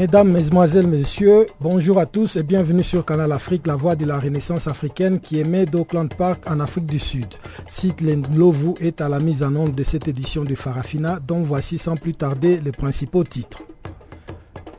Mesdames, 0.00 0.32
Mesdemoiselles, 0.32 0.86
Messieurs, 0.86 1.46
bonjour 1.60 1.98
à 1.98 2.06
tous 2.06 2.36
et 2.36 2.42
bienvenue 2.42 2.82
sur 2.82 3.04
Canal 3.04 3.32
Afrique, 3.32 3.66
la 3.66 3.76
voix 3.76 3.96
de 3.96 4.06
la 4.06 4.18
Renaissance 4.18 4.66
africaine 4.66 5.20
qui 5.20 5.38
émet 5.38 5.66
d'Auckland 5.66 6.08
Park 6.14 6.50
en 6.50 6.58
Afrique 6.60 6.86
du 6.86 6.98
Sud. 6.98 7.26
Site 7.68 8.00
Lovu 8.34 8.72
est 8.80 9.02
à 9.02 9.10
la 9.10 9.20
mise 9.20 9.42
en 9.42 9.54
œuvre 9.56 9.72
de 9.74 9.84
cette 9.84 10.08
édition 10.08 10.42
de 10.42 10.54
Farafina 10.54 11.20
dont 11.20 11.42
voici 11.42 11.76
sans 11.76 11.96
plus 11.96 12.14
tarder 12.14 12.62
les 12.64 12.72
principaux 12.72 13.24
titres. 13.24 13.60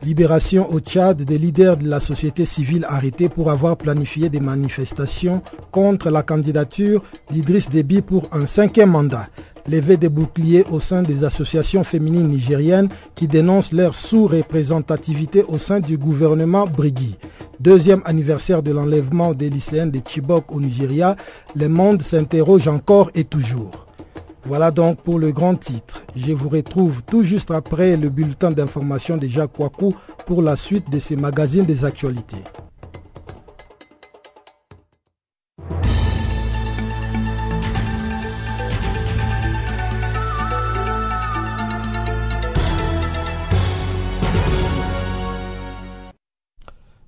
Libération 0.02 0.68
au 0.74 0.80
Tchad 0.80 1.22
des 1.22 1.38
leaders 1.38 1.78
de 1.78 1.88
la 1.88 2.00
société 2.00 2.44
civile 2.46 2.88
arrêtés 2.90 3.30
pour 3.30 3.52
avoir 3.52 3.78
planifié 3.78 4.30
des 4.30 4.40
manifestations 4.40 5.44
contre 5.70 6.10
la 6.10 6.24
candidature 6.24 7.04
d'Idriss 7.30 7.70
Déby 7.70 8.02
pour 8.02 8.28
un 8.32 8.48
cinquième 8.48 8.90
mandat 8.90 9.28
lever 9.68 9.98
des 9.98 10.10
boucliers 10.10 10.66
au 10.72 10.80
sein 10.80 11.02
des 11.04 11.24
associations 11.24 11.84
féminines 11.84 12.28
nigériennes 12.28 12.90
qui 13.16 13.28
dénoncent 13.28 13.72
leur 13.74 13.96
sous-représentativité 13.96 15.44
au 15.48 15.58
sein 15.58 15.80
du 15.80 15.98
gouvernement 15.98 16.66
Brigui. 16.68 17.18
Deuxième 17.60 18.02
anniversaire 18.06 18.64
de 18.64 18.72
l'enlèvement 18.72 19.34
des 19.34 19.50
lycéens 19.50 19.88
de 19.88 20.00
Chibok 20.06 20.52
au 20.52 20.60
Nigeria, 20.60 21.16
le 21.56 21.68
monde 21.70 22.02
s'interroge 22.02 22.68
encore 22.68 23.12
et 23.14 23.24
toujours. 23.24 23.88
Voilà 24.46 24.72
donc 24.72 24.98
pour 25.02 25.20
le 25.20 25.32
grand 25.32 25.56
titre. 25.56 26.02
Je 26.16 26.34
vous 26.34 26.50
retrouve 26.50 27.04
tout 27.04 27.22
juste 27.22 27.52
après 27.52 27.96
le 27.96 28.10
bulletin 28.10 28.50
d'information 28.50 29.18
de 29.18 29.28
Jacques 29.28 29.54
Kwaku 29.54 29.94
pour 30.26 30.42
la 30.42 30.56
suite 30.56 30.90
de 30.90 30.98
ces 30.98 31.16
magazines 31.16 31.66
des 31.66 31.86
actualités. 31.86 32.44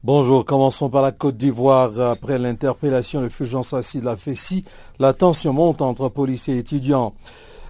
Bonjour, 0.05 0.43
commençons 0.43 0.89
par 0.89 1.01
la 1.01 1.13
Côte 1.13 1.37
d'Ivoire. 1.37 1.97
Après 1.97 2.37
l'interpellation 2.37 3.21
de 3.21 3.29
Fulgence 3.29 3.73
Assis 3.73 4.01
de 4.01 4.05
la 4.05 4.17
FECI, 4.17 4.65
la 4.99 5.13
tension 5.13 5.53
monte 5.53 5.81
entre 5.81 6.09
policiers 6.09 6.55
et 6.55 6.57
étudiants. 6.57 7.13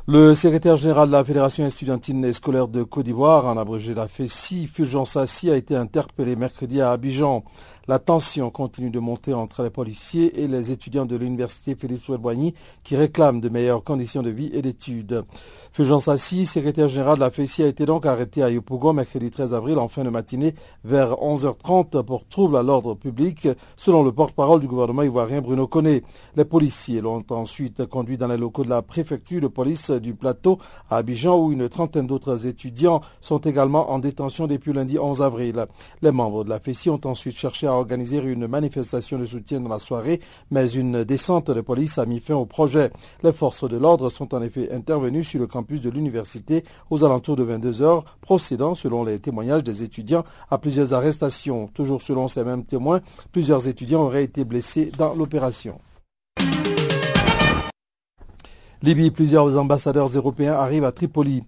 Le 0.08 0.34
secrétaire 0.34 0.76
général 0.76 1.10
de 1.10 1.12
la 1.12 1.24
Fédération 1.24 1.64
estudiantine 1.64 2.26
et 2.26 2.34
scolaire 2.34 2.68
de 2.68 2.82
Côte 2.82 3.06
d'Ivoire, 3.06 3.46
en 3.46 3.56
abrégé 3.56 3.94
la 3.94 4.08
FECI, 4.08 4.66
Fulgence 4.66 5.16
Assis, 5.16 5.52
a 5.52 5.56
été 5.56 5.76
interpellé 5.76 6.36
mercredi 6.36 6.82
à 6.82 6.92
Abidjan. 6.92 7.44
La 7.90 8.00
tension 8.00 8.50
continue 8.50 8.92
de 8.92 9.00
monter 9.00 9.34
entre 9.34 9.62
les 9.62 9.70
policiers 9.70 10.42
et 10.42 10.48
les 10.48 10.72
étudiants 10.72 11.06
de 11.06 11.18
l'université 11.18 11.76
Félix 11.76 12.08
Ouelboigny 12.08 12.54
qui 12.82 12.96
réclament 12.96 13.42
de 13.42 13.50
meilleures 13.50 13.84
conditions 13.84 14.22
de 14.22 14.30
vie 14.30 14.50
et 14.54 14.62
d'études. 14.62 15.26
Fulgence 15.74 16.06
Sassi, 16.06 16.46
secrétaire 16.46 16.88
général 16.88 17.16
de 17.16 17.20
la 17.20 17.30
FECI, 17.30 17.64
a 17.64 17.68
été 17.68 17.86
donc 17.86 18.06
arrêté 18.06 18.42
à 18.42 18.50
Yopougon 18.50 18.94
mercredi 18.94 19.30
13 19.30 19.54
avril 19.54 19.78
en 19.80 19.90
fin 19.90 20.06
de 20.06 20.10
matinée 20.10 20.56
vers 20.86 21.16
11h30 21.16 22.04
pour 22.04 22.26
trouble 22.26 22.56
à 22.56 22.64
l'ordre 22.64 22.94
public, 22.94 23.50
selon 23.76 24.02
le 24.02 24.14
porte-parole 24.14 24.62
du 24.62 24.68
gouvernement 24.68 25.04
ivoirien 25.04 25.42
Bruno 25.42 25.68
Conné. 25.68 26.04
Les 26.38 26.46
policiers 26.46 27.02
l'ont 27.02 27.26
ensuite 27.32 27.86
conduit 27.88 28.18
dans 28.18 28.30
les 28.30 28.38
locaux 28.38 28.64
de 28.64 28.70
la 28.70 28.82
préfecture 28.82 29.42
de 29.42 29.48
police 29.48 29.92
du 29.92 30.14
plateau 30.14 30.58
à 30.90 30.98
Abidjan 30.98 31.38
où 31.38 31.52
une 31.52 31.68
trentaine 31.68 32.08
d'autres 32.08 32.46
étudiants 32.46 33.02
sont 33.20 33.40
également 33.40 33.92
en 33.92 34.00
détention 34.00 34.48
depuis 34.48 34.72
lundi 34.72 34.98
11 34.98 35.22
avril. 35.22 35.66
Les 36.02 36.14
membres 36.14 36.46
de 36.46 36.50
la 36.50 36.62
FECI 36.62 36.90
ont 36.90 37.02
ensuite 37.04 37.36
cherché 37.36 37.68
à 37.68 37.73
organiser 37.76 38.22
une 38.22 38.48
manifestation 38.48 39.18
de 39.18 39.26
soutien 39.26 39.60
dans 39.62 39.70
la 39.70 39.80
soirée, 39.80 40.20
mais 40.52 40.72
une 40.72 41.04
descente 41.04 41.52
de 41.52 41.62
police 41.62 41.98
a 41.98 42.06
mis 42.06 42.20
fin 42.20 42.36
au 42.36 42.46
projet. 42.46 42.92
Les 43.24 43.34
forces 43.34 43.68
de 43.68 43.78
l'ordre 43.78 44.10
sont 44.10 44.34
en 44.34 44.42
effet 44.42 44.72
intervenues 44.72 45.24
sur 45.24 45.40
le 45.40 45.48
campus 45.48 45.82
de 45.82 45.90
l'université 45.90 46.64
aux 46.90 47.04
alentours 47.04 47.36
de 47.36 47.44
22 47.44 47.82
heures, 47.82 48.06
procédant, 48.22 48.76
selon 48.76 49.04
les 49.04 49.20
témoignages 49.20 49.64
des 49.64 49.84
étudiants, 49.84 50.24
à 50.50 50.58
plusieurs 50.58 50.94
arrestations. 50.94 51.68
Toujours 51.74 52.02
selon 52.02 52.28
ces 52.28 52.44
mêmes 52.44 52.66
témoins, 52.66 53.02
plusieurs 53.32 53.68
étudiants 53.68 54.04
auraient 54.04 54.24
été 54.24 54.46
blessés 54.46 54.92
dans 54.98 55.14
l'opération. 55.14 55.80
Libye, 58.82 59.12
plusieurs 59.12 59.58
ambassadeurs 59.58 60.10
européens 60.10 60.56
arrivent 60.56 60.84
à 60.84 60.92
Tripoli. 60.92 61.44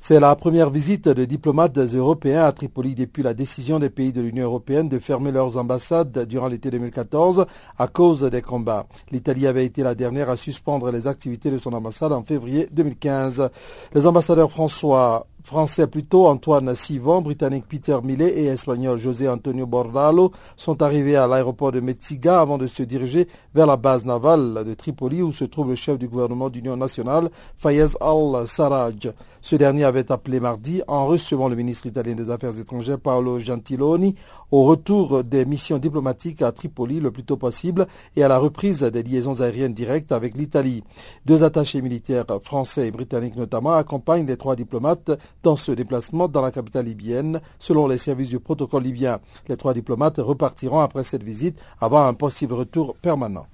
C'est 0.00 0.20
la 0.20 0.36
première 0.36 0.70
visite 0.70 1.08
de 1.08 1.24
diplomates 1.24 1.78
européens 1.78 2.44
à 2.44 2.52
Tripoli 2.52 2.94
depuis 2.94 3.22
la 3.22 3.34
décision 3.34 3.78
des 3.78 3.90
pays 3.90 4.12
de 4.12 4.20
l'Union 4.20 4.44
européenne 4.44 4.88
de 4.88 4.98
fermer 4.98 5.32
leurs 5.32 5.56
ambassades 5.56 6.26
durant 6.26 6.48
l'été 6.48 6.70
2014 6.70 7.46
à 7.78 7.88
cause 7.88 8.22
des 8.22 8.42
combats. 8.42 8.86
L'Italie 9.10 9.46
avait 9.46 9.64
été 9.64 9.82
la 9.82 9.94
dernière 9.94 10.30
à 10.30 10.36
suspendre 10.36 10.90
les 10.90 11.06
activités 11.06 11.50
de 11.50 11.58
son 11.58 11.72
ambassade 11.72 12.12
en 12.12 12.22
février 12.22 12.68
2015. 12.72 13.50
Les 13.94 14.06
ambassadeurs 14.06 14.50
François 14.50 15.24
Français 15.46 15.86
plutôt 15.86 16.26
Antoine 16.26 16.74
Sivon, 16.74 17.22
Britannique 17.22 17.66
Peter 17.68 17.96
Millet 18.02 18.36
et 18.36 18.46
Espagnol 18.46 18.98
José 18.98 19.28
Antonio 19.28 19.64
Bordalo 19.64 20.32
sont 20.56 20.82
arrivés 20.82 21.14
à 21.14 21.28
l'aéroport 21.28 21.70
de 21.70 21.78
Metsiga 21.78 22.40
avant 22.40 22.58
de 22.58 22.66
se 22.66 22.82
diriger 22.82 23.28
vers 23.54 23.66
la 23.66 23.76
base 23.76 24.04
navale 24.04 24.64
de 24.66 24.74
Tripoli 24.74 25.22
où 25.22 25.30
se 25.30 25.44
trouve 25.44 25.68
le 25.68 25.76
chef 25.76 25.98
du 25.98 26.08
gouvernement 26.08 26.50
d'union 26.50 26.76
nationale, 26.76 27.30
Fayez 27.56 27.86
al-Sarraj. 28.00 29.12
Ce 29.40 29.54
dernier 29.54 29.84
avait 29.84 30.10
appelé 30.10 30.40
mardi, 30.40 30.82
en 30.88 31.06
recevant 31.06 31.48
le 31.48 31.54
ministre 31.54 31.86
italien 31.86 32.16
des 32.16 32.28
Affaires 32.30 32.58
étrangères 32.58 32.98
Paolo 32.98 33.38
Gentiloni, 33.38 34.16
au 34.50 34.64
retour 34.64 35.22
des 35.22 35.44
missions 35.44 35.78
diplomatiques 35.78 36.42
à 36.42 36.50
Tripoli 36.50 36.98
le 36.98 37.12
plus 37.12 37.22
tôt 37.22 37.36
possible 37.36 37.86
et 38.16 38.24
à 38.24 38.28
la 38.28 38.38
reprise 38.38 38.80
des 38.80 39.04
liaisons 39.04 39.40
aériennes 39.40 39.72
directes 39.74 40.10
avec 40.10 40.36
l'Italie. 40.36 40.82
Deux 41.26 41.44
attachés 41.44 41.80
militaires 41.80 42.24
français 42.42 42.88
et 42.88 42.90
britanniques 42.90 43.36
notamment 43.36 43.74
accompagnent 43.74 44.26
les 44.26 44.36
trois 44.36 44.56
diplomates 44.56 45.12
dans 45.42 45.56
ce 45.56 45.72
déplacement 45.72 46.28
dans 46.28 46.42
la 46.42 46.50
capitale 46.50 46.86
libyenne, 46.86 47.40
selon 47.58 47.86
les 47.86 47.98
services 47.98 48.30
du 48.30 48.40
protocole 48.40 48.82
libyen. 48.82 49.20
Les 49.48 49.56
trois 49.56 49.74
diplomates 49.74 50.18
repartiront 50.18 50.80
après 50.80 51.04
cette 51.04 51.22
visite 51.22 51.58
avant 51.80 52.04
un 52.04 52.14
possible 52.14 52.54
retour 52.54 52.96
permanent. 52.96 53.46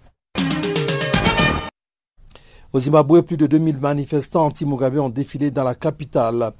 Au 2.72 2.80
Zimbabwe, 2.80 3.20
plus 3.20 3.36
de 3.36 3.46
2000 3.46 3.76
manifestants 3.76 4.46
anti-Mugabe 4.46 4.96
ont 4.96 5.10
défilé 5.10 5.50
dans 5.50 5.64
la 5.64 5.74
capitale. 5.74 6.52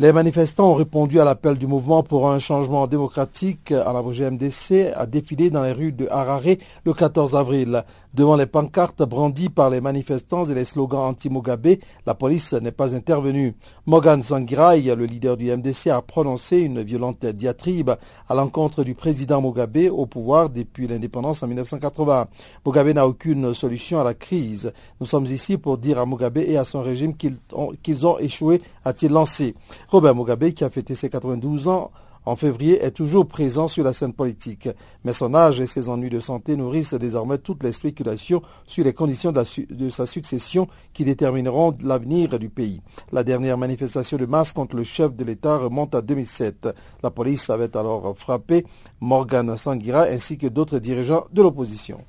Les 0.00 0.12
manifestants 0.12 0.72
ont 0.72 0.74
répondu 0.74 1.20
à 1.20 1.24
l'appel 1.24 1.56
du 1.56 1.68
mouvement 1.68 2.02
pour 2.02 2.28
un 2.28 2.40
changement 2.40 2.88
démocratique 2.88 3.70
à 3.70 3.92
la 3.92 4.02
MDC 4.02 4.92
à 4.94 5.06
défiler 5.06 5.50
dans 5.50 5.62
les 5.62 5.70
rues 5.70 5.92
de 5.92 6.08
Harare 6.08 6.56
le 6.84 6.92
14 6.92 7.36
avril. 7.36 7.84
Devant 8.14 8.36
les 8.36 8.46
pancartes 8.46 9.02
brandies 9.02 9.48
par 9.48 9.70
les 9.70 9.80
manifestants 9.80 10.44
et 10.44 10.54
les 10.54 10.64
slogans 10.64 11.00
anti-Mugabe, 11.00 11.78
la 12.06 12.14
police 12.14 12.52
n'est 12.52 12.70
pas 12.70 12.94
intervenue. 12.94 13.56
Morgan 13.86 14.22
Sangirai, 14.22 14.82
le 14.94 15.04
leader 15.04 15.36
du 15.36 15.50
MDC, 15.50 15.88
a 15.88 16.00
prononcé 16.00 16.60
une 16.60 16.80
violente 16.82 17.26
diatribe 17.26 17.90
à 18.28 18.34
l'encontre 18.36 18.84
du 18.84 18.94
président 18.94 19.42
Mugabe 19.42 19.90
au 19.90 20.06
pouvoir 20.06 20.48
depuis 20.48 20.86
l'indépendance 20.86 21.42
en 21.42 21.48
1980. 21.48 22.28
Mugabe 22.64 22.94
n'a 22.94 23.08
aucune 23.08 23.52
solution 23.52 24.00
à 24.00 24.04
la 24.04 24.14
crise. 24.14 24.72
Nous 25.00 25.06
sommes 25.06 25.26
ici 25.26 25.58
pour 25.58 25.76
dire 25.76 25.98
à 25.98 26.06
Mugabe 26.06 26.38
et 26.38 26.56
à 26.56 26.62
son 26.62 26.82
régime 26.82 27.16
qu'ils 27.16 28.06
ont, 28.06 28.18
échoué, 28.20 28.62
a-t-il 28.84 29.10
lancé. 29.10 29.56
Robert 29.88 30.14
Mugabe, 30.14 30.50
qui 30.50 30.62
a 30.62 30.70
fêté 30.70 30.94
ses 30.94 31.10
92 31.10 31.66
ans, 31.66 31.90
en 32.26 32.36
février, 32.36 32.82
est 32.82 32.90
toujours 32.90 33.26
présent 33.26 33.68
sur 33.68 33.84
la 33.84 33.92
scène 33.92 34.12
politique. 34.12 34.68
Mais 35.04 35.12
son 35.12 35.34
âge 35.34 35.60
et 35.60 35.66
ses 35.66 35.88
ennuis 35.88 36.10
de 36.10 36.20
santé 36.20 36.56
nourrissent 36.56 36.94
désormais 36.94 37.38
toutes 37.38 37.62
les 37.62 37.72
spéculations 37.72 38.42
sur 38.66 38.84
les 38.84 38.92
conditions 38.92 39.32
de, 39.32 39.90
sa 39.90 40.06
succession 40.06 40.68
qui 40.92 41.04
détermineront 41.04 41.74
l'avenir 41.82 42.38
du 42.38 42.48
pays. 42.48 42.80
La 43.12 43.24
dernière 43.24 43.58
manifestation 43.58 44.16
de 44.16 44.26
masse 44.26 44.52
contre 44.52 44.76
le 44.76 44.84
chef 44.84 45.14
de 45.14 45.24
l'État 45.24 45.58
remonte 45.58 45.94
à 45.94 46.02
2007. 46.02 46.68
La 47.02 47.10
police 47.10 47.50
avait 47.50 47.76
alors 47.76 48.16
frappé 48.16 48.64
Morgan 49.00 49.56
Sangira 49.56 50.02
ainsi 50.04 50.38
que 50.38 50.46
d'autres 50.46 50.78
dirigeants 50.78 51.26
de 51.32 51.42
l'opposition. 51.42 52.00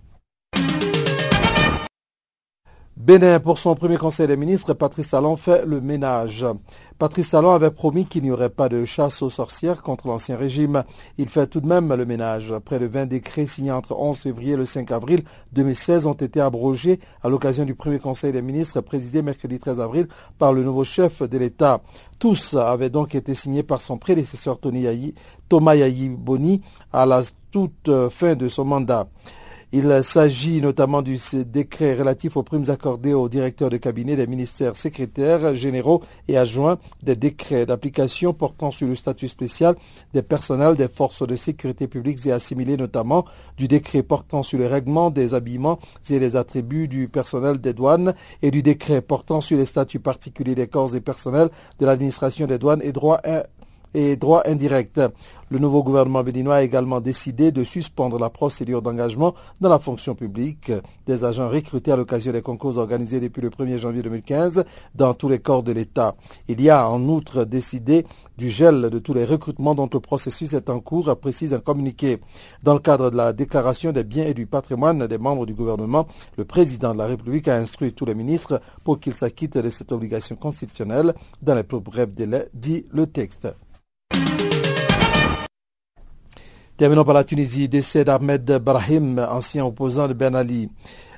Bénin, 2.97 3.42
pour 3.42 3.59
son 3.59 3.75
premier 3.75 3.97
conseil 3.97 4.25
des 4.25 4.38
ministres, 4.38 4.74
Patrice 4.74 5.09
Talon 5.09 5.36
fait 5.36 5.65
le 5.65 5.81
ménage. 5.81 6.45
Patrice 6.97 7.31
Talon 7.31 7.53
avait 7.53 7.69
promis 7.69 8.06
qu'il 8.06 8.24
n'y 8.24 8.31
aurait 8.31 8.50
pas 8.50 8.69
de 8.69 8.86
chasse 8.86 9.21
aux 9.21 9.30
sorcières 9.30 9.83
contre 9.83 10.07
l'ancien 10.07 10.38
régime. 10.38 10.86
Il 11.18 11.27
fait 11.27 11.45
tout 11.47 11.59
de 11.59 11.68
même 11.68 11.94
le 11.94 12.06
ménage. 12.06 12.56
Près 12.63 12.80
de 12.80 12.86
20 12.86 13.07
décrets 13.07 13.47
signés 13.47 13.74
entre 13.74 14.00
11 14.00 14.18
février 14.18 14.53
et 14.53 14.56
le 14.56 14.65
5 14.65 14.92
avril 14.92 15.25
2016 15.51 16.06
ont 16.06 16.13
été 16.13 16.39
abrogés 16.39 17.01
à 17.21 17.27
l'occasion 17.27 17.65
du 17.65 17.75
premier 17.75 18.00
conseil 18.00 18.31
des 18.31 18.42
ministres 18.42 18.80
présidé 18.80 19.21
mercredi 19.21 19.59
13 19.59 19.81
avril 19.81 20.07
par 20.39 20.53
le 20.53 20.63
nouveau 20.63 20.86
chef 20.86 21.21
de 21.21 21.38
l'État. 21.38 21.81
Tous 22.18 22.53
avaient 22.53 22.89
donc 22.89 23.13
été 23.13 23.36
signés 23.36 23.63
par 23.63 23.81
son 23.81 23.98
prédécesseur 23.98 24.57
Thomas 25.50 25.75
Yayi 25.75 26.09
Boni 26.09 26.62
à 26.94 27.06
la 27.06 27.24
toute 27.51 27.91
fin 28.09 28.36
de 28.36 28.48
son 28.48 28.63
mandat. 28.63 29.09
Il 29.77 30.01
s'agit 30.06 30.62
notamment 30.62 31.01
du 31.01 31.18
décret 31.48 31.95
relatif 31.95 32.38
aux 32.38 32.44
primes 32.44 32.69
accordées 32.69 33.13
aux 33.13 33.27
directeurs 33.27 33.69
de 33.69 33.75
cabinet 33.75 34.16
des 34.16 34.25
ministères 34.25 34.77
secrétaires 34.77 35.54
généraux 35.57 36.01
et 36.30 36.38
adjoints, 36.38 36.77
des 37.04 37.18
décrets 37.18 37.66
d'application 37.66 38.31
portant 38.33 38.72
sur 38.72 38.88
le 38.88 38.95
statut 38.95 39.27
spécial 39.27 39.75
des 40.13 40.22
personnels 40.22 40.77
des 40.77 40.88
forces 40.88 41.27
de 41.27 41.36
sécurité 41.36 41.89
publiques 41.89 42.25
et 42.25 42.31
assimilés 42.31 42.77
notamment 42.77 43.25
du 43.57 43.68
décret 43.68 44.01
portant 44.01 44.44
sur 44.44 44.57
le 44.57 44.66
règlement 44.66 45.10
des 45.10 45.33
habillements 45.33 45.77
et 46.10 46.19
les 46.19 46.38
attributs 46.38 46.88
du 46.88 47.10
personnel 47.10 47.60
des 47.60 47.74
douanes 47.74 48.13
et 48.42 48.51
du 48.51 48.63
décret 48.63 49.01
portant 49.01 49.42
sur 49.42 49.57
les 49.57 49.66
statuts 49.66 50.00
particuliers 50.00 50.56
des 50.56 50.68
corps 50.68 50.95
et 50.95 51.01
personnels 51.01 51.50
de 51.80 51.86
l'administration 51.86 52.48
des 52.48 52.60
douanes 52.60 52.81
et 52.81 52.94
droits 52.94 53.19
et 53.95 54.18
droits 54.18 54.47
indirects. 54.47 55.00
Le 55.50 55.59
nouveau 55.59 55.83
gouvernement 55.83 56.24
béninois 56.24 56.56
a 56.56 56.63
également 56.63 57.00
décidé 57.00 57.51
de 57.51 57.63
suspendre 57.63 58.19
la 58.19 58.30
procédure 58.30 58.81
d'engagement 58.81 59.36
dans 59.62 59.69
la 59.69 59.80
fonction 59.80 60.15
publique 60.15 60.71
des 61.06 61.24
agents 61.24 61.47
recrutés 61.47 61.92
à 61.92 61.95
l'occasion 61.95 62.31
des 62.31 62.42
concours 62.42 62.77
organisés 62.77 63.19
depuis 63.19 63.42
le 63.42 63.50
1er 63.50 63.77
janvier 63.77 64.01
2015 64.01 64.65
dans 64.95 65.13
tous 65.13 65.30
les 65.30 65.39
corps 65.39 65.63
de 65.63 65.71
l'État. 65.71 66.15
Il 66.47 66.62
y 66.62 66.69
a 66.69 66.89
en 66.89 67.01
outre 67.07 67.45
décidé 67.45 68.06
du 68.38 68.50
gel 68.50 68.89
de 68.89 69.00
tous 69.00 69.13
les 69.13 69.24
recrutements 69.24 69.75
dont 69.75 69.89
le 69.92 70.00
processus 70.00 70.53
est 70.53 70.69
en 70.69 70.80
cours, 70.80 71.15
précise 71.18 71.53
un 71.53 71.59
communiqué. 71.59 72.19
Dans 72.63 72.74
le 72.74 72.80
cadre 72.80 73.12
de 73.12 73.15
la 73.15 73.31
déclaration 73.31 73.91
des 73.91 74.03
biens 74.03 74.25
et 74.25 74.33
du 74.33 74.48
patrimoine 74.48 75.07
des 75.07 75.18
membres 75.18 75.45
du 75.45 75.53
gouvernement, 75.53 76.07
le 76.38 76.44
président 76.44 76.94
de 76.94 76.98
la 76.98 77.06
République 77.06 77.48
a 77.48 77.56
instruit 77.56 77.94
tous 77.94 78.06
les 78.06 78.15
ministres 78.15 78.59
pour 78.83 79.00
qu'ils 79.00 79.13
s'acquittent 79.13 79.59
de 79.59 79.69
cette 79.69 79.91
obligation 79.91 80.36
constitutionnelle 80.36 81.13
dans 81.41 81.56
les 81.56 81.63
plus 81.63 81.80
brefs 81.80 82.13
délais, 82.13 82.50
dit 82.53 82.88
le 82.91 83.07
texte. 83.07 83.48
Terminons 86.77 87.06
par 87.06 87.13
la 87.13 87.24
Tunisie. 87.24 87.69
Décès 87.69 88.04
d'Ahmed 88.04 88.60
Brahim, 88.62 89.25
ancien 89.31 89.66
opposant 89.66 90.10
de 90.10 90.13
Ben 90.13 90.36
Ali. 90.36 90.69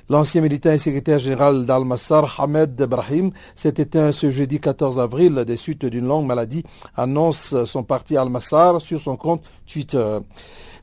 L'ancien 0.08 0.40
militant 0.40 0.70
et 0.70 0.78
secrétaire 0.78 1.18
général 1.18 1.66
d'Al-Massar, 1.66 2.40
Ahmed 2.40 2.76
Brahim, 2.76 3.32
s'est 3.56 3.74
éteint 3.78 4.12
ce 4.12 4.30
jeudi 4.30 4.60
14 4.60 5.00
avril 5.00 5.34
des 5.44 5.56
suites 5.56 5.84
d'une 5.84 6.06
longue 6.06 6.26
maladie, 6.26 6.62
annonce 6.96 7.64
son 7.64 7.82
parti 7.82 8.16
Al-Massar 8.16 8.80
sur 8.80 9.00
son 9.00 9.16
compte 9.16 9.42
Twitter. 9.66 10.18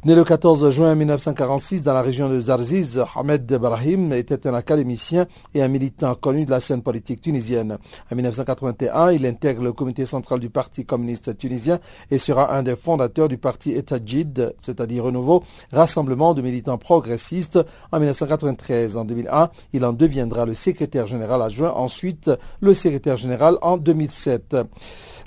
Né 0.03 0.13
le 0.13 0.24
14 0.24 0.69
juin 0.69 0.94
1946 0.94 1.81
dans 1.81 1.94
la 1.94 2.01
région 2.01 2.30
de 2.30 2.39
Zarziz, 2.39 3.01
Ahmed 3.15 3.45
Brahim 3.45 4.13
était 4.13 4.45
un 4.45 4.53
académicien 4.53 5.25
et 5.53 5.63
un 5.63 5.68
militant 5.68 6.13
connu 6.15 6.45
de 6.45 6.51
la 6.51 6.59
scène 6.59 6.83
politique 6.83 7.21
tunisienne. 7.21 7.77
En 8.12 8.15
1981, 8.15 9.13
il 9.13 9.25
intègre 9.25 9.63
le 9.63 9.74
comité 9.74 10.06
central 10.06 10.39
du 10.39 10.50
Parti 10.50 10.86
communiste 10.86 11.38
tunisien 11.38 11.80
et 12.12 12.18
sera 12.18 12.56
un 12.56 12.62
des 12.62 12.75
fondateurs 12.75 13.30
du 13.30 13.38
parti 13.38 13.71
Etajid, 13.71 14.53
c'est-à-dire 14.62 15.06
Renouveau, 15.06 15.44
rassemblement 15.71 16.33
de 16.33 16.41
militants 16.41 16.77
progressistes 16.77 17.59
en 17.91 17.98
1993. 17.98 18.98
En 18.98 19.06
2001, 19.06 19.50
il 19.74 19.86
en 19.86 19.94
deviendra 19.94 20.45
le 20.45 20.53
secrétaire 20.53 21.07
général 21.07 21.41
adjoint, 21.41 21.71
ensuite 21.71 22.30
le 22.59 22.74
secrétaire 22.74 23.18
général 23.18 23.57
en 23.62 23.77
2007. 23.77 24.57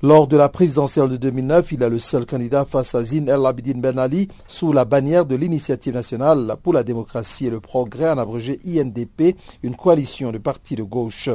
Lors 0.00 0.28
de 0.28 0.36
la 0.36 0.48
présidentielle 0.48 1.08
de 1.08 1.16
2009, 1.16 1.72
il 1.72 1.82
est 1.82 1.88
le 1.88 1.98
seul 1.98 2.24
candidat 2.24 2.64
face 2.64 2.94
à 2.94 3.02
Zine 3.02 3.28
El 3.28 3.44
Abidine 3.44 3.80
Ben 3.80 3.98
Ali 3.98 4.28
sous 4.46 4.72
la 4.72 4.84
bannière 4.84 5.26
de 5.26 5.34
l'Initiative 5.34 5.92
nationale 5.92 6.54
pour 6.62 6.72
la 6.72 6.84
démocratie 6.84 7.46
et 7.46 7.50
le 7.50 7.58
progrès, 7.58 8.08
en 8.08 8.18
abrégé 8.18 8.60
INDP, 8.64 9.36
une 9.64 9.74
coalition 9.74 10.30
de 10.30 10.38
partis 10.38 10.76
de 10.76 10.84
gauche. 10.84 11.30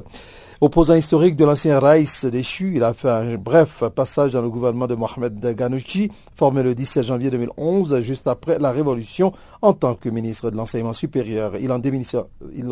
Opposant 0.63 0.93
historique 0.93 1.35
de 1.35 1.43
l'ancien 1.43 1.77
Raïs 1.77 2.23
déchu, 2.23 2.71
il 2.77 2.83
a 2.83 2.93
fait 2.93 3.09
un 3.09 3.35
bref 3.35 3.83
passage 3.93 4.31
dans 4.31 4.41
le 4.41 4.49
gouvernement 4.49 4.87
de 4.87 4.95
Mohamed 4.95 5.37
Ghanouchi, 5.57 6.09
formé 6.35 6.63
le 6.63 6.73
17 6.73 7.03
janvier 7.03 7.29
2011, 7.31 7.99
juste 7.99 8.27
après 8.27 8.57
la 8.59 8.71
Révolution, 8.71 9.33
en 9.61 9.73
tant 9.73 9.95
que 9.95 10.07
ministre 10.07 10.51
de 10.51 10.55
l'Enseignement 10.55 10.93
supérieur. 10.93 11.57
Il 11.59 11.69
en, 11.69 11.79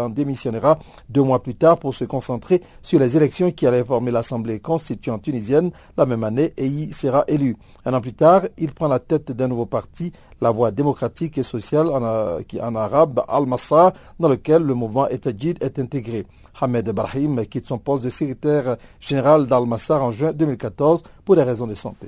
démissionnera 0.07 0.79
deux 1.09 1.21
mois 1.21 1.43
plus 1.43 1.55
tard 1.55 1.79
pour 1.79 1.93
se 1.93 2.05
concentrer 2.05 2.61
sur 2.81 2.97
les 2.97 3.17
élections 3.17 3.51
qui 3.51 3.67
allaient 3.67 3.83
former 3.83 4.11
l'Assemblée 4.11 4.61
constituante 4.61 5.23
tunisienne 5.23 5.71
la 5.97 6.05
même 6.05 6.23
année 6.23 6.51
et 6.55 6.67
y 6.67 6.93
sera 6.93 7.25
élu. 7.27 7.57
Un 7.83 7.93
an 7.93 7.99
plus 7.99 8.13
tard, 8.13 8.43
il 8.57 8.71
prend 8.71 8.87
la 8.87 8.99
tête 8.99 9.33
d'un 9.33 9.49
nouveau 9.49 9.65
parti, 9.65 10.13
la 10.39 10.51
Voie 10.51 10.71
démocratique 10.71 11.37
et 11.37 11.43
sociale 11.43 11.87
en, 11.87 12.41
qui, 12.47 12.61
en 12.61 12.73
arabe 12.73 13.21
Al-Massar, 13.27 13.91
dans 14.17 14.29
lequel 14.29 14.63
le 14.63 14.75
mouvement 14.75 15.09
Etajid 15.09 15.61
est 15.61 15.77
intégré. 15.77 16.25
Hamed 16.59 16.87
Ibrahim 16.87 17.45
quitte 17.45 17.67
son 17.67 17.77
poste 17.77 18.03
de 18.03 18.09
secrétaire 18.09 18.77
général 18.99 19.45
d'Al-Massar 19.45 20.03
en 20.03 20.11
juin 20.11 20.33
2014 20.33 21.03
pour 21.25 21.35
des 21.35 21.43
raisons 21.43 21.67
de 21.67 21.75
santé. 21.75 22.07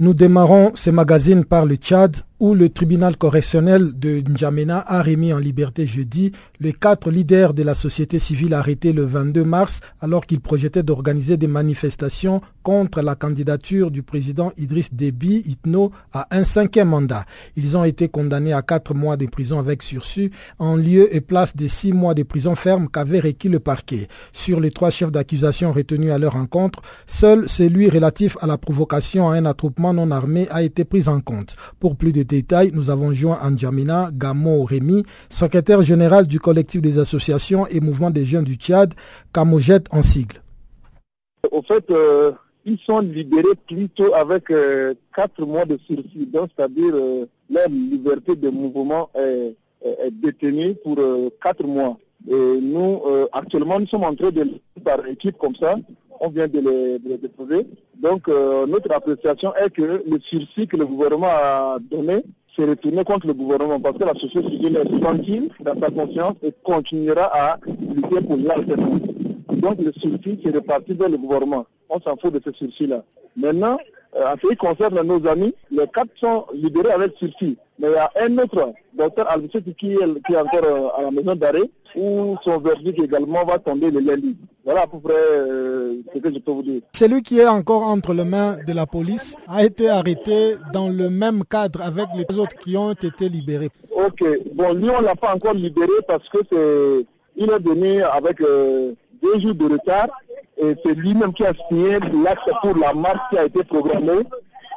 Nous 0.00 0.14
démarrons 0.14 0.70
ce 0.76 0.90
magazine 0.90 1.44
par 1.44 1.66
le 1.66 1.74
Tchad 1.74 2.18
où 2.40 2.54
le 2.54 2.68
tribunal 2.68 3.16
correctionnel 3.16 3.98
de 3.98 4.20
N'Djamena 4.20 4.84
a 4.86 5.02
remis 5.02 5.32
en 5.32 5.38
liberté 5.38 5.86
jeudi 5.86 6.32
les 6.60 6.72
quatre 6.72 7.10
leaders 7.10 7.52
de 7.52 7.62
la 7.62 7.74
société 7.74 8.18
civile 8.18 8.54
arrêtés 8.54 8.92
le 8.92 9.04
22 9.04 9.44
mars 9.44 9.80
alors 10.00 10.26
qu'ils 10.26 10.40
projetaient 10.40 10.82
d'organiser 10.84 11.36
des 11.36 11.48
manifestations 11.48 12.40
contre 12.62 13.00
la 13.00 13.14
candidature 13.14 13.90
du 13.90 14.02
président 14.02 14.52
Idriss 14.58 14.92
Déby 14.92 15.42
Itno 15.46 15.90
à 16.12 16.28
un 16.30 16.44
cinquième 16.44 16.88
mandat. 16.90 17.24
Ils 17.56 17.76
ont 17.76 17.84
été 17.84 18.08
condamnés 18.08 18.52
à 18.52 18.62
quatre 18.62 18.94
mois 18.94 19.16
de 19.16 19.26
prison 19.26 19.58
avec 19.58 19.82
sursis 19.82 20.30
en 20.58 20.76
lieu 20.76 21.14
et 21.14 21.20
place 21.20 21.56
des 21.56 21.68
six 21.68 21.92
mois 21.92 22.14
de 22.14 22.22
prison 22.22 22.54
ferme 22.54 22.88
qu'avait 22.88 23.20
requis 23.20 23.48
le 23.48 23.58
parquet. 23.58 24.08
Sur 24.32 24.60
les 24.60 24.70
trois 24.70 24.90
chefs 24.90 25.10
d'accusation 25.10 25.72
retenus 25.72 26.12
à 26.12 26.18
leur 26.18 26.34
rencontre, 26.34 26.82
seul 27.06 27.48
celui 27.48 27.88
relatif 27.88 28.36
à 28.40 28.46
la 28.46 28.58
provocation 28.58 29.30
à 29.30 29.34
un 29.36 29.46
attroupement 29.46 29.94
non 29.94 30.10
armé 30.10 30.46
a 30.50 30.62
été 30.62 30.84
pris 30.84 31.08
en 31.08 31.20
compte. 31.20 31.56
Pour 31.80 31.96
plus 31.96 32.12
de 32.12 32.22
détails, 32.28 32.70
nous 32.72 32.90
avons 32.90 33.12
joint 33.12 33.38
Anjamina 33.42 34.10
Gamo 34.12 34.64
Rémi, 34.64 35.04
secrétaire 35.28 35.82
général 35.82 36.26
du 36.26 36.38
collectif 36.38 36.80
des 36.80 36.98
associations 36.98 37.66
et 37.66 37.80
mouvements 37.80 38.10
des 38.10 38.24
jeunes 38.24 38.44
du 38.44 38.54
Tchad, 38.54 38.94
Kamojet 39.32 39.82
en 39.90 40.02
sigle. 40.02 40.40
Au 41.50 41.62
fait, 41.62 41.90
euh, 41.90 42.32
ils 42.64 42.78
sont 42.78 43.00
libérés 43.00 43.56
plutôt 43.66 44.14
avec 44.14 44.50
euh, 44.50 44.94
quatre 45.14 45.44
mois 45.44 45.64
de 45.64 45.78
sursis, 45.86 46.28
c'est-à-dire 46.32 46.94
euh, 46.94 47.26
leur 47.50 47.68
liberté 47.68 48.36
de 48.36 48.50
mouvement 48.50 49.10
est, 49.14 49.54
détenue 50.10 50.74
pour 50.82 50.98
quatre 51.40 51.64
mois. 51.64 51.96
Et 52.28 52.60
nous, 52.60 53.00
actuellement, 53.32 53.78
nous 53.78 53.86
sommes 53.86 54.02
en 54.02 54.14
train 54.14 54.32
de 54.32 54.44
par 54.84 55.06
équipe 55.06 55.38
comme 55.38 55.54
ça, 55.54 55.76
on 56.20 56.28
vient 56.28 56.48
de 56.48 56.60
les, 56.60 57.18
déposer. 57.18 57.66
Donc, 57.96 58.28
euh, 58.28 58.66
notre 58.66 58.92
appréciation 58.92 59.54
est 59.54 59.70
que 59.70 59.82
le 59.82 60.20
sursis 60.20 60.66
que 60.66 60.76
le 60.76 60.86
gouvernement 60.86 61.28
a 61.28 61.78
donné 61.80 62.24
s'est 62.56 62.64
retourné 62.64 63.04
contre 63.04 63.26
le 63.26 63.34
gouvernement 63.34 63.80
parce 63.80 63.98
que 63.98 64.04
la 64.04 64.14
société 64.14 64.50
civile 64.50 64.76
est 64.76 65.00
tranquille 65.00 65.50
dans 65.60 65.80
sa 65.80 65.90
conscience 65.90 66.34
et 66.42 66.52
continuera 66.62 67.30
à 67.32 67.58
lutter 67.66 68.20
pour 68.26 68.36
l'alternance. 68.36 69.00
Donc, 69.50 69.80
le 69.80 69.92
sursis 69.92 70.40
s'est 70.42 70.50
reparti 70.50 70.94
vers 70.94 71.08
le 71.08 71.18
gouvernement. 71.18 71.66
On 71.88 72.00
s'en 72.00 72.16
fout 72.16 72.32
de 72.32 72.40
ce 72.44 72.52
sursis-là. 72.52 73.04
Maintenant, 73.36 73.78
en 74.16 74.34
ce 74.42 74.48
qui 74.48 74.56
concerne 74.56 75.00
nos 75.02 75.26
amis, 75.26 75.54
les 75.70 75.86
quatre 75.88 76.10
sont 76.18 76.46
libérés 76.54 76.92
avec 76.92 77.12
sursis. 77.18 77.56
Mais 77.78 77.88
il 77.88 77.92
y 77.92 77.96
a 77.96 78.10
un 78.20 78.38
autre, 78.38 78.72
docteur 78.94 79.30
Albicet, 79.30 79.62
qui, 79.78 79.92
est, 79.92 80.22
qui 80.26 80.32
est 80.32 80.36
encore 80.36 80.64
euh, 80.64 80.88
à 80.98 81.02
la 81.02 81.10
maison 81.10 81.34
d'arrêt, 81.36 81.70
où 81.94 82.36
son 82.42 82.58
verdict 82.58 82.98
également 83.00 83.44
va 83.44 83.58
tomber 83.58 83.90
le 83.90 84.00
lundi. 84.00 84.36
Voilà 84.64 84.82
à 84.82 84.86
peu 84.86 84.98
près 84.98 85.14
ce 85.14 86.18
que 86.18 86.34
je 86.34 86.38
peux 86.40 86.52
vous 86.52 86.62
dire. 86.62 86.80
Celui 86.92 87.22
qui 87.22 87.38
est 87.38 87.46
encore 87.46 87.82
entre 87.82 88.12
les 88.12 88.24
mains 88.24 88.56
de 88.66 88.72
la 88.72 88.86
police 88.86 89.34
a 89.46 89.64
été 89.64 89.88
arrêté 89.88 90.56
dans 90.72 90.88
le 90.88 91.08
même 91.08 91.44
cadre 91.44 91.80
avec 91.82 92.06
les 92.14 92.38
autres 92.38 92.56
qui 92.56 92.76
ont 92.76 92.92
été 92.92 93.28
libérés. 93.28 93.70
Ok, 93.92 94.22
bon, 94.54 94.74
lui, 94.74 94.90
on 94.90 95.00
l'a 95.00 95.14
pas 95.14 95.34
encore 95.34 95.54
libéré 95.54 95.88
parce 96.06 96.28
que 96.28 96.38
c'est, 96.50 97.06
il 97.36 97.50
est 97.50 97.58
venu 97.62 98.02
avec 98.02 98.40
euh, 98.40 98.92
deux 99.22 99.38
jours 99.40 99.54
de 99.54 99.72
retard 99.72 100.08
et 100.58 100.74
c'est 100.84 100.94
lui-même 100.94 101.32
qui 101.32 101.44
a 101.44 101.52
signé 101.68 101.98
l'acte 102.00 102.50
pour 102.62 102.76
la 102.76 102.92
marche 102.92 103.20
qui 103.30 103.38
a 103.38 103.44
été 103.44 103.62
programmée. 103.64 104.24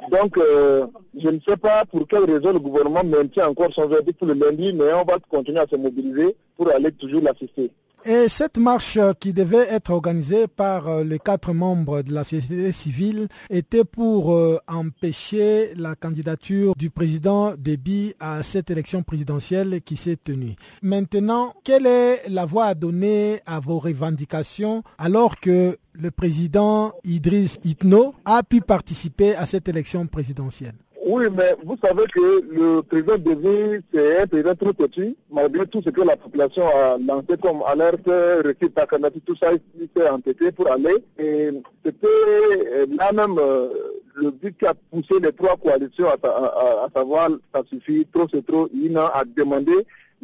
Donc, 0.10 0.38
euh, 0.38 0.88
je 1.20 1.30
ne 1.30 1.40
sais 1.48 1.58
pas 1.58 1.86
pour 1.86 2.08
quelle 2.08 2.26
raison 2.26 2.54
le 2.54 2.60
gouvernement 2.60 3.04
maintient 3.04 3.48
encore 3.48 3.72
son 3.74 3.88
verdict 3.88 4.18
pour 4.18 4.28
le 4.28 4.34
lundi, 4.34 4.74
mais 4.74 4.94
on 4.94 5.04
va 5.04 5.18
continuer 5.30 5.60
à 5.60 5.68
se 5.68 5.76
mobiliser 5.76 6.36
pour 6.58 6.72
aller 6.72 6.92
toujours 6.92 7.22
l'assister. 7.22 7.72
Et 8.04 8.28
cette 8.30 8.58
marche 8.58 8.98
qui 9.20 9.32
devait 9.32 9.68
être 9.70 9.92
organisée 9.92 10.48
par 10.48 10.88
euh, 10.88 11.04
les 11.04 11.20
quatre 11.20 11.54
membres 11.54 12.02
de 12.02 12.12
la 12.12 12.24
société 12.24 12.72
civile 12.72 13.28
était 13.52 13.84
pour 13.84 14.34
euh, 14.34 14.58
empêcher 14.68 15.76
la 15.76 15.94
candidature 15.96 16.74
du 16.76 16.90
président 16.90 17.54
Déby 17.56 18.16
à 18.20 18.42
cette 18.42 18.72
élection 18.72 19.04
présidentielle 19.04 19.82
qui 19.84 19.98
s'est 19.98 20.18
tenue. 20.18 20.56
Maintenant, 20.82 21.54
quelle 21.64 21.86
est 21.86 22.28
la 22.28 22.46
voie 22.46 22.66
à 22.66 22.74
donner 22.74 23.40
à 23.46 23.60
vos 23.60 23.78
revendications 23.78 24.82
alors 24.98 25.40
que 25.40 25.78
le 25.94 26.10
président 26.10 26.94
Idriss 27.04 27.60
Itno 27.64 28.16
a 28.26 28.42
pu 28.42 28.62
participer 28.62 29.36
à 29.36 29.46
cette 29.46 29.70
élection 29.70 30.08
présidentielle? 30.08 30.76
Oui, 31.12 31.26
mais 31.36 31.56
vous 31.66 31.76
savez 31.84 32.06
que 32.06 32.42
le 32.50 32.82
président 32.84 33.18
Déby, 33.18 33.84
c'est 33.94 34.22
un 34.22 34.28
président 34.28 34.56
trop 34.56 34.72
petit, 34.72 35.18
malgré 35.30 35.68
tout 35.68 35.82
ce 35.84 35.90
que 35.90 36.00
la 36.00 36.16
population 36.16 36.64
a 36.66 36.98
lancé 36.98 37.36
comme 37.42 37.62
alerte, 37.68 38.08
recul 38.08 38.72
candidature, 38.72 39.22
tout 39.26 39.36
ça, 39.36 39.50
il 39.52 39.90
s'est 39.94 40.10
entêté 40.10 40.54
pour 40.54 40.72
aller. 40.72 41.04
Et 41.20 41.50
c'était 41.84 42.08
euh, 42.08 42.86
là 42.98 43.12
même 43.12 43.38
euh, 43.38 43.68
le 44.16 44.32
but 44.32 44.58
qui 44.58 44.66
a 44.66 44.74
poussé 44.74 45.20
les 45.22 45.34
trois 45.34 45.58
coalitions, 45.58 46.08
à, 46.08 46.88
savoir, 46.96 47.30
ça 47.54 47.62
suffit, 47.70 48.08
trop 48.14 48.28
c'est 48.32 48.46
trop, 48.46 48.70
il 48.74 48.98
a 48.98 49.24
demandé 49.36 49.74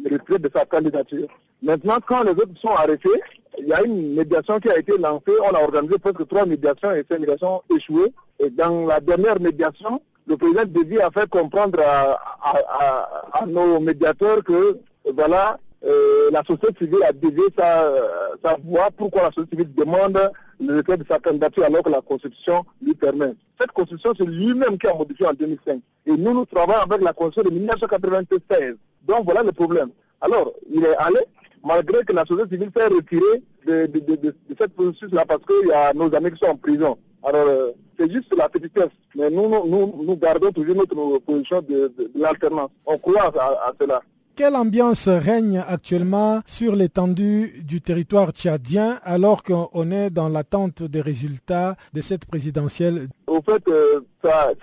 le 0.02 0.16
retrait 0.16 0.38
de 0.38 0.50
sa 0.54 0.64
candidature. 0.64 1.28
Maintenant, 1.62 1.98
quand 2.06 2.22
les 2.22 2.30
autres 2.30 2.58
sont 2.62 2.68
arrêtés, 2.68 3.20
il 3.58 3.66
y 3.66 3.74
a 3.74 3.82
une 3.82 4.14
médiation 4.14 4.58
qui 4.58 4.70
a 4.70 4.78
été 4.78 4.96
lancée. 4.96 5.32
On 5.42 5.54
a 5.54 5.60
organisé 5.60 5.98
presque 5.98 6.26
trois 6.28 6.46
médiations 6.46 6.92
et 6.92 7.04
ces 7.10 7.18
médiations 7.18 7.60
échouées. 7.76 8.10
Et 8.40 8.48
dans 8.48 8.86
la 8.86 9.00
dernière 9.00 9.38
médiation, 9.38 10.00
le 10.28 10.36
président 10.36 10.64
Déby 10.66 11.00
a 11.00 11.10
fait 11.10 11.28
comprendre 11.28 11.80
à, 11.82 13.46
nos 13.46 13.80
médiateurs 13.80 14.44
que 14.44 14.78
voilà, 15.14 15.58
euh, 15.84 16.30
la 16.30 16.42
société 16.44 16.84
civile 16.84 17.02
a 17.04 17.12
dévié 17.12 17.44
sa, 17.56 18.56
voix. 18.62 18.90
Pourquoi 18.94 19.22
la 19.22 19.30
société 19.30 19.56
civile 19.56 19.74
demande 19.74 20.18
le 20.60 20.76
retrait 20.76 20.98
de 20.98 21.04
sa 21.08 21.18
candidature 21.18 21.64
alors 21.64 21.82
que 21.82 21.90
la 21.90 22.02
Constitution 22.02 22.64
lui 22.82 22.94
permet 22.94 23.32
Cette 23.58 23.72
Constitution, 23.72 24.12
c'est 24.18 24.26
lui-même 24.26 24.76
qui 24.76 24.86
a 24.86 24.94
modifié 24.94 25.26
en 25.26 25.32
2005. 25.32 25.80
Et 26.06 26.16
nous, 26.16 26.34
nous 26.34 26.44
travaillons 26.44 26.82
avec 26.82 27.00
la 27.00 27.12
Constitution 27.12 27.50
de 27.50 27.54
1996. 27.54 28.74
Donc 29.06 29.24
voilà 29.24 29.42
le 29.42 29.52
problème. 29.52 29.90
Alors, 30.20 30.52
il 30.70 30.84
est 30.84 30.96
allé, 30.96 31.20
malgré 31.64 32.04
que 32.04 32.12
la 32.12 32.26
société 32.26 32.56
civile 32.56 32.70
s'est 32.76 32.86
retirée 32.86 33.42
de, 33.66 33.86
de, 33.86 34.16
de, 34.16 34.36
cette 34.58 34.74
processus-là 34.74 35.24
parce 35.26 35.42
qu'il 35.46 35.68
y 35.68 35.72
a 35.72 35.94
nos 35.94 36.12
amis 36.14 36.32
qui 36.32 36.38
sont 36.38 36.50
en 36.50 36.56
prison. 36.56 36.98
Alors, 37.24 37.46
euh, 37.48 37.72
c'est 37.98 38.10
juste 38.10 38.34
la 38.36 38.48
petitesse. 38.48 38.90
Mais 39.16 39.30
nous, 39.30 39.48
nous, 39.48 40.04
nous, 40.04 40.16
gardons 40.16 40.52
toujours 40.52 40.76
notre 40.76 41.18
position 41.18 41.60
de, 41.62 41.92
l'alternance. 42.14 42.70
On 42.86 42.98
croit 42.98 43.32
à, 43.38 43.72
cela. 43.80 44.00
Quelle 44.36 44.54
ambiance 44.54 45.08
règne 45.08 45.64
actuellement 45.66 46.42
sur 46.46 46.76
l'étendue 46.76 47.60
du 47.64 47.80
territoire 47.80 48.30
tchadien 48.30 49.00
alors 49.02 49.42
qu'on 49.42 49.90
est 49.90 50.10
dans 50.10 50.28
l'attente 50.28 50.84
des 50.84 51.00
résultats 51.00 51.74
de 51.92 52.00
cette 52.00 52.24
présidentielle? 52.24 53.08
Au 53.26 53.42
fait, 53.42 53.66
euh, 53.66 54.00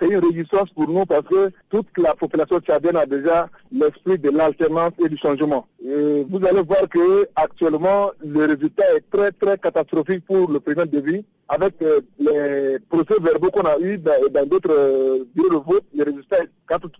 c'est 0.00 0.06
une 0.06 0.24
résistance 0.24 0.70
pour 0.70 0.88
nous 0.88 1.04
parce 1.04 1.26
que 1.28 1.50
toute 1.68 1.88
la 1.98 2.14
population 2.14 2.58
tchadienne 2.60 2.96
a 2.96 3.04
déjà 3.04 3.50
l'esprit 3.70 4.18
de 4.18 4.30
l'alternance 4.30 4.92
et 5.04 5.10
du 5.10 5.18
changement. 5.18 5.66
Et 5.84 6.24
vous 6.26 6.42
allez 6.46 6.62
voir 6.62 6.88
que 6.88 7.28
actuellement 7.36 8.12
le 8.24 8.46
résultat 8.46 8.84
est 8.96 9.04
très 9.10 9.30
très 9.32 9.58
catastrophique 9.58 10.24
pour 10.24 10.50
le 10.50 10.58
président 10.58 10.86
Déby 10.86 11.22
avec 11.48 11.74
euh, 11.82 12.00
les 12.18 12.78
procès 12.88 13.20
verbaux 13.20 13.50
qu'on 13.50 13.62
a 13.62 13.78
eu 13.78 13.98
dans 13.98 14.46
d'autres 14.46 14.70
euh, 14.72 15.24
bureaux 15.34 15.60
de 15.60 15.64
vote, 15.64 15.84
le 15.94 16.04
résultat 16.04 16.38
est 16.42 16.48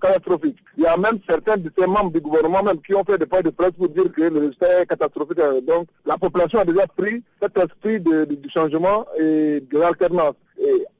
catastrophique. 0.00 0.56
Il 0.76 0.84
y 0.84 0.86
a 0.86 0.96
même 0.96 1.18
certains 1.28 1.56
de 1.56 1.70
ces 1.76 1.86
membres 1.86 2.12
du 2.12 2.20
gouvernement 2.20 2.62
même 2.62 2.80
qui 2.80 2.94
ont 2.94 3.04
fait 3.04 3.18
des 3.18 3.26
points 3.26 3.42
de 3.42 3.50
presse 3.50 3.72
pour 3.72 3.88
dire 3.88 4.12
que 4.12 4.22
le 4.22 4.38
résultat 4.38 4.82
est 4.82 4.86
catastrophique. 4.86 5.38
Donc 5.66 5.88
la 6.04 6.16
population 6.16 6.60
a 6.60 6.64
déjà 6.64 6.86
pris 6.86 7.22
cet 7.42 7.58
esprit 7.58 8.00
de, 8.00 8.24
du 8.24 8.48
changement 8.50 9.06
et 9.18 9.60
de 9.60 9.78
l'alternance. 9.78 10.34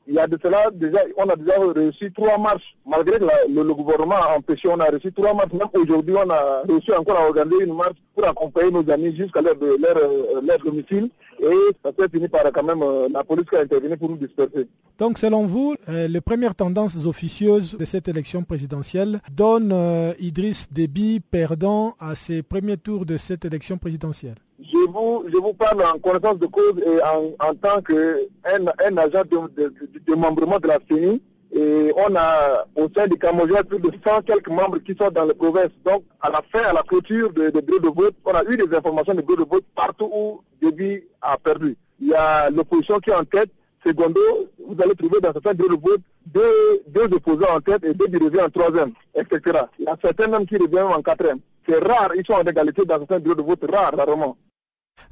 Il 0.09 0.15
y 0.15 0.19
a 0.19 0.27
de 0.27 0.39
cela, 0.41 0.71
déjà, 0.73 1.01
on 1.17 1.29
a 1.29 1.35
déjà 1.35 1.55
réussi 1.75 2.13
trois 2.13 2.39
marches. 2.39 2.77
Malgré 2.87 3.19
que 3.19 3.25
le, 3.53 3.75
gouvernement 3.75 4.15
a 4.15 4.37
empêché, 4.37 4.69
on 4.69 4.79
a 4.79 4.85
réussi 4.85 5.13
trois 5.13 5.35
marches. 5.35 5.53
Même 5.53 5.69
aujourd'hui, 5.75 6.15
on 6.15 6.31
a 6.31 6.63
réussi 6.69 6.93
encore 6.93 7.19
à 7.19 7.27
organiser 7.27 7.65
une 7.65 7.75
marche 7.75 7.97
pour 8.15 8.27
accompagner 8.27 8.71
nos 8.71 8.89
amis 8.91 9.17
jusqu'à 9.17 9.41
leur, 9.43 9.55
leur, 9.57 9.97
euh, 9.97 10.41
leur, 10.47 10.59
domicile. 10.59 11.11
Et 11.41 11.55
ça 11.85 11.91
s'est 11.99 12.09
fini 12.09 12.29
par 12.29 12.43
quand 12.53 12.63
même 12.63 12.83
euh, 12.83 13.09
la 13.13 13.25
police 13.25 13.47
qui 13.51 13.57
a 13.57 13.61
intervenu 13.61 13.97
pour 13.97 14.11
nous 14.11 14.17
disperser. 14.17 14.69
Donc, 14.99 15.19
selon 15.19 15.45
vous, 15.45 15.75
euh, 15.89 16.07
les 16.07 16.21
premières 16.21 16.55
tendances 16.55 17.05
officieuses 17.05 17.77
de 17.77 17.85
cette 17.85 18.07
élection 18.09 18.45
présidentielle 18.45 19.21
donnent 19.35 19.75
Idriss 20.21 20.69
Déby 20.73 21.21
perdant 21.21 21.95
à 21.99 22.15
ses 22.15 22.43
premiers 22.43 22.77
tours 22.77 23.05
de 23.05 23.17
cette 23.17 23.45
élection 23.45 23.77
présidentielle? 23.77 24.37
Je 24.59 24.91
vous, 24.91 25.25
je 25.31 25.37
vous 25.37 25.53
parle 25.53 25.83
en 25.83 25.99
connaissance 25.99 26.39
de 26.39 26.47
cause 26.47 26.81
et 26.81 27.03
en, 27.03 27.47
en 27.47 27.55
tant 27.55 27.83
qu'un 27.83 28.17
un 28.45 28.97
agent 28.97 29.23
de, 29.31 29.63
de, 29.63 29.69
de, 29.69 29.96
membrement 30.17 30.59
de 30.59 30.69
la 30.69 30.79
CENI. 30.88 31.23
Et 31.53 31.93
on 31.97 32.15
a 32.17 32.67
au 32.75 32.88
sein 32.95 33.07
du 33.07 33.17
Cameroun 33.17 33.62
plus 33.69 33.79
de 33.79 33.91
100 34.05 34.23
quelques 34.23 34.49
membres 34.49 34.79
qui 34.79 34.95
sont 34.95 35.11
dans 35.11 35.25
les 35.25 35.35
provinces. 35.35 35.71
Donc, 35.85 36.03
à 36.21 36.31
la 36.31 36.43
fin, 36.53 36.69
à 36.69 36.73
la 36.73 36.83
clôture 36.83 37.33
des 37.33 37.50
de 37.50 37.61
bureaux 37.61 37.79
de 37.79 37.88
vote, 37.88 38.15
on 38.25 38.33
a 38.33 38.45
eu 38.45 38.57
des 38.57 38.76
informations 38.76 39.15
de 39.15 39.23
bureaux 39.23 39.45
de 39.45 39.49
vote 39.49 39.65
partout 39.75 40.11
où 40.12 40.41
Déby 40.61 41.03
a 41.23 41.38
perdu. 41.38 41.76
Il 42.00 42.09
y 42.09 42.15
a 42.15 42.50
l'opposition 42.50 42.99
qui 42.99 43.11
est 43.11 43.15
en 43.15 43.25
tête. 43.25 43.50
Secondo, 43.87 44.21
vous 44.67 44.76
allez 44.83 44.97
trouver 44.97 45.21
dans 45.21 45.33
certains 45.33 45.55
bureaux 45.55 45.76
de 45.76 45.81
vote 45.81 46.00
deux, 46.26 46.83
deux 46.88 47.17
opposants 47.17 47.57
en 47.57 47.61
tête 47.61 47.85
et 47.85 47.95
deux 47.95 48.07
qui 48.07 48.41
en 48.41 48.50
troisième, 48.50 48.93
etc. 49.15 49.61
Il 49.79 49.85
y 49.85 49.88
a 49.88 49.97
certains 50.03 50.26
même 50.26 50.45
qui 50.45 50.57
reviennent 50.57 50.83
en 50.85 51.00
quatrième. 51.00 51.38
C'est 51.69 51.79
rare, 51.79 52.11
ils 52.17 52.26
sont 52.26 52.35
en 52.35 52.43
égalité 52.45 52.85
dans 52.85 52.99
certains 52.99 53.21
bureaux 53.21 53.37
de 53.37 53.43
vote, 53.43 53.65
rare, 53.73 53.95
rarement. 53.97 54.37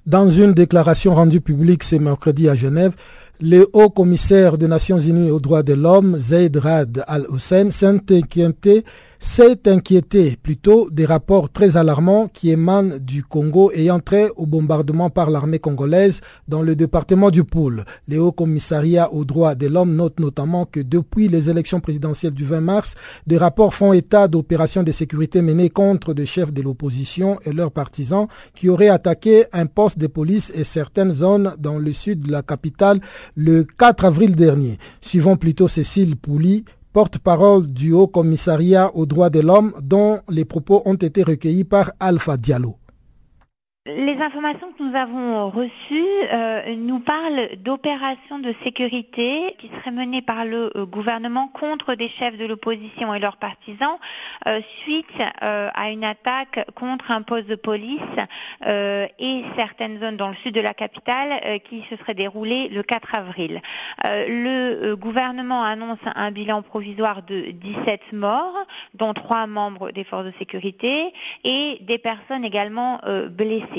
Dans 0.07 0.29
une 0.29 0.53
déclaration 0.53 1.15
rendue 1.15 1.41
publique 1.41 1.83
ce 1.83 1.97
mercredi 1.97 2.49
à 2.49 2.55
Genève, 2.55 2.95
le 3.41 3.69
haut 3.73 3.91
commissaire 3.91 4.59
des 4.59 4.69
Nations 4.69 4.99
Unies 4.99 5.31
aux 5.31 5.41
droits 5.41 5.63
de 5.63 5.75
l'homme, 5.75 6.19
Zaid 6.19 6.57
Rad 6.57 7.05
al-Hussein, 7.07 7.71
s'est 7.71 7.87
inquiété 8.11 8.85
s'est 9.25 9.67
inquiété 9.67 10.37
plutôt 10.41 10.91
des 10.91 11.07
rapports 11.07 11.51
très 11.51 11.77
alarmants 11.77 12.29
qui 12.29 12.51
émanent 12.51 12.99
du 13.01 13.25
Congo 13.25 13.73
ayant 13.73 13.99
trait 13.99 14.31
au 14.37 14.47
bombardement 14.47 15.11
par 15.11 15.29
l'armée 15.29 15.59
congolaise 15.59 16.21
dans 16.47 16.63
le 16.63 16.77
département 16.77 17.31
du 17.31 17.43
Poul. 17.43 17.85
Le 18.07 18.21
Haut 18.21 18.31
Commissariat 18.31 19.13
aux 19.13 19.25
droits 19.25 19.57
de 19.57 19.67
l'homme 19.67 19.97
note 19.97 20.21
notamment 20.21 20.67
que 20.67 20.79
depuis 20.79 21.27
les 21.27 21.51
élections 21.51 21.81
présidentielles 21.81 22.35
du 22.35 22.45
20 22.45 22.61
mars, 22.61 22.95
des 23.27 23.39
rapports 23.39 23.75
font 23.75 23.93
état 23.93 24.29
d'opérations 24.29 24.85
de 24.85 24.93
sécurité 24.93 25.43
menées 25.43 25.71
contre 25.71 26.15
des 26.15 26.27
chefs 26.27 26.53
de 26.53 26.63
l'opposition 26.63 27.41
et 27.45 27.53
leurs 27.53 27.73
partisans 27.73 28.29
qui 28.55 28.69
auraient 28.69 28.89
attaqué 28.89 29.47
un 29.53 29.67
poste 29.67 29.99
de 29.99 30.07
police 30.07 30.53
et 30.55 30.65
certaines 30.65 31.13
zones 31.13 31.55
dans 31.59 31.79
le 31.79 31.93
sud 31.93 32.21
de 32.21 32.31
la 32.31 32.43
capitale 32.43 33.01
le 33.35 33.65
4 33.65 34.05
avril 34.05 34.37
dernier. 34.37 34.79
Suivant 35.01 35.37
plutôt 35.37 35.67
Cécile 35.67 36.15
Pouli, 36.17 36.65
porte-parole 36.95 37.67
du 37.67 37.93
Haut 37.93 38.07
Commissariat 38.07 38.95
aux 38.95 39.05
droits 39.05 39.29
de 39.29 39.41
l'homme, 39.41 39.75
dont 39.83 40.21
les 40.31 40.45
propos 40.45 40.81
ont 40.85 40.95
été 40.95 41.25
recueillis 41.25 41.65
par 41.65 41.91
Alpha 41.99 42.37
Diallo. 42.37 42.77
Les 43.87 44.17
informations 44.17 44.73
que 44.73 44.83
nous 44.83 44.97
avons 44.97 45.51
reçues 45.51 46.07
euh, 46.33 46.75
nous 46.75 47.01
parlent 47.01 47.55
d'opérations 47.59 48.39
de 48.39 48.55
sécurité 48.65 49.55
qui 49.59 49.69
seraient 49.69 49.91
menées 49.91 50.23
par 50.23 50.47
le 50.47 50.75
euh, 50.75 50.87
gouvernement 50.87 51.49
contre 51.49 51.95
des 51.95 52.09
chefs 52.09 52.39
de 52.39 52.47
l'opposition 52.47 53.13
et 53.13 53.19
leurs 53.19 53.37
partisans 53.37 53.99
euh, 54.49 54.63
suite 54.79 55.05
à 55.43 55.91
une 55.91 56.03
attaque 56.03 56.65
contre 56.75 57.11
un 57.11 57.21
poste 57.21 57.47
de 57.47 57.57
police 57.57 58.01
et 58.67 59.45
certaines 59.57 60.01
zones 60.01 60.17
dans 60.17 60.29
le 60.29 60.35
sud 60.37 60.55
de 60.55 60.63
la 60.63 60.73
capitale 60.73 61.61
qui 61.69 61.83
se 61.91 61.97
seraient 61.97 62.15
déroulées 62.15 62.69
le 62.69 62.83
4 62.83 63.15
avril. 63.15 63.61
le 64.03 64.95
gouvernement 64.95 65.63
annonce 65.63 65.99
un 66.15 66.31
bilan 66.31 66.63
provisoire 66.63 67.23
de 67.23 67.51
17 67.51 68.13
morts, 68.13 68.67
dont 68.95 69.13
trois 69.13 69.47
membres 69.47 69.91
des 69.91 70.05
forces 70.05 70.25
de 70.25 70.33
sécurité 70.39 71.13
et 71.45 71.79
des 71.83 71.99
personnes 71.99 72.45
également 72.45 73.01
blessées 73.31 73.74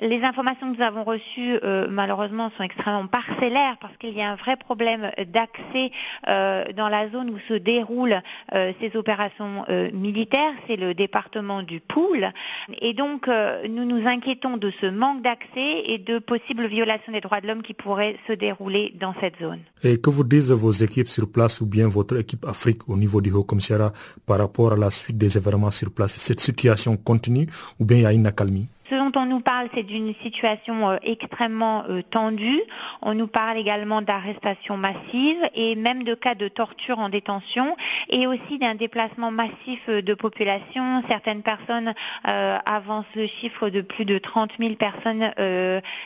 Les 0.00 0.22
informations 0.22 0.72
que 0.72 0.78
nous 0.78 0.84
avons 0.84 1.04
reçues, 1.04 1.58
malheureusement, 1.90 2.50
sont 2.56 2.62
extrêmement 2.62 3.06
parcellaires 3.06 3.76
parce 3.80 3.96
qu'il 3.96 4.16
y 4.16 4.22
a 4.22 4.30
un 4.30 4.36
vrai 4.36 4.56
problème 4.56 5.10
d'accès 5.26 5.90
dans 6.26 6.88
la 6.88 7.08
zone 7.10 7.30
où 7.30 7.38
se 7.48 7.54
déroulent 7.54 8.20
ces 8.52 8.92
opérations 8.94 9.64
militaires. 9.92 10.52
C'est 10.66 10.76
le 10.76 10.94
département 10.94 11.62
du 11.62 11.80
Poul. 11.80 12.32
Et 12.80 12.94
donc, 12.94 13.28
nous 13.28 13.84
nous 13.84 14.06
inquiétons 14.06 14.56
de 14.56 14.72
ce 14.80 14.86
manque 14.86 15.22
d'accès 15.22 15.82
et 15.86 15.98
de 15.98 16.18
possibles 16.18 16.66
violations 16.66 17.12
des 17.12 17.20
droits 17.20 17.40
de 17.40 17.46
l'homme 17.46 17.62
qui 17.62 17.74
pourraient 17.74 18.16
se 18.26 18.32
dérouler 18.32 18.92
dans 18.98 19.14
cette 19.20 19.38
zone. 19.40 19.60
Et 19.84 20.00
que 20.00 20.10
vous 20.10 20.24
disent 20.24 20.52
vos 20.52 20.70
équipes 20.70 21.08
sur 21.08 21.30
place 21.30 21.60
ou 21.60 21.66
bien 21.66 21.88
votre 21.88 22.16
équipe 22.18 22.44
Afrique 22.44 22.88
au 22.88 22.96
niveau 22.96 23.20
du 23.20 23.32
Haut-Commissariat 23.32 23.92
par 24.26 24.38
rapport 24.38 24.72
à 24.72 24.76
la 24.76 24.90
suite 24.90 25.18
des 25.18 25.36
événements 25.36 25.70
sur 25.70 25.90
place? 25.90 26.16
Cette 26.16 26.40
situation 26.40 26.96
continue 26.96 27.46
ou 27.78 27.84
bien 27.84 27.98
il 27.98 28.02
y 28.02 28.06
a 28.06 28.12
une 28.12 28.26
accalmie? 28.26 28.68
Ce 28.92 28.96
dont 28.96 29.18
on 29.18 29.24
nous 29.24 29.40
parle, 29.40 29.68
c'est 29.74 29.84
d'une 29.84 30.14
situation 30.22 30.90
euh, 30.90 30.96
extrêmement 31.02 31.84
euh, 31.88 32.02
tendue. 32.02 32.60
On 33.00 33.14
nous 33.14 33.26
parle 33.26 33.56
également 33.56 34.02
d'arrestations 34.02 34.76
massives 34.76 35.42
et 35.54 35.76
même 35.76 36.02
de 36.02 36.14
cas 36.14 36.34
de 36.34 36.46
torture 36.48 36.98
en 36.98 37.08
détention 37.08 37.74
et 38.10 38.26
aussi 38.26 38.58
d'un 38.58 38.74
déplacement 38.74 39.30
massif 39.30 39.80
euh, 39.88 40.02
de 40.02 40.12
population. 40.12 41.02
Certaines 41.08 41.42
personnes 41.42 41.94
avancent 42.24 43.06
le 43.14 43.26
chiffre 43.26 43.70
de 43.70 43.80
plus 43.80 44.04
de 44.04 44.18
30 44.18 44.52
000 44.58 44.74
personnes 44.74 45.30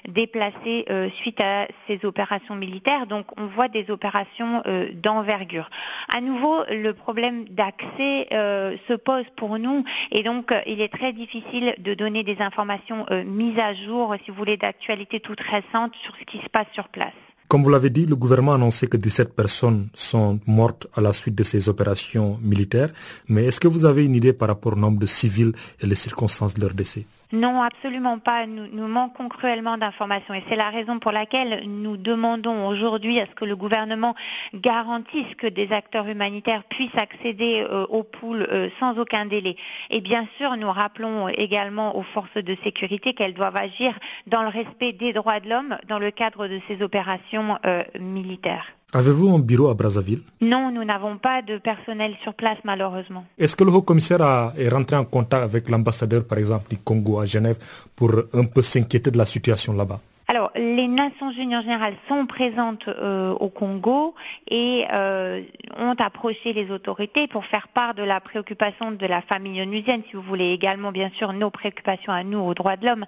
déplacées 0.09 0.87
suite 1.15 1.41
à 1.41 1.67
ces 1.87 2.05
opérations 2.05 2.55
militaires. 2.55 3.07
Donc 3.07 3.27
on 3.39 3.47
voit 3.47 3.69
des 3.69 3.91
opérations 3.91 4.63
d'envergure. 4.95 5.69
À 6.13 6.21
nouveau, 6.21 6.57
le 6.71 6.93
problème 6.93 7.45
d'accès 7.49 8.29
se 8.31 8.95
pose 8.95 9.25
pour 9.37 9.59
nous 9.59 9.85
et 10.11 10.23
donc 10.23 10.55
il 10.67 10.81
est 10.81 10.93
très 10.93 11.13
difficile 11.13 11.75
de 11.79 11.95
donner 11.95 12.23
des 12.23 12.41
informations 12.41 12.76
euh, 13.11 13.25
mise 13.25 13.59
à 13.59 13.75
jour, 13.75 14.15
si 14.25 14.31
vous 14.31 14.37
voulez, 14.37 14.57
d'actualité 14.57 15.21
toute 15.21 15.41
récente 15.41 15.95
sur 15.95 16.15
ce 16.17 16.25
qui 16.25 16.39
se 16.39 16.49
passe 16.49 16.67
sur 16.73 16.89
place. 16.89 17.13
Comme 17.49 17.63
vous 17.63 17.71
l'avez 17.71 17.91
dit, 17.91 18.07
le 18.07 18.17
gouvernement 18.17 18.53
a 18.53 18.55
annoncé 18.57 18.89
que 18.89 18.97
17 18.97 19.35
personnes 19.35 19.89
sont 19.95 20.41
mortes 20.47 20.89
à 20.97 21.01
la 21.01 21.13
suite 21.13 21.37
de 21.37 21.45
ces 21.45 21.69
opérations 21.69 22.39
militaires. 22.43 22.91
Mais 23.29 23.45
est-ce 23.45 23.61
que 23.61 23.69
vous 23.69 23.85
avez 23.85 24.05
une 24.05 24.17
idée 24.17 24.33
par 24.33 24.49
rapport 24.49 24.73
au 24.73 24.77
nombre 24.77 24.99
de 24.99 25.07
civils 25.07 25.53
et 25.81 25.87
les 25.87 25.95
circonstances 25.95 26.55
de 26.55 26.61
leur 26.61 26.75
décès? 26.75 27.07
Non, 27.33 27.61
absolument 27.61 28.21
pas. 28.21 28.47
Nous, 28.47 28.87
manquons 28.87 29.29
cruellement 29.29 29.77
d'informations 29.79 30.33
et 30.33 30.45
c'est 30.49 30.55
la 30.55 30.71
raison 30.71 31.01
pour 31.01 31.11
laquelle 31.11 31.65
nous 31.67 31.97
demandons 31.97 32.69
aujourd'hui 32.69 33.19
à 33.19 33.27
ce 33.27 33.33
que 33.33 33.45
le 33.45 33.57
gouvernement 33.57 34.15
garantisse 34.55 35.35
que 35.35 35.49
des 35.49 35.73
acteurs 35.73 36.07
humanitaires 36.07 36.63
puissent 36.65 36.95
accéder 36.97 37.67
euh, 37.69 37.85
aux 37.89 38.05
poules 38.05 38.47
euh, 38.53 38.69
sans 38.79 38.97
aucun 38.99 39.27
délai. 39.27 39.57
Et 39.91 40.01
bien 40.01 40.29
sûr, 40.37 40.57
nous 40.57 40.71
rappelons 40.71 41.29
également 41.29 41.97
aux 41.97 42.05
forces 42.05 42.37
de 42.37 42.57
sécurité 42.63 43.13
qu'elles 43.13 43.35
doivent 43.35 43.57
agir 43.57 43.99
dans 44.29 44.43
le 44.43 44.49
respect 44.49 44.93
des 44.93 45.13
droits 45.13 45.41
de 45.41 45.49
l'homme 45.49 45.77
dans 45.89 45.99
le 45.99 46.13
cadre 46.13 46.47
de 46.47 46.61
ces 46.69 46.81
opérations 46.81 47.59
euh, 47.67 47.83
militaires. 47.99 48.76
Avez-vous 48.93 49.35
un 49.35 49.41
bureau 49.41 49.69
à 49.69 49.75
Brazzaville? 49.75 50.23
Non, 50.41 50.71
nous 50.73 50.85
n'avons 50.85 51.19
pas 51.19 51.43
de 51.43 51.59
personnel 51.59 52.15
sur 52.23 52.35
place 52.35 52.59
malheureusement. 52.65 53.25
Est-ce 53.37 53.57
que 53.57 53.65
le 53.65 53.73
haut-commissaire 53.73 54.53
est 54.57 54.69
rentré 54.69 54.95
en 54.97 55.05
contact 55.05 55.43
avec 55.43 55.69
l'ambassadeur 55.69 56.25
par 56.25 56.39
exemple 56.39 56.71
du 56.71 56.79
Congo 56.79 57.19
à 57.19 57.25
Genève 57.25 57.59
pour 57.97 58.13
un 58.33 58.45
peu 58.45 58.63
s'inquiéter 58.63 59.11
de 59.11 59.19
la 59.19 59.27
situation 59.27 59.73
là-bas? 59.73 60.01
Alors, 60.29 60.51
les 60.57 60.89
Nations 60.89 61.31
Unies 61.31 61.57
en 61.57 61.63
général 61.63 61.95
sont 62.09 62.27
présentes 62.27 62.89
euh, 62.89 63.31
au 63.35 63.49
Congo 63.49 64.17
et 64.51 64.85
euh, 64.93 65.43
ont 65.79 65.95
approché 65.99 66.53
les 66.53 66.73
autorités 66.73 67.29
pour 67.29 67.45
faire 67.45 67.69
part 67.69 67.95
de 67.95 68.03
la 68.03 68.21
préoccupation 68.21 68.91
de 68.91 69.07
la 69.07 69.23
famille 69.23 69.63
onusienne, 69.63 70.03
si 70.11 70.17
vous 70.17 70.23
voulez, 70.23 70.51
également 70.51 70.91
bien 70.91 71.11
sûr 71.15 71.33
nos 71.33 71.51
préoccupations 71.51 72.13
à 72.13 72.25
nous, 72.25 72.41
aux 72.41 72.55
droits 72.55 72.77
de 72.77 72.87
l'homme, 72.87 73.05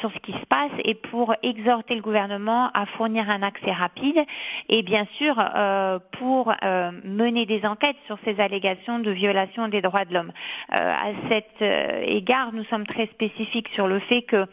sur 0.00 0.10
ce 0.12 0.18
qui 0.18 0.32
se 0.32 0.46
passe 0.46 0.70
et 0.82 0.94
pour 0.94 1.34
exhorter 1.42 1.94
le 1.94 2.00
gouvernement 2.00 2.70
à 2.72 2.86
fournir 2.86 3.28
un 3.28 3.42
accès 3.42 3.72
rapide 3.72 4.24
et 4.70 4.82
bien 4.82 5.06
sûr 5.12 5.34
euh, 5.54 5.98
pour 6.12 6.54
mener 7.04 7.44
des 7.44 7.66
enquêtes 7.66 7.96
sur 8.06 8.16
ces 8.24 8.40
allégations 8.40 8.98
de 8.98 9.10
violation 9.10 9.68
des 9.68 9.82
droits 9.82 10.06
de 10.06 10.14
l'homme. 10.14 10.32
à 10.70 11.10
cet 11.28 11.60
égard, 11.60 12.52
nous 12.54 12.64
sommes 12.64 12.86
très 12.86 13.06
spécifiques 13.06 13.68
sur 13.68 13.88
le 13.88 13.98
fait 13.98 14.22
que 14.22 14.46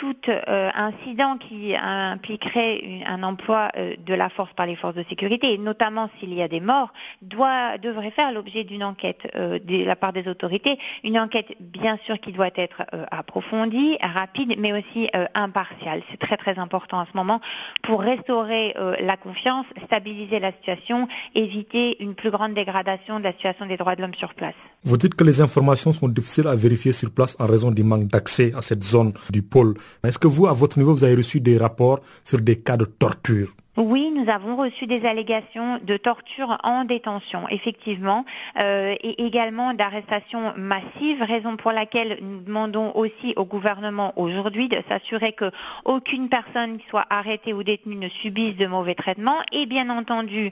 tout 0.00 0.16
euh, 0.28 0.70
incident 0.74 1.36
qui 1.36 1.59
impliquerait 1.76 3.02
un 3.06 3.22
emploi 3.22 3.68
euh, 3.76 3.94
de 3.98 4.14
la 4.14 4.28
force 4.28 4.52
par 4.54 4.66
les 4.66 4.76
forces 4.76 4.94
de 4.94 5.04
sécurité, 5.08 5.56
notamment 5.58 6.10
s'il 6.18 6.32
y 6.34 6.42
a 6.42 6.48
des 6.48 6.60
morts, 6.60 6.92
doit, 7.22 7.78
devrait 7.78 8.10
faire 8.10 8.32
l'objet 8.32 8.64
d'une 8.64 8.84
enquête 8.84 9.30
euh, 9.34 9.58
de 9.58 9.84
la 9.84 9.96
part 9.96 10.12
des 10.12 10.28
autorités, 10.28 10.78
une 11.04 11.18
enquête 11.18 11.54
bien 11.60 11.98
sûr 12.04 12.18
qui 12.20 12.32
doit 12.32 12.50
être 12.56 12.82
approfondie, 13.10 13.98
rapide, 14.00 14.54
mais 14.58 14.72
aussi 14.72 15.08
impartiale. 15.34 16.02
C'est 16.10 16.18
très 16.18 16.36
très 16.36 16.58
important 16.58 17.00
en 17.00 17.06
ce 17.06 17.16
moment 17.16 17.40
pour 17.82 18.00
restaurer 18.00 18.74
la 19.00 19.16
confiance, 19.16 19.66
stabiliser 19.84 20.40
la 20.40 20.52
situation, 20.52 21.08
éviter 21.34 22.02
une 22.02 22.14
plus 22.14 22.30
grande 22.30 22.54
dégradation 22.54 23.18
de 23.18 23.24
la 23.24 23.32
situation 23.32 23.66
des 23.66 23.76
droits 23.76 23.96
de 23.96 24.02
l'homme 24.02 24.14
sur 24.14 24.34
place. 24.34 24.54
Vous 24.82 24.96
dites 24.96 25.14
que 25.14 25.24
les 25.24 25.42
informations 25.42 25.92
sont 25.92 26.08
difficiles 26.08 26.46
à 26.46 26.54
vérifier 26.54 26.92
sur 26.92 27.10
place 27.10 27.36
en 27.38 27.46
raison 27.46 27.70
du 27.70 27.84
manque 27.84 28.06
d'accès 28.06 28.52
à 28.56 28.62
cette 28.62 28.82
zone 28.82 29.12
du 29.30 29.42
pôle. 29.42 29.74
Est-ce 30.02 30.18
que 30.18 30.26
vous, 30.26 30.46
à 30.46 30.54
votre 30.54 30.78
niveau, 30.78 30.94
vous 30.94 31.04
avez 31.04 31.16
reçu 31.16 31.40
des 31.40 31.58
rapports 31.58 32.00
sur 32.24 32.40
des 32.40 32.56
cas 32.56 32.78
de 32.78 32.86
torture? 32.86 33.54
Oui, 33.76 34.10
nous 34.10 34.28
avons 34.28 34.56
reçu 34.56 34.88
des 34.88 35.06
allégations 35.06 35.78
de 35.80 35.96
torture 35.96 36.58
en 36.64 36.84
détention, 36.84 37.46
effectivement, 37.50 38.24
euh, 38.58 38.96
et 39.00 39.24
également 39.24 39.74
d'arrestations 39.74 40.52
massives, 40.56 41.22
raison 41.22 41.56
pour 41.56 41.70
laquelle 41.70 42.18
nous 42.20 42.40
demandons 42.40 42.90
aussi 42.96 43.32
au 43.36 43.44
gouvernement 43.44 44.12
aujourd'hui 44.16 44.68
de 44.68 44.82
s'assurer 44.88 45.32
que 45.32 45.52
aucune 45.84 46.28
personne 46.28 46.78
qui 46.78 46.86
soit 46.88 47.06
arrêtée 47.10 47.52
ou 47.52 47.62
détenue 47.62 47.94
ne 47.94 48.08
subisse 48.08 48.56
de 48.56 48.66
mauvais 48.66 48.96
traitements 48.96 49.38
et 49.52 49.66
bien 49.66 49.88
entendu 49.88 50.50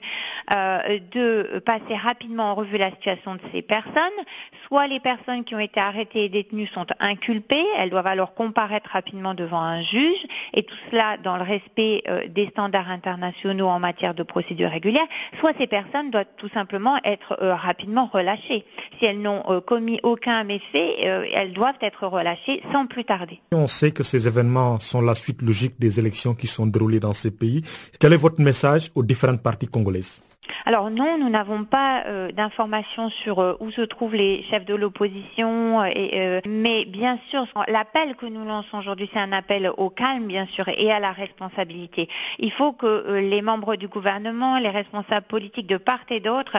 euh, 0.53 0.99
de 1.11 1.59
passer 1.65 1.95
rapidement 1.95 2.51
en 2.51 2.55
revue 2.55 2.77
la 2.77 2.91
situation 2.91 3.35
de 3.35 3.41
ces 3.53 3.61
personnes. 3.61 3.93
Soit 4.67 4.87
les 4.87 5.01
personnes 5.01 5.43
qui 5.43 5.55
ont 5.55 5.59
été 5.59 5.81
arrêtées 5.81 6.23
et 6.23 6.29
détenues 6.29 6.67
sont 6.67 6.87
inculpées, 7.01 7.65
elles 7.77 7.89
doivent 7.89 8.07
alors 8.07 8.33
comparaître 8.33 8.91
rapidement 8.91 9.33
devant 9.33 9.61
un 9.61 9.81
juge, 9.81 10.25
et 10.53 10.63
tout 10.63 10.77
cela 10.89 11.17
dans 11.17 11.35
le 11.35 11.43
respect 11.43 12.03
euh, 12.07 12.25
des 12.29 12.47
standards 12.47 12.89
internationaux 12.89 13.08
internationaux 13.09 13.67
en 13.67 13.79
matière 13.79 14.13
de 14.13 14.23
procédure 14.23 14.69
régulière, 14.69 15.05
soit 15.39 15.53
ces 15.57 15.67
personnes 15.67 16.11
doivent 16.11 16.25
tout 16.37 16.49
simplement 16.49 16.97
être 17.03 17.37
euh, 17.41 17.55
rapidement 17.55 18.09
relâchées. 18.11 18.65
Si 18.97 19.05
elles 19.05 19.21
n'ont 19.21 19.43
euh, 19.49 19.61
commis 19.61 19.99
aucun 20.03 20.43
méfait, 20.43 20.95
euh, 21.05 21.25
elles 21.33 21.53
doivent 21.53 21.81
être 21.81 22.07
relâchées 22.07 22.61
sans 22.71 22.85
plus 22.85 23.03
tarder. 23.03 23.41
On 23.51 23.67
sait 23.67 23.91
que 23.91 24.03
ces 24.03 24.27
événements 24.27 24.79
sont 24.79 25.01
la 25.01 25.15
suite 25.15 25.41
logique 25.41 25.75
des 25.79 25.99
élections 25.99 26.33
qui 26.33 26.47
sont 26.47 26.67
déroulées 26.67 26.99
dans 26.99 27.13
ces 27.13 27.31
pays. 27.31 27.63
Quel 27.99 28.13
est 28.13 28.17
votre 28.17 28.41
message 28.41 28.91
aux 28.95 29.03
différentes 29.03 29.41
parties 29.41 29.67
congolaises? 29.67 30.21
Alors 30.65 30.89
non, 30.89 31.17
nous 31.17 31.29
n'avons 31.29 31.63
pas 31.63 32.03
euh, 32.05 32.31
d'informations 32.31 33.09
sur 33.09 33.39
euh, 33.39 33.53
où 33.59 33.71
se 33.71 33.81
trouvent 33.81 34.15
les 34.15 34.43
chefs 34.43 34.65
de 34.65 34.75
l'opposition, 34.75 35.81
euh, 35.81 36.41
mais 36.47 36.85
bien 36.85 37.19
sûr, 37.29 37.45
l'appel 37.67 38.15
que 38.15 38.25
nous 38.25 38.45
lançons 38.45 38.77
aujourd'hui, 38.77 39.09
c'est 39.13 39.19
un 39.19 39.31
appel 39.31 39.71
au 39.77 39.89
calme, 39.89 40.25
bien 40.25 40.45
sûr, 40.45 40.67
et 40.69 40.91
à 40.91 40.99
la 40.99 41.11
responsabilité. 41.11 42.09
Il 42.39 42.51
faut 42.51 42.71
que 42.71 43.19
les 43.19 43.41
membres 43.41 43.75
du 43.75 43.87
gouvernement, 43.87 44.59
les 44.59 44.69
responsables 44.69 45.25
politiques 45.25 45.67
de 45.67 45.77
part 45.77 45.99
et 46.09 46.19
d'autre 46.19 46.57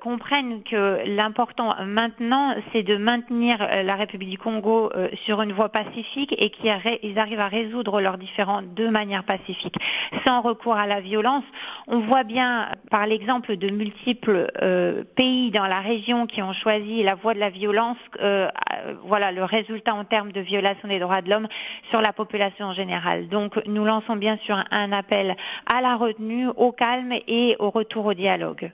comprennent 0.00 0.62
que 0.62 1.00
l'important 1.06 1.74
maintenant, 1.84 2.54
c'est 2.72 2.82
de 2.82 2.96
maintenir 2.96 3.58
la 3.58 3.94
République 3.94 4.30
du 4.30 4.38
Congo 4.38 4.90
sur 5.14 5.42
une 5.42 5.52
voie 5.52 5.68
pacifique 5.68 6.34
et 6.38 6.50
qu'ils 6.50 7.18
arrivent 7.18 7.40
à 7.40 7.48
résoudre 7.48 8.00
leurs 8.00 8.18
différends 8.18 8.62
de 8.62 8.88
manière 8.88 9.24
pacifique, 9.24 9.76
sans 10.24 10.40
recours 10.40 10.76
à 10.76 10.86
la 10.86 11.00
violence. 11.00 11.44
On 11.86 12.00
voit 12.00 12.24
bien 12.24 12.68
l'exemple 13.04 13.56
de 13.56 13.68
multiples 13.70 14.46
euh, 14.62 15.02
pays 15.16 15.50
dans 15.50 15.66
la 15.66 15.80
région 15.80 16.26
qui 16.26 16.40
ont 16.40 16.52
choisi 16.52 17.02
la 17.02 17.14
voie 17.14 17.34
de 17.34 17.40
la 17.40 17.50
violence, 17.50 17.98
euh, 18.22 18.48
voilà 19.06 19.32
le 19.32 19.44
résultat 19.44 19.94
en 19.94 20.04
termes 20.04 20.32
de 20.32 20.40
violation 20.40 20.88
des 20.88 20.98
droits 20.98 21.20
de 21.20 21.28
l'homme 21.28 21.48
sur 21.90 22.00
la 22.00 22.12
population 22.12 22.66
en 22.66 22.72
général. 22.72 23.28
Donc 23.28 23.60
nous 23.66 23.84
lançons 23.84 24.16
bien 24.16 24.38
sûr 24.38 24.56
un 24.70 24.92
appel 24.92 25.34
à 25.66 25.82
la 25.82 25.96
retenue, 25.96 26.46
au 26.56 26.72
calme 26.72 27.12
et 27.26 27.56
au 27.58 27.70
retour 27.70 28.06
au 28.06 28.14
dialogue. 28.14 28.72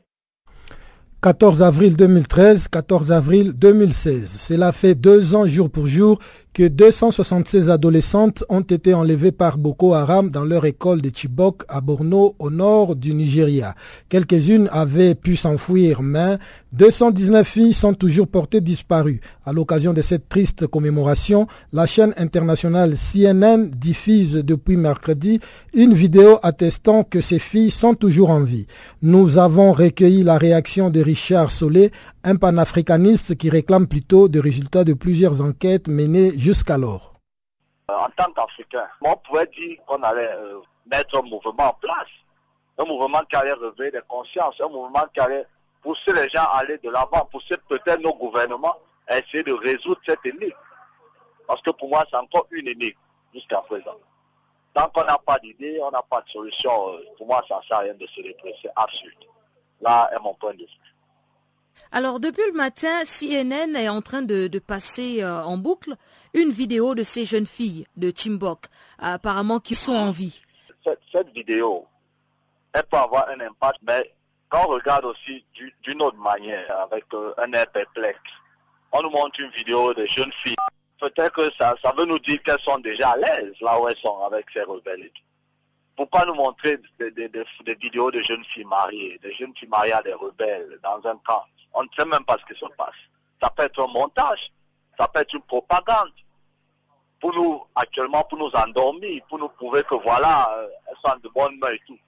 14 1.22 1.62
avril 1.62 1.96
2013, 1.96 2.66
14 2.66 3.12
avril 3.12 3.52
2016. 3.52 4.28
Cela 4.28 4.72
fait 4.72 4.96
deux 4.96 5.36
ans 5.36 5.46
jour 5.46 5.70
pour 5.70 5.86
jour 5.86 6.18
que 6.52 6.68
276 6.68 7.70
adolescentes 7.70 8.44
ont 8.48 8.60
été 8.60 8.92
enlevées 8.92 9.32
par 9.32 9.56
Boko 9.56 9.94
Haram 9.94 10.28
dans 10.28 10.44
leur 10.44 10.66
école 10.66 11.00
de 11.00 11.10
Chibok 11.14 11.62
à 11.68 11.80
Borno 11.80 12.34
au 12.38 12.50
nord 12.50 12.94
du 12.94 13.14
Nigeria. 13.14 13.74
Quelques-unes 14.08 14.68
avaient 14.70 15.14
pu 15.14 15.36
s'enfuir, 15.36 16.02
mais 16.02 16.38
219 16.72 17.46
filles 17.46 17.72
sont 17.72 17.94
toujours 17.94 18.28
portées 18.28 18.60
disparues. 18.60 19.20
À 19.44 19.52
l'occasion 19.52 19.92
de 19.92 20.02
cette 20.02 20.28
triste 20.28 20.66
commémoration, 20.66 21.46
la 21.72 21.86
chaîne 21.86 22.12
internationale 22.16 22.94
CNN 22.96 23.68
diffuse 23.68 24.34
depuis 24.34 24.76
mercredi 24.76 25.40
une 25.72 25.94
vidéo 25.94 26.38
attestant 26.42 27.02
que 27.02 27.20
ces 27.20 27.38
filles 27.38 27.70
sont 27.70 27.94
toujours 27.94 28.30
en 28.30 28.40
vie. 28.40 28.66
Nous 29.00 29.38
avons 29.38 29.72
recueilli 29.72 30.22
la 30.22 30.36
réaction 30.38 30.90
de 30.90 31.00
Richard 31.00 31.50
Solé, 31.50 31.90
un 32.24 32.36
panafricaniste 32.36 33.36
qui 33.36 33.50
réclame 33.50 33.86
plutôt 33.86 34.28
des 34.28 34.38
résultats 34.40 34.84
de 34.84 34.92
plusieurs 34.92 35.40
enquêtes 35.40 35.88
menées 35.88 36.32
jusqu'alors. 36.42 37.14
en 37.88 38.08
tant 38.16 38.32
qu'Africain, 38.32 38.88
on 39.00 39.16
pouvait 39.16 39.46
dire 39.46 39.78
qu'on 39.86 40.02
allait 40.02 40.32
euh, 40.34 40.60
mettre 40.86 41.18
un 41.18 41.22
mouvement 41.22 41.68
en 41.68 41.74
place. 41.74 42.08
Un 42.78 42.84
mouvement 42.84 43.22
qui 43.28 43.36
allait 43.36 43.52
réveiller 43.52 43.92
des 43.92 44.00
consciences, 44.08 44.60
un 44.60 44.68
mouvement 44.68 45.06
qui 45.14 45.20
allait 45.20 45.46
pousser 45.82 46.12
les 46.12 46.28
gens 46.30 46.42
à 46.52 46.58
aller 46.58 46.78
de 46.78 46.90
l'avant, 46.90 47.24
pousser 47.30 47.56
peut-être 47.68 48.00
nos 48.00 48.14
gouvernements 48.14 48.76
à 49.06 49.18
essayer 49.18 49.44
de 49.44 49.52
résoudre 49.52 50.00
cette 50.04 50.24
énigme. 50.24 50.50
Parce 51.46 51.62
que 51.62 51.70
pour 51.70 51.88
moi, 51.88 52.04
c'est 52.10 52.16
encore 52.16 52.46
une 52.50 52.66
énigme 52.66 52.98
jusqu'à 53.32 53.60
présent. 53.62 53.96
Tant 54.74 54.88
qu'on 54.88 55.04
n'a 55.04 55.18
pas 55.18 55.38
d'idée, 55.38 55.78
on 55.82 55.90
n'a 55.90 56.02
pas 56.02 56.22
de 56.22 56.28
solution, 56.30 56.94
euh, 56.94 57.04
pour 57.18 57.26
moi, 57.26 57.42
ça 57.48 57.58
ne 57.58 57.62
sert 57.68 57.76
à 57.76 57.80
rien 57.80 57.94
de 57.94 58.06
se 58.06 58.20
dépresser. 58.20 58.68
absurde. 58.74 59.26
Là 59.80 60.10
est 60.12 60.20
mon 60.20 60.34
point 60.34 60.54
de 60.54 60.58
vue. 60.58 60.92
Alors, 61.90 62.20
depuis 62.20 62.46
le 62.46 62.52
matin, 62.52 63.02
CNN 63.04 63.76
est 63.76 63.88
en 63.88 64.00
train 64.00 64.22
de, 64.22 64.48
passer 64.58 65.22
euh, 65.22 65.42
en 65.42 65.56
boucle 65.56 65.94
une 66.34 66.50
vidéo 66.50 66.94
de 66.94 67.02
ces 67.02 67.24
jeunes 67.24 67.46
filles 67.46 67.86
de 67.96 68.12
Chimbok, 68.14 68.66
apparemment 68.98 69.60
qui 69.60 69.74
sont 69.74 69.94
en 69.94 70.10
vie. 70.10 70.40
Cette, 71.12 71.28
vidéo, 71.30 71.86
elle 72.72 72.84
peut 72.84 72.96
avoir 72.96 73.28
un 73.28 73.40
impact, 73.40 73.78
mais 73.86 74.12
quand 74.48 74.64
on 74.64 74.72
regarde 74.72 75.04
aussi 75.04 75.44
d'une 75.82 76.02
autre 76.02 76.16
manière, 76.16 76.80
avec 76.80 77.04
euh, 77.14 77.32
un 77.38 77.52
air 77.52 77.70
perplexe, 77.70 78.18
on 78.92 79.02
nous 79.02 79.10
montre 79.10 79.40
une 79.40 79.50
vidéo 79.50 79.94
de 79.94 80.04
jeunes 80.06 80.32
filles. 80.32 80.56
Peut-être 80.98 81.32
que 81.32 81.50
ça, 81.54 81.74
veut 81.96 82.04
nous 82.04 82.18
dire 82.18 82.42
qu'elles 82.42 82.60
sont 82.60 82.78
déjà 82.78 83.10
à 83.10 83.16
l'aise 83.16 83.54
là 83.60 83.80
où 83.80 83.88
elles 83.88 83.96
sont 83.96 84.20
avec 84.20 84.46
ces 84.52 84.62
rebelles. 84.62 85.10
Pourquoi 85.96 86.24
nous 86.26 86.34
montrer 86.34 86.78
des, 86.98 87.10
des, 87.10 87.74
vidéos 87.80 88.10
de 88.10 88.20
jeunes 88.20 88.44
filles 88.46 88.64
mariées, 88.64 89.18
de 89.22 89.30
jeunes 89.30 89.54
filles 89.54 89.68
mariées 89.68 89.92
à 89.92 90.02
des 90.02 90.14
rebelles 90.14 90.78
dans 90.82 91.08
un 91.08 91.16
camp 91.18 91.44
On 91.74 91.82
ne 91.82 91.88
sait 91.96 92.04
même 92.04 92.24
pas 92.24 92.38
ce 92.38 92.52
qui 92.52 92.58
se 92.58 92.66
passe. 92.76 92.94
Ça 93.40 93.50
peut 93.50 93.64
être 93.64 93.82
un 93.82 93.92
montage, 93.92 94.52
ça 94.98 95.08
peut 95.08 95.20
être 95.20 95.34
une 95.34 95.42
propagande 95.42 96.12
pour 97.20 97.34
nous, 97.34 97.62
actuellement, 97.76 98.24
pour 98.24 98.38
nous 98.38 98.50
endormir, 98.50 99.22
pour 99.28 99.38
nous 99.38 99.48
prouver 99.48 99.84
que 99.84 99.94
voilà, 99.94 100.50
euh, 100.58 100.68
elles 100.88 100.96
sont 101.04 101.16
de 101.22 101.28
bonne 101.28 101.56
main 101.58 101.70
et 101.70 101.80
tout. 101.86 101.98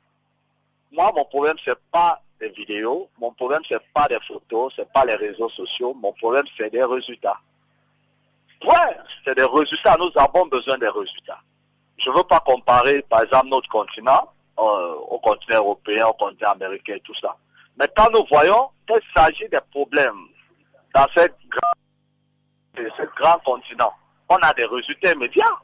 Moi, 0.91 1.13
mon 1.15 1.25
problème, 1.25 1.57
c'est 1.65 1.79
pas 1.93 2.21
des 2.41 2.49
vidéos, 2.49 3.09
mon 3.19 3.33
problème, 3.33 3.63
c'est 3.69 3.83
pas 3.93 4.09
des 4.09 4.19
photos, 4.27 4.73
c'est 4.75 4.93
pas 4.93 5.05
les 5.05 5.15
réseaux 5.15 5.49
sociaux, 5.51 5.95
mon 5.95 6.13
problème, 6.13 6.45
c'est 6.57 6.71
des 6.71 6.83
résultats. 6.83 7.39
Ouais, 8.65 8.97
c'est 9.25 9.37
des 9.37 9.45
résultats, 9.45 9.97
nous 9.99 10.11
avons 10.17 10.47
besoin 10.47 10.79
des 10.79 10.89
résultats. 10.89 11.41
Je 11.97 12.11
ne 12.11 12.17
veux 12.17 12.25
pas 12.25 12.41
comparer, 12.41 13.03
par 13.03 13.23
exemple, 13.23 13.49
notre 13.49 13.69
continent 13.69 14.33
euh, 14.59 14.95
au 15.09 15.19
continent 15.19 15.59
européen, 15.59 16.07
au 16.07 16.13
continent 16.15 16.51
américain 16.51 16.97
tout 17.05 17.15
ça. 17.15 17.37
Mais 17.79 17.89
quand 17.97 18.11
nous 18.11 18.25
voyons 18.31 18.71
qu'il 18.87 19.01
s'agit 19.15 19.49
des 19.49 19.61
problèmes 19.73 20.29
dans 20.95 21.07
cette 21.13 21.37
ce 22.77 23.03
grand 23.17 23.39
continent, 23.45 23.93
on 24.29 24.37
a 24.37 24.53
des 24.55 24.65
résultats 24.65 25.13
immédiats. 25.13 25.61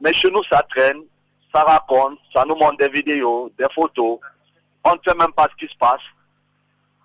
Mais 0.00 0.12
chez 0.12 0.30
nous, 0.30 0.44
ça 0.44 0.62
traîne, 0.62 1.02
ça 1.52 1.62
raconte, 1.62 2.18
ça 2.32 2.44
nous 2.44 2.56
montre 2.56 2.76
des 2.76 2.88
vidéos, 2.88 3.50
des 3.58 3.66
photos. 3.74 4.18
On 4.84 4.94
ne 4.94 4.98
sait 5.04 5.14
même 5.14 5.32
pas 5.32 5.48
ce 5.50 5.66
qui 5.66 5.72
se 5.72 5.76
passe. 5.76 6.02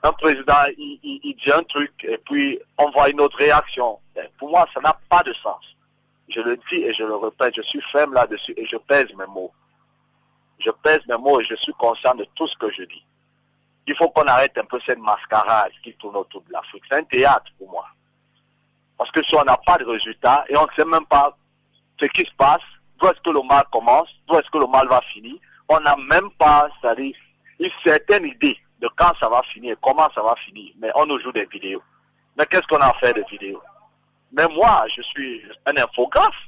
Un 0.04 0.12
président, 0.14 0.66
il, 0.78 1.36
dit 1.36 1.52
un 1.52 1.64
truc 1.64 1.92
et 2.04 2.18
puis 2.18 2.60
on 2.78 2.92
voit 2.92 3.10
une 3.10 3.22
autre 3.22 3.38
réaction. 3.38 4.00
pour 4.38 4.50
moi, 4.50 4.68
ça 4.74 4.82
n'a 4.82 4.98
pas 5.10 5.24
de 5.24 5.34
sens. 5.34 5.64
Je 6.28 6.42
le 6.42 6.58
dis 6.70 6.84
et 6.84 6.94
je 6.94 7.04
le 7.04 7.16
répète, 7.16 7.56
je 7.56 7.62
suis 7.62 7.82
ferme 7.82 8.14
là-dessus 8.14 8.54
et 8.58 8.66
je 8.66 8.78
pèse 8.78 9.14
mes 9.18 9.26
mots. 9.28 9.54
Je 10.60 10.72
pèse 10.72 11.02
mes 11.08 11.18
mots 11.18 11.40
et 11.40 11.46
je 11.46 11.56
suis 11.56 11.74
conscient 11.74 12.16
de 12.16 12.26
tout 12.36 12.48
ce 12.48 12.58
que 12.58 12.70
je 12.70 12.84
dis. 12.84 13.06
Il 13.88 13.96
faut 13.96 14.10
qu'on 14.10 14.28
arrête 14.28 14.58
un 14.58 14.66
peu 14.66 14.80
cette 14.86 15.00
mascarade 15.00 15.72
qui 15.82 15.94
tourne 15.94 16.16
autour 16.18 16.42
de 16.42 16.52
l'Afrique. 16.52 16.84
C'est 16.90 16.96
un 16.96 17.04
théâtre 17.04 17.52
pour 17.58 17.70
moi. 17.70 17.86
Parce 19.04 19.12
que 19.12 19.24
si 19.24 19.36
on 19.36 19.44
n'a 19.44 19.58
pas 19.58 19.78
de 19.78 19.84
résultat 19.84 20.46
et 20.48 20.56
on 20.56 20.62
ne 20.62 20.72
sait 20.78 20.86
même 20.86 21.06
pas 21.08 21.36
ce 22.00 22.06
qui 22.06 22.24
se 22.24 22.32
passe, 22.38 22.62
d'où 22.98 23.08
est-ce 23.08 23.20
que 23.20 23.32
le 23.32 23.42
mal 23.42 23.66
commence, 23.70 24.08
d'où 24.26 24.38
est-ce 24.38 24.50
que 24.50 24.58
le 24.60 24.68
mal 24.68 24.88
va 24.88 25.02
finir, 25.02 25.36
on 25.68 25.78
n'a 25.82 25.98
même 25.98 26.32
pas, 26.40 26.70
c'est-à-dire, 26.80 27.14
une 27.60 27.70
certaine 27.84 28.26
idée 28.26 28.58
de 28.80 28.88
quand 28.96 29.12
ça 29.20 29.28
va 29.28 29.44
finir, 29.44 29.76
comment 29.82 30.10
ça 30.16 30.24
va 30.24 30.38
finir. 30.38 30.72
Mais 30.78 30.90
on 30.96 31.06
nous 31.06 31.20
joue 31.20 31.34
des 31.34 31.46
vidéos. 31.48 31.84
Mais 32.38 32.46
qu'est-ce 32.46 32.66
qu'on 32.66 32.80
a 32.80 32.94
fait 32.94 33.12
de 33.12 33.26
vidéos? 33.30 33.62
Mais 34.32 34.48
moi, 34.48 34.86
je 34.88 35.02
suis 35.02 35.44
un 35.66 35.76
infographe. 35.76 36.48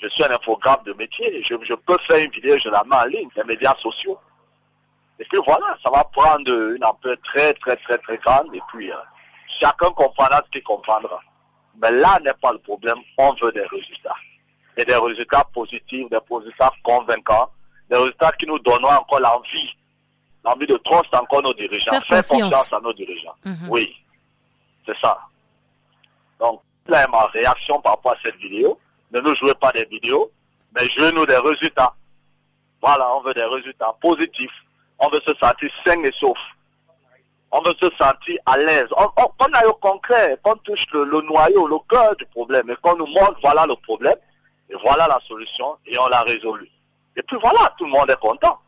Je 0.00 0.06
suis 0.06 0.22
un 0.22 0.30
infographe 0.30 0.84
de 0.84 0.92
métier. 0.92 1.42
Je, 1.42 1.56
je 1.62 1.74
peux 1.74 1.98
faire 1.98 2.24
une 2.24 2.30
vidéo, 2.30 2.58
je 2.58 2.68
la 2.68 2.84
mets 2.84 2.94
en 2.94 3.06
ligne, 3.06 3.28
les 3.34 3.42
médias 3.42 3.74
sociaux. 3.78 4.20
Et 5.18 5.24
puis 5.24 5.40
voilà, 5.44 5.76
ça 5.82 5.90
va 5.90 6.04
prendre 6.04 6.48
une 6.76 6.84
ampleur 6.84 7.16
très, 7.24 7.54
très, 7.54 7.74
très, 7.74 7.98
très 7.98 8.18
grande. 8.18 8.54
Et 8.54 8.62
puis, 8.68 8.92
euh, 8.92 8.96
chacun 9.48 9.90
comprendra 9.90 10.44
ce 10.44 10.50
qu'il 10.50 10.62
comprendra. 10.62 11.18
Mais 11.80 11.90
là 11.90 12.18
n'est 12.20 12.34
pas 12.34 12.52
le 12.52 12.58
problème, 12.58 12.98
on 13.18 13.32
veut 13.34 13.52
des 13.52 13.66
résultats. 13.66 14.14
Et 14.76 14.84
des 14.84 14.96
résultats 14.96 15.44
positifs, 15.52 16.08
des 16.10 16.18
résultats 16.30 16.72
convaincants, 16.82 17.50
des 17.90 17.96
résultats 17.96 18.32
qui 18.32 18.46
nous 18.46 18.58
donneront 18.58 18.94
encore 18.94 19.20
l'envie, 19.20 19.76
l'envie 20.44 20.66
de 20.66 20.76
trust 20.78 21.14
encore 21.14 21.42
nos 21.42 21.54
dirigeants, 21.54 22.00
faire, 22.00 22.26
confiance 22.26 22.72
à 22.72 22.80
nos 22.80 22.92
dirigeants. 22.92 23.34
Mhm. 23.44 23.68
Oui, 23.68 23.94
c'est 24.86 24.96
ça. 24.98 25.18
Donc, 26.40 26.62
là 26.86 27.04
est 27.04 27.08
ma 27.08 27.26
réaction 27.26 27.80
par 27.80 27.92
rapport 27.94 28.12
à 28.12 28.16
cette 28.22 28.36
vidéo. 28.36 28.78
Ne 29.12 29.20
nous 29.20 29.34
jouez 29.34 29.54
pas 29.54 29.72
des 29.72 29.84
vidéos, 29.84 30.32
mais 30.74 30.88
jouez-nous 30.88 31.26
des 31.26 31.36
résultats. 31.36 31.94
Voilà, 32.80 33.06
on 33.14 33.20
veut 33.20 33.34
des 33.34 33.44
résultats 33.44 33.92
positifs. 34.00 34.64
On 34.98 35.08
veut 35.08 35.20
se 35.20 35.34
sentir 35.34 35.70
sain 35.84 36.02
et 36.02 36.12
sauf 36.12 36.38
on 37.52 37.60
veut 37.60 37.74
se 37.78 37.90
sentir 37.96 38.38
à 38.46 38.56
l'aise. 38.56 38.88
On, 38.96 39.06
on, 39.16 39.52
aille 39.52 39.66
au 39.66 39.74
concret, 39.74 40.38
qu'on 40.42 40.56
touche 40.56 40.86
le, 40.92 41.04
noyau, 41.04 41.66
le 41.66 41.76
cœur 41.88 42.16
du 42.16 42.24
problème, 42.26 42.70
et 42.70 42.76
qu'on 42.80 42.96
nous 42.96 43.06
montre 43.06 43.36
voilà 43.42 43.66
le 43.66 43.76
problème, 43.76 44.16
et 44.70 44.74
voilà 44.82 45.06
la 45.06 45.20
solution, 45.28 45.76
et 45.86 45.98
on 45.98 46.08
l'a 46.08 46.22
résolu. 46.22 46.68
Et 47.14 47.22
puis 47.22 47.36
voilà, 47.40 47.72
tout 47.76 47.84
le 47.84 47.90
monde 47.90 48.10
est 48.10 48.18
content. 48.18 48.58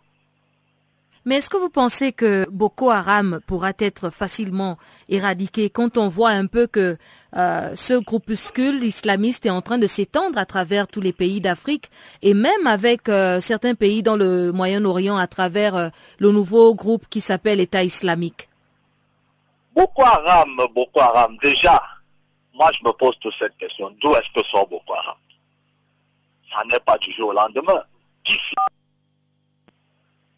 Mais 1.25 1.37
est-ce 1.37 1.49
que 1.49 1.57
vous 1.57 1.71
pensez 1.71 2.13
que 2.13 2.47
Boko 2.51 2.91
Haram 2.91 3.41
pourra 3.47 3.73
être 3.79 4.11
facilement 4.11 4.77
éradiqué 5.09 5.71
quand 5.71 5.97
on 5.97 6.09
voit 6.09 6.29
un 6.29 6.45
peu 6.45 6.67
que 6.67 6.99
euh, 7.35 7.71
ce 7.75 7.95
groupuscule 7.95 8.85
islamiste 8.85 9.47
est 9.47 9.51
en 9.51 9.63
train 9.63 9.79
de 9.79 9.87
s'étendre 9.87 10.37
à 10.37 10.45
travers 10.45 10.87
tous 10.87 11.01
les 11.01 11.15
pays 11.15 11.41
d'Afrique 11.41 11.91
et 12.21 12.35
même 12.35 12.67
avec 12.67 13.09
euh, 13.09 13.41
certains 13.41 13.75
pays 13.75 14.03
dans 14.03 14.17
le 14.17 14.53
Moyen-Orient 14.53 15.17
à 15.17 15.27
travers 15.27 15.77
euh, 15.77 15.89
le 16.19 16.31
nouveau 16.31 16.75
groupe 16.75 17.07
qui 17.09 17.23
s'appelle 17.23 17.59
État 17.59 17.83
islamique? 17.83 18.51
Boko 19.75 20.05
Haram, 20.05 20.57
Boko 20.73 21.01
Haram, 21.01 21.37
déjà, 21.39 21.83
moi 22.53 22.71
je 22.73 22.85
me 22.85 22.93
pose 22.93 23.19
toute 23.19 23.35
cette 23.35 23.57
question. 23.57 23.91
D'où 24.01 24.15
est-ce 24.15 24.31
que 24.31 24.47
sort 24.47 24.69
Boko 24.69 24.95
Haram? 24.95 25.17
Ça 26.53 26.63
n'est 26.71 26.81
pas 26.81 26.97
du 26.99 27.11
jour 27.11 27.31
au 27.31 27.33
lendemain. 27.33 27.83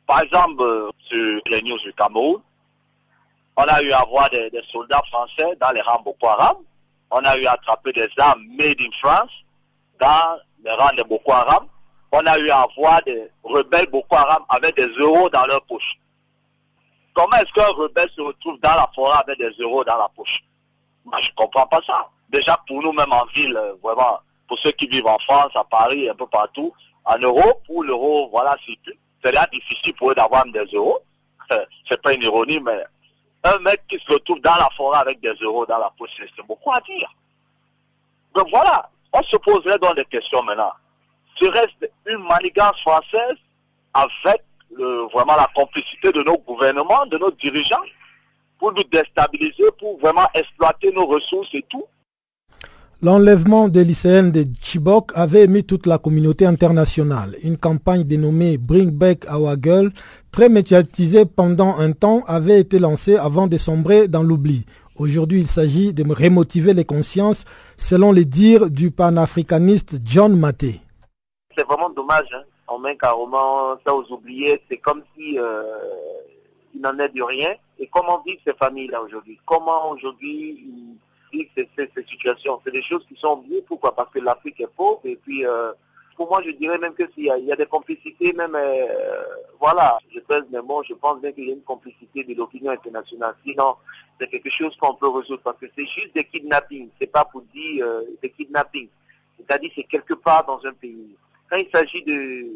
Par 0.07 0.21
exemple, 0.23 0.91
sur 1.01 1.41
les 1.49 1.63
news 1.63 1.79
du 1.79 1.93
Cameroun, 1.93 2.41
on 3.57 3.63
a 3.63 3.83
eu 3.83 3.93
à 3.93 4.05
voir 4.05 4.31
des, 4.31 4.51
soldats 4.71 5.03
français 5.11 5.57
dans 5.61 5.71
les 5.73 5.83
rangs 5.83 6.03
Boko 6.03 6.29
Haram. 6.29 6.57
On 7.11 7.19
a 7.19 7.37
eu 7.37 7.47
à 7.47 7.53
attraper 7.53 7.93
des 7.93 8.09
armes 8.17 8.43
made 8.59 8.81
in 8.81 8.91
France 8.99 9.33
dans 10.01 10.39
les 10.65 10.73
rangs 10.73 10.95
de 10.97 11.03
Boko 11.03 11.33
Haram. 11.33 11.67
On 12.13 12.25
a 12.25 12.39
eu 12.39 12.51
à 12.51 12.67
voir 12.77 13.03
des 13.03 13.31
rebelles 13.43 13.89
Boko 13.91 14.17
Haram 14.17 14.45
avec 14.49 14.77
des 14.77 14.89
euros 14.99 15.29
dans 15.29 15.45
leur 15.47 15.63
poche. 15.63 15.99
Comment 17.17 17.37
est-ce 17.39 17.53
qu'un 17.55 17.69
rebelle 17.69 18.11
se 18.15 18.21
retrouve 18.21 18.61
dans 18.61 18.75
la 18.75 18.87
forêt 18.95 19.19
avec 19.19 19.39
des 19.39 19.51
euros 19.63 19.83
dans 19.83 19.97
la 19.97 20.07
poche? 20.15 20.45
Je 21.07 21.31
ne 21.31 21.35
comprends 21.35 21.67
pas 21.67 21.81
ça. 21.87 22.11
Déjà, 22.29 22.61
pour 22.67 22.83
nous-mêmes 22.83 23.11
en 23.11 23.25
ville, 23.35 23.57
euh, 23.57 23.73
vraiment, 23.83 24.21
pour 24.47 24.59
ceux 24.59 24.73
qui 24.73 24.87
vivent 24.87 25.07
en 25.07 25.19
France, 25.21 25.51
à 25.55 25.65
Paris, 25.65 26.11
un 26.11 26.15
peu 26.15 26.27
partout, 26.27 26.75
en 27.07 27.17
euros, 27.17 27.63
pour 27.67 27.85
l'euro, 27.85 28.29
voilà, 28.29 28.55
c'est 29.25 29.33
là 29.33 29.49
difficile 29.51 29.95
pour 29.95 30.11
eux 30.11 30.15
d'avoir 30.15 30.45
des 30.45 30.67
euros. 30.75 30.99
C'est 31.89 32.03
pas 32.03 32.13
une 32.13 32.23
ironie, 32.23 32.61
mais 32.61 32.85
un 33.45 33.59
mec 33.61 33.87
qui 33.89 33.99
se 33.99 34.13
retrouve 34.13 34.41
dans 34.43 34.57
la 34.57 34.69
forêt 34.77 34.99
avec 34.99 35.21
des 35.21 35.33
euros 35.41 35.65
dans 35.65 35.79
la 35.79 35.91
poche, 35.97 36.11
c'est 36.19 36.47
beaucoup 36.47 36.73
à 36.73 36.81
dire. 36.81 37.09
Donc 38.35 38.49
voilà, 38.51 38.91
on 39.13 39.23
se 39.23 39.37
poserait 39.37 39.79
donc 39.79 39.95
des 39.95 40.05
questions 40.07 40.43
maintenant. 40.43 40.73
Ce 41.37 41.45
reste 41.45 41.91
une 42.07 42.25
manigance 42.25 42.81
française 42.81 43.37
avec 43.95 44.43
vraiment 45.13 45.37
la 45.37 45.49
complicité 45.55 46.13
de 46.13 46.23
nos 46.23 46.39
gouvernements, 46.39 47.07
de 47.07 47.19
nos 47.19 47.31
dirigeants, 47.31 47.83
pour 48.59 48.73
nous 48.73 48.85
déstabiliser, 48.85 49.65
pour 49.79 49.99
vraiment 49.99 50.27
exploiter 50.35 50.93
nos 50.93 51.07
ressources 51.07 51.55
et 51.55 51.65
tout. 51.69 51.85
L'enlèvement 53.03 53.69
des 53.69 53.85
lycéennes 53.85 54.33
de 54.33 54.45
Chibok 54.59 55.13
avait 55.15 55.45
émis 55.45 55.65
toute 55.65 55.87
la 55.87 55.99
communauté 55.99 56.47
internationale. 56.47 57.37
Une 57.43 57.59
campagne 57.59 58.05
dénommée 58.05 58.57
Bring 58.57 58.91
Back 58.91 59.27
Our 59.31 59.57
Girl, 59.63 59.91
très 60.33 60.49
médiatisée 60.49 61.27
pendant 61.27 61.77
un 61.77 61.93
temps, 61.93 62.25
avait 62.27 62.59
été 62.59 62.79
lancée 62.79 63.17
avant 63.17 63.49
de 63.49 63.59
sombrer 63.59 64.09
dans 64.09 64.23
l'oubli. 64.23 64.65
Aujourd'hui, 64.97 65.41
il 65.41 65.49
s'agit 65.49 65.93
de 65.93 66.11
remotiver 66.11 66.73
les 66.73 66.87
consciences, 66.87 67.45
selon 67.77 68.13
les 68.13 68.25
dires 68.25 68.71
du 68.71 68.91
panafricaniste 68.91 69.99
John 70.03 70.35
Maté. 70.35 70.81
C'est 71.55 71.67
vraiment 71.67 71.91
dommage. 71.91 72.29
Hein 72.33 72.45
on 72.69 72.79
met 72.79 72.97
carrément 72.97 73.77
ça 73.85 73.95
aux 73.95 74.11
oubliés. 74.13 74.63
C'est 74.69 74.79
comme 74.79 75.03
si 75.17 75.39
euh, 75.39 75.63
il 76.75 76.81
n'en 76.81 76.99
est 76.99 77.09
de 77.09 77.23
rien. 77.23 77.55
Et 77.79 77.87
comment 77.89 78.23
vivent 78.27 78.41
ces 78.47 78.55
familles-là 78.55 79.03
aujourd'hui? 79.03 79.39
Comment 79.45 79.91
aujourd'hui 79.91 80.95
vivent 81.33 81.49
ces, 81.57 81.69
situations? 82.09 82.61
C'est 82.65 82.73
des 82.73 82.83
choses 82.83 83.05
qui 83.07 83.17
sont 83.17 83.39
oubliées. 83.39 83.63
Pourquoi? 83.67 83.95
Parce 83.95 84.11
que 84.11 84.19
l'Afrique 84.21 84.61
est 84.61 84.75
pauvre 84.75 85.01
et 85.05 85.17
puis 85.17 85.45
euh, 85.47 85.73
pour 86.17 86.31
moi, 86.31 86.43
je 86.43 86.51
dirais 86.51 86.79
même 86.79 86.95
qu'il 86.95 87.09
y, 87.19 87.27
y, 87.27 87.53
a 87.53 87.57
des 87.57 87.67
complicités, 87.67 88.33
même, 88.33 88.55
euh, 88.55 89.23
voilà, 89.61 89.99
je 90.13 90.19
pèse 90.21 90.45
mes 90.51 90.63
mots, 90.63 90.83
je 90.83 90.95
pense 90.95 91.21
bien 91.21 91.31
qu'il 91.31 91.45
y 91.45 91.51
a 91.51 91.55
une 91.55 91.63
complicité 91.63 92.25
de 92.25 92.35
l'opinion 92.35 92.73
internationale. 92.73 93.35
Sinon, 93.47 93.77
c'est 94.19 94.29
quelque 94.29 94.51
chose 94.51 94.75
qu'on 94.77 94.95
peut 94.95 95.09
résoudre 95.09 95.43
parce 95.43 95.59
que 95.59 95.67
c'est 95.77 95.87
juste 95.87 96.15
des 96.15 96.25
kidnappings, 96.25 96.89
c'est 96.99 97.07
pas 97.07 97.27
pour 97.27 97.43
dire 97.43 97.85
euh, 97.85 98.03
des 98.23 98.31
kidnappings. 98.31 98.89
C'est-à-dire 99.37 99.71
c'est 99.77 99.85
quelque 99.85 100.15
part 100.15 100.47
dans 100.47 100.65
un 100.65 100.73
pays. 100.73 101.15
Quand 101.49 101.57
il 101.57 101.71
s'agit 101.71 102.03
de, 102.03 102.51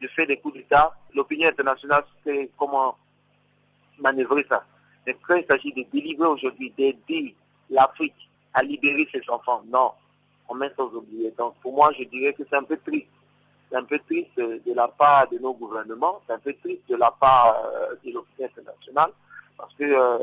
de 0.00 0.08
faire 0.08 0.26
des 0.26 0.36
coups 0.36 0.54
d'État, 0.54 0.94
l'opinion 1.14 1.48
internationale 1.48 2.04
sait 2.24 2.50
comment 2.58 2.96
manœuvrer 3.98 4.46
ça. 4.48 4.64
Mais 5.06 5.16
quand 5.26 5.36
il 5.36 5.46
s'agit 5.46 5.72
de 5.72 5.84
délivrer 5.92 6.26
aujourd'hui, 6.26 6.72
d'aider 6.76 7.34
l'Afrique 7.70 8.28
à 8.52 8.62
libérer 8.62 9.08
ses 9.12 9.22
enfants, 9.28 9.62
non, 9.66 9.92
on 10.48 10.54
met 10.54 10.70
ça 10.76 10.84
aux 10.84 10.94
oubliés. 10.94 11.32
Donc 11.38 11.54
pour 11.62 11.74
moi, 11.74 11.92
je 11.98 12.04
dirais 12.04 12.32
que 12.32 12.42
c'est 12.48 12.56
un 12.56 12.64
peu 12.64 12.76
triste. 12.76 13.06
C'est 13.70 13.76
un 13.76 13.84
peu 13.84 14.00
triste 14.00 14.36
de 14.36 14.74
la 14.74 14.88
part 14.88 15.28
de 15.28 15.38
nos 15.38 15.54
gouvernements, 15.54 16.20
c'est 16.26 16.32
un 16.32 16.40
peu 16.40 16.52
triste 16.54 16.82
de 16.88 16.96
la 16.96 17.12
part 17.12 17.54
euh, 17.64 17.94
de 18.04 18.10
l'opinion 18.12 18.48
internationale, 18.48 19.12
parce 19.56 19.72
que 19.74 19.84
euh, 19.84 20.18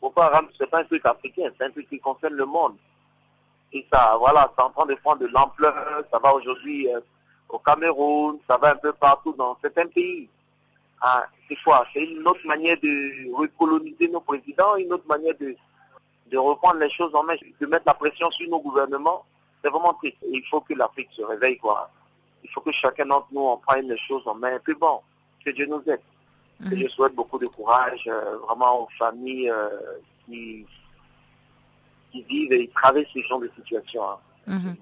Boko 0.00 0.20
Haram, 0.20 0.48
c'est 0.56 0.70
pas 0.70 0.78
un 0.78 0.84
truc 0.84 1.04
africain, 1.04 1.50
c'est 1.58 1.64
un 1.64 1.70
truc 1.70 1.88
qui 1.88 1.98
concerne 1.98 2.34
le 2.34 2.46
monde. 2.46 2.76
Et 3.72 3.86
ça, 3.92 4.16
voilà, 4.18 4.52
c'est 4.56 4.64
en 4.64 4.70
train 4.70 4.86
de 4.86 4.94
prendre 4.96 5.20
de 5.20 5.26
l'ampleur, 5.28 6.02
ça 6.10 6.18
va 6.18 6.34
aujourd'hui 6.34 6.88
euh, 6.92 7.00
au 7.48 7.58
Cameroun, 7.58 8.38
ça 8.48 8.56
va 8.58 8.72
un 8.72 8.76
peu 8.76 8.92
partout 8.92 9.32
dans 9.32 9.56
certains 9.62 9.86
pays. 9.86 10.28
Ah, 11.00 11.26
c'est 11.48 11.56
quoi? 11.62 11.86
C'est 11.92 12.04
une 12.04 12.26
autre 12.26 12.44
manière 12.44 12.76
de 12.82 13.34
recoloniser 13.34 14.08
nos 14.08 14.20
présidents, 14.20 14.76
une 14.76 14.92
autre 14.92 15.06
manière 15.08 15.34
de, 15.40 15.56
de 16.30 16.38
reprendre 16.38 16.80
les 16.80 16.90
choses 16.90 17.14
en 17.14 17.22
main, 17.22 17.34
de 17.60 17.66
mettre 17.66 17.84
la 17.86 17.94
pression 17.94 18.30
sur 18.30 18.48
nos 18.50 18.60
gouvernements. 18.60 19.24
C'est 19.62 19.70
vraiment 19.70 19.94
triste. 19.94 20.16
Il 20.28 20.44
faut 20.50 20.60
que 20.60 20.74
l'Afrique 20.74 21.08
se 21.12 21.22
réveille, 21.22 21.58
quoi. 21.58 21.90
Il 22.42 22.50
faut 22.50 22.60
que 22.60 22.72
chacun 22.72 23.06
d'entre 23.06 23.28
nous 23.32 23.46
en 23.46 23.56
prenne 23.58 23.88
les 23.88 23.96
choses 23.96 24.26
en 24.26 24.34
main. 24.34 24.56
Et 24.56 24.58
puis 24.58 24.74
bon, 24.74 25.00
que 25.44 25.50
Dieu 25.50 25.66
nous 25.66 25.82
aide. 25.86 26.00
Et 26.72 26.76
je 26.76 26.88
souhaite 26.88 27.14
beaucoup 27.14 27.38
de 27.38 27.46
courage 27.46 28.06
euh, 28.06 28.36
vraiment 28.38 28.82
aux 28.82 28.88
familles 28.98 29.50
euh, 29.50 29.70
qui, 30.26 30.66
qui 32.12 32.22
vivent 32.24 32.52
et 32.52 32.68
traversent 32.74 33.08
ce 33.14 33.20
genre 33.28 33.40
de 33.40 33.50
situation. 33.56 34.02
Hein. 34.02 34.18
Mhm. 34.46 34.76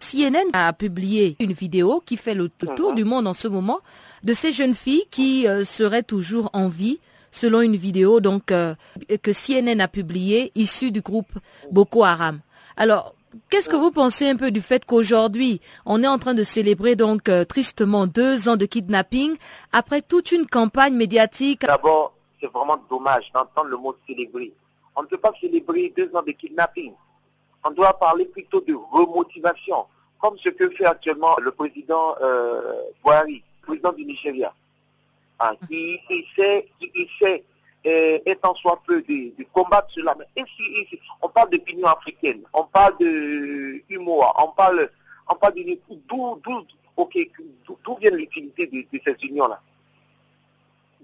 CNN 0.00 0.50
a 0.52 0.72
publié 0.72 1.36
une 1.40 1.52
vidéo 1.52 2.02
qui 2.04 2.16
fait 2.16 2.34
le 2.34 2.48
tour 2.48 2.90
Mhm. 2.90 2.94
du 2.96 3.04
monde 3.04 3.26
en 3.26 3.32
ce 3.32 3.48
moment 3.48 3.80
de 4.22 4.34
ces 4.34 4.52
jeunes 4.52 4.74
filles 4.74 5.04
qui 5.10 5.46
euh, 5.48 5.64
seraient 5.64 6.02
toujours 6.02 6.50
en 6.52 6.68
vie 6.68 7.00
selon 7.30 7.60
une 7.62 7.76
vidéo 7.76 8.20
donc 8.20 8.52
euh, 8.52 8.74
que 9.22 9.32
CNN 9.32 9.80
a 9.80 9.88
publiée 9.88 10.52
issue 10.54 10.90
du 10.92 11.00
groupe 11.00 11.32
Boko 11.70 12.04
Haram. 12.04 12.40
Alors, 12.76 13.14
qu'est-ce 13.50 13.68
que 13.68 13.76
vous 13.76 13.90
pensez 13.90 14.28
un 14.28 14.36
peu 14.36 14.50
du 14.50 14.60
fait 14.60 14.84
qu'aujourd'hui, 14.84 15.60
on 15.86 16.02
est 16.02 16.06
en 16.08 16.18
train 16.18 16.34
de 16.34 16.42
célébrer 16.42 16.96
donc 16.96 17.28
euh, 17.28 17.44
tristement 17.44 18.06
deux 18.06 18.48
ans 18.48 18.56
de 18.56 18.66
kidnapping 18.66 19.36
après 19.72 20.02
toute 20.02 20.32
une 20.32 20.46
campagne 20.46 20.94
médiatique? 20.94 21.62
D'abord, 21.62 22.12
c'est 22.40 22.52
vraiment 22.52 22.76
dommage 22.90 23.30
d'entendre 23.32 23.68
le 23.70 23.76
mot 23.78 23.96
célébrer. 24.06 24.52
On 24.96 25.02
ne 25.02 25.06
peut 25.08 25.18
pas 25.18 25.32
célébrer 25.40 25.92
deux 25.96 26.10
ans 26.14 26.22
de 26.22 26.32
kidnapping. 26.32 26.92
On 27.64 27.70
doit 27.70 27.98
parler 27.98 28.26
plutôt 28.26 28.60
de 28.60 28.74
remotivation, 28.74 29.86
comme 30.20 30.36
ce 30.38 30.50
que 30.50 30.70
fait 30.70 30.84
actuellement 30.86 31.36
le 31.40 31.50
président 31.50 32.14
euh, 32.20 32.74
président 33.62 33.92
du 33.92 34.04
Nigeria, 34.04 34.52
hein, 35.40 35.54
qui 35.68 35.98
essaie, 36.10 36.68
qui 36.78 36.90
essaie 36.94 37.44
étant 37.84 38.54
soit 38.54 38.80
peu 38.86 39.02
de, 39.02 39.32
combattre 39.52 39.88
cela. 39.90 40.14
Mais 40.18 40.44
si- 40.56 41.00
on 41.20 41.28
parle 41.28 41.50
d'opinion 41.50 41.86
africaine, 41.88 42.42
on 42.52 42.64
parle 42.64 42.96
de 42.98 43.82
humour, 43.90 44.34
on 44.38 44.48
parle, 44.52 44.90
on 45.28 45.34
parle 45.34 45.54
d'où 46.08 46.40
d'où 47.84 47.96
vient 47.96 48.10
l'utilité 48.10 48.66
de, 48.66 48.82
de 48.92 49.02
ces 49.04 49.16
unions-là? 49.26 49.60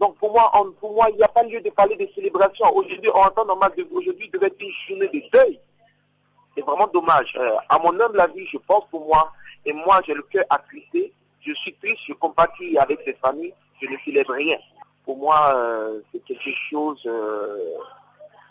Donc 0.00 0.16
pour 0.16 0.32
moi, 0.32 0.50
on- 0.54 0.72
pour 0.72 0.94
moi, 0.94 1.08
il 1.10 1.16
n'y 1.16 1.22
a 1.22 1.28
pas 1.28 1.42
lieu 1.42 1.60
de 1.60 1.70
parler 1.70 1.94
de 1.96 2.08
célébration. 2.14 2.66
Aujourd'hui, 2.74 3.10
en 3.10 3.28
temps 3.30 3.44
normal, 3.44 3.72
aujourd'hui 3.92 4.28
devait 4.30 4.46
être 4.46 4.60
une 4.60 4.70
journée 4.88 5.08
de 5.08 5.22
deuil. 5.30 5.60
C'est 6.54 6.62
vraiment 6.62 6.86
dommage. 6.86 7.36
Euh, 7.38 7.56
à 7.68 7.78
mon 7.78 7.98
humble 8.00 8.18
avis, 8.18 8.46
je 8.46 8.56
pense 8.58 8.84
pour 8.90 9.06
moi, 9.06 9.30
et 9.64 9.72
moi 9.72 10.00
j'ai 10.06 10.14
le 10.14 10.22
cœur 10.22 10.44
attristé, 10.48 11.12
je 11.40 11.52
suis 11.54 11.74
triste, 11.74 11.98
je 12.08 12.14
compatis 12.14 12.78
avec 12.78 13.00
ces 13.04 13.14
familles, 13.14 13.54
je 13.80 13.88
ne 13.88 13.96
célèbre 13.98 14.32
rien. 14.32 14.56
Pour 15.04 15.18
moi, 15.18 15.52
euh, 15.54 16.00
c'est 16.10 16.24
quelque 16.24 16.50
chose, 16.50 17.02
euh, 17.06 17.74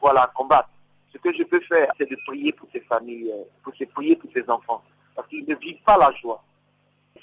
voilà, 0.02 0.24
à 0.24 0.28
combattre. 0.28 0.70
Ce 1.12 1.18
que 1.18 1.34
je 1.34 1.44
peux 1.44 1.60
faire, 1.62 1.92
c'est 2.00 2.10
de 2.10 2.18
prier 2.28 2.52
pour 2.54 2.68
ces 2.72 2.82
familles, 2.82 3.34
pour 3.64 3.74
se 3.76 3.84
prier 3.86 4.16
pour 4.16 4.30
ces 4.34 4.48
enfants, 4.50 4.84
parce 5.16 5.28
qu'ils 5.28 5.48
ne 5.48 5.56
vivent 5.56 5.82
pas 5.84 5.98
la 5.98 6.12
joie. 6.12 6.44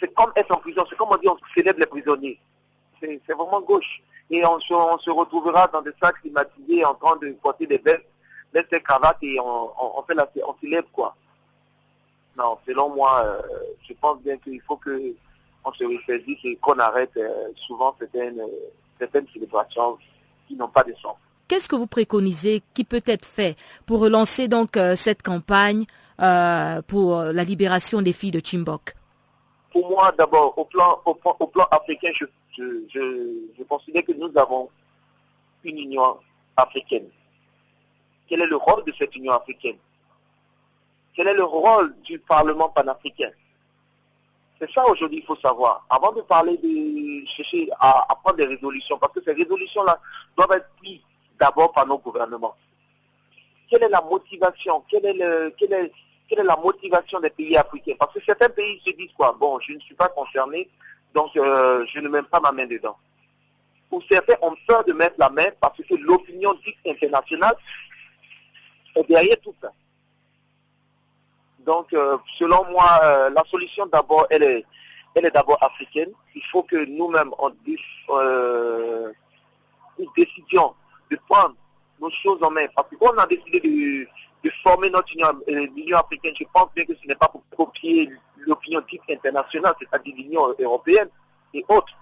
C'est 0.00 0.12
comme 0.12 0.32
être 0.36 0.52
en 0.52 0.58
prison, 0.58 0.84
c'est 0.90 0.96
comme 0.96 1.08
on 1.12 1.16
dit, 1.16 1.28
on 1.28 1.36
célèbre 1.54 1.78
les 1.78 1.86
prisonniers 1.86 2.38
c'est 3.00 3.32
vraiment 3.34 3.60
gauche. 3.60 4.02
Et 4.30 4.44
on 4.44 4.58
se, 4.60 4.74
on 4.74 4.98
se 4.98 5.10
retrouvera 5.10 5.68
dans 5.68 5.82
des 5.82 5.92
sacs 6.02 6.20
climatisés 6.20 6.84
en 6.84 6.94
train 6.94 7.16
de 7.16 7.30
porter 7.42 7.66
des 7.66 7.78
vestes, 7.78 8.06
vestes 8.52 8.72
et 8.72 8.80
cravates 8.80 9.18
et 9.22 9.38
on, 9.40 9.98
on, 9.98 10.02
fait 10.02 10.14
la, 10.14 10.28
on 10.46 10.54
célèbre 10.60 10.88
quoi. 10.92 11.14
Non, 12.36 12.58
selon 12.66 12.94
moi, 12.94 13.22
euh, 13.24 13.40
je 13.88 13.94
pense 13.94 14.20
bien 14.20 14.36
qu'il 14.36 14.60
faut 14.62 14.76
que 14.76 15.14
on 15.66 15.72
se 15.72 15.84
ressaisisse 15.84 16.38
et 16.44 16.56
qu'on 16.56 16.78
arrête 16.78 17.10
euh, 17.16 17.48
souvent 17.56 17.94
certaines, 17.98 18.40
euh, 18.40 18.70
certaines 18.98 19.26
célébrations 19.32 19.98
qui 20.46 20.54
n'ont 20.54 20.68
pas 20.68 20.84
de 20.84 20.94
sens. 21.02 21.16
Qu'est-ce 21.48 21.68
que 21.68 21.76
vous 21.76 21.86
préconisez 21.86 22.62
qui 22.72 22.84
peut 22.84 23.02
être 23.04 23.26
fait 23.26 23.56
pour 23.84 24.00
relancer 24.00 24.48
donc 24.48 24.76
euh, 24.76 24.96
cette 24.96 25.22
campagne 25.22 25.84
pour 26.86 27.20
la 27.20 27.44
libération 27.44 28.00
des 28.00 28.14
filles 28.14 28.30
de 28.30 28.40
Chimbok 28.42 28.95
Pour 29.76 29.90
moi, 29.90 30.10
d'abord, 30.16 30.56
au 30.56 30.64
plan, 30.64 31.02
africain, 31.70 32.10
je, 32.14 33.62
considère 33.68 34.04
que 34.06 34.12
nous 34.12 34.32
avons 34.38 34.70
une 35.64 35.78
union 35.78 36.16
africaine. 36.56 37.06
Quel 38.26 38.40
est 38.40 38.46
le 38.46 38.56
rôle 38.56 38.84
de 38.86 38.94
cette 38.98 39.14
union 39.16 39.34
africaine? 39.34 39.76
Quel 41.14 41.28
est 41.28 41.34
le 41.34 41.44
rôle 41.44 41.94
du 42.00 42.18
Parlement 42.20 42.70
panafricain? 42.70 43.28
C'est 44.58 44.70
ça 44.72 44.82
aujourd'hui 44.86 45.18
il 45.18 45.26
faut 45.26 45.36
savoir. 45.36 45.84
Avant 45.90 46.12
de 46.12 46.22
parler 46.22 46.56
de 46.56 47.26
chercher 47.26 47.68
à, 47.78 48.16
prendre 48.22 48.38
des 48.38 48.46
résolutions, 48.46 48.96
parce 48.96 49.12
que 49.12 49.22
ces 49.26 49.34
résolutions-là 49.34 50.00
doivent 50.38 50.52
être 50.52 50.70
prises 50.78 51.02
d'abord 51.38 51.70
par 51.72 51.86
nos 51.86 51.98
gouvernements. 51.98 52.56
Quelle 53.68 53.82
est 53.82 53.90
la 53.90 54.00
motivation? 54.00 54.82
Quelle 54.88 55.04
est, 55.04 55.12
le, 55.12 55.54
quelle 56.28 56.40
est 56.40 56.44
la 56.44 56.56
motivation 56.56 57.20
des 57.20 57.30
pays 57.30 57.56
africains? 57.56 57.94
Parce 57.98 58.12
que 58.12 58.20
certains 58.24 58.48
pays 58.48 58.80
se 58.84 58.90
disent 58.92 59.12
quoi? 59.16 59.36
Bon, 59.38 59.58
je 59.60 59.72
ne 59.72 59.80
suis 59.80 59.94
pas 59.94 60.08
concerné, 60.08 60.68
donc 61.14 61.36
euh, 61.36 61.84
je 61.86 62.00
ne 62.00 62.08
mets 62.08 62.22
pas 62.22 62.40
ma 62.40 62.52
main 62.52 62.66
dedans. 62.66 62.96
Ou 63.90 64.02
certains 64.08 64.34
ont 64.42 64.54
peur 64.66 64.84
de 64.84 64.92
mettre 64.92 65.16
la 65.18 65.30
main 65.30 65.48
parce 65.60 65.78
que 65.78 65.94
l'opinion 65.94 66.54
dite 66.64 66.76
internationale 66.86 67.54
est 68.96 69.08
derrière 69.08 69.36
tout 69.42 69.54
ça. 69.62 69.70
Donc, 71.60 71.92
euh, 71.92 72.18
selon 72.38 72.64
moi, 72.70 73.00
euh, 73.02 73.30
la 73.30 73.42
solution 73.50 73.86
d'abord, 73.86 74.26
elle 74.30 74.42
est, 74.42 74.64
elle 75.14 75.26
est 75.26 75.30
d'abord 75.30 75.58
africaine. 75.62 76.10
Il 76.34 76.42
faut 76.44 76.62
que 76.62 76.84
nous-mêmes, 76.84 77.32
on 77.38 77.50
nous 79.98 80.12
décidions 80.16 80.74
de 81.10 81.18
prendre 81.28 81.54
nos 82.00 82.10
choses 82.10 82.42
en 82.42 82.50
main. 82.50 82.66
Parce 82.74 82.88
qu'on 82.96 83.16
a 83.16 83.26
décidé 83.26 83.60
de, 83.60 84.06
de 84.44 84.50
former 84.62 84.90
notre 84.90 85.12
union, 85.14 85.28
euh, 85.48 85.96
africaine, 85.96 86.34
je 86.38 86.44
pense 86.52 86.68
bien 86.74 86.84
que 86.84 86.94
ce 86.94 87.06
n'est 87.06 87.14
pas 87.16 87.28
pour 87.28 87.42
copier 87.56 88.10
l'opinion 88.38 88.80
dite 88.88 89.02
internationale, 89.10 89.74
c'est-à-dire 89.80 90.14
l'Union 90.16 90.54
européenne 90.58 91.08
et 91.54 91.64
autres. 91.68 91.92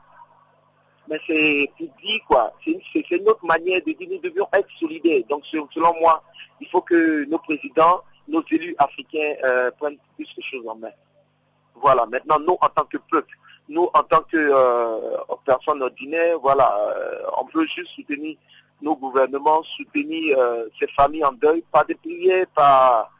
Mais 1.09 1.19
c'est 1.27 1.71
pour 1.77 1.89
dire 2.03 2.21
quoi, 2.27 2.53
c'est 2.65 3.21
autre 3.27 3.45
manière 3.45 3.81
de 3.87 3.93
dire 3.93 4.09
nous 4.11 4.19
devions 4.19 4.49
être 4.53 4.69
solidaires. 4.81 5.23
Donc 5.29 5.45
se- 5.47 5.57
selon 5.73 5.95
moi, 6.01 6.23
il 6.61 6.69
faut 6.69 6.81
que 6.81 7.25
nos 7.27 7.39
présidents, 7.39 8.03
nos 8.27 8.43
élus 8.51 8.75
africains 8.79 9.35
euh, 9.45 9.71
prennent 9.79 9.99
plus 10.17 10.35
de 10.35 10.43
choses 10.43 10.67
en 10.67 10.77
main. 10.77 10.93
Voilà, 11.75 12.07
maintenant 12.07 12.39
nous 12.39 12.57
en 12.61 12.69
tant 12.69 12.85
que 12.85 12.97
peuple, 13.11 13.35
nous 13.69 13.89
en 13.93 14.03
tant 14.03 14.23
que 14.23 14.37
euh, 14.39 15.17
personnes 15.45 15.83
ordinaires, 15.83 16.39
voilà, 16.41 16.75
euh, 16.89 17.23
on 17.39 17.45
peut 17.47 17.67
juste 17.67 17.89
soutenir 17.95 18.37
nos 18.83 18.97
gouvernements, 18.97 19.63
soutenir 19.63 20.39
euh, 20.39 20.67
ces 20.79 20.87
familles 20.89 21.25
en 21.25 21.33
deuil 21.33 21.65
par 21.71 21.87
des 21.87 21.95
prières, 21.95 22.47
par, 22.55 23.11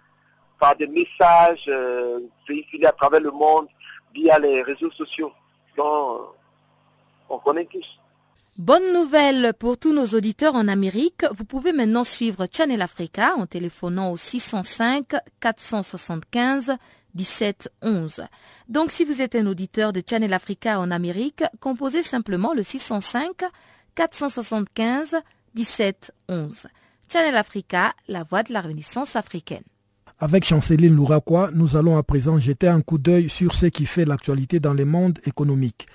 par 0.59 0.77
des 0.77 0.87
messages 0.87 1.65
euh, 1.69 2.21
véhiculés 2.49 2.87
à 2.87 2.93
travers 2.93 3.21
le 3.21 3.31
monde 3.31 3.69
via 4.15 4.39
les 4.39 4.63
réseaux 4.63 4.91
sociaux. 4.91 5.33
Donc, 5.77 6.21
on 7.29 7.39
connaît 7.39 7.67
tous. 7.67 7.99
Bonne 8.57 8.93
nouvelle 8.93 9.53
pour 9.59 9.79
tous 9.79 9.93
nos 9.93 10.07
auditeurs 10.07 10.55
en 10.55 10.69
Amérique. 10.69 11.25
Vous 11.33 11.45
pouvez 11.45 11.73
maintenant 11.73 12.05
suivre 12.05 12.47
Channel 12.53 12.83
Africa 12.83 13.35
en 13.37 13.47
téléphonant 13.47 14.13
au 14.13 14.17
605 14.17 15.17
475 15.41 16.77
17 17.15 17.69
11. 17.83 18.25
Donc, 18.69 18.93
si 18.93 19.05
vous 19.05 19.23
êtes 19.23 19.35
un 19.35 19.47
auditeur 19.47 19.93
de 19.93 20.03
Channel 20.09 20.33
Africa 20.33 20.79
en 20.79 20.93
Amérique, 20.93 21.43
composez 21.59 22.03
simplement 22.03 22.55
le 22.55 22.63
605 22.63 23.45
475 23.97 25.17
17 25.55 26.13
11. 26.29 26.67
Channel 27.11 27.37
Africa, 27.37 27.95
la 28.09 28.25
voix 28.25 28.43
de 28.43 28.53
la 28.53 28.61
Renaissance 28.61 29.15
africaine. 29.15 29.63
Avec 30.19 30.45
Chanceline 30.45 30.95
Louraquois, 30.95 31.51
nous 31.55 31.77
allons 31.77 31.97
à 31.97 32.03
présent 32.03 32.39
jeter 32.39 32.69
un 32.69 32.81
coup 32.81 32.99
d'œil 32.99 33.29
sur 33.29 33.55
ce 33.55 33.67
qui 33.67 33.87
fait 33.87 34.05
l'actualité 34.05 34.59
dans 34.59 34.75
le 34.75 34.85
monde 34.85 35.19
économique. 35.25 35.87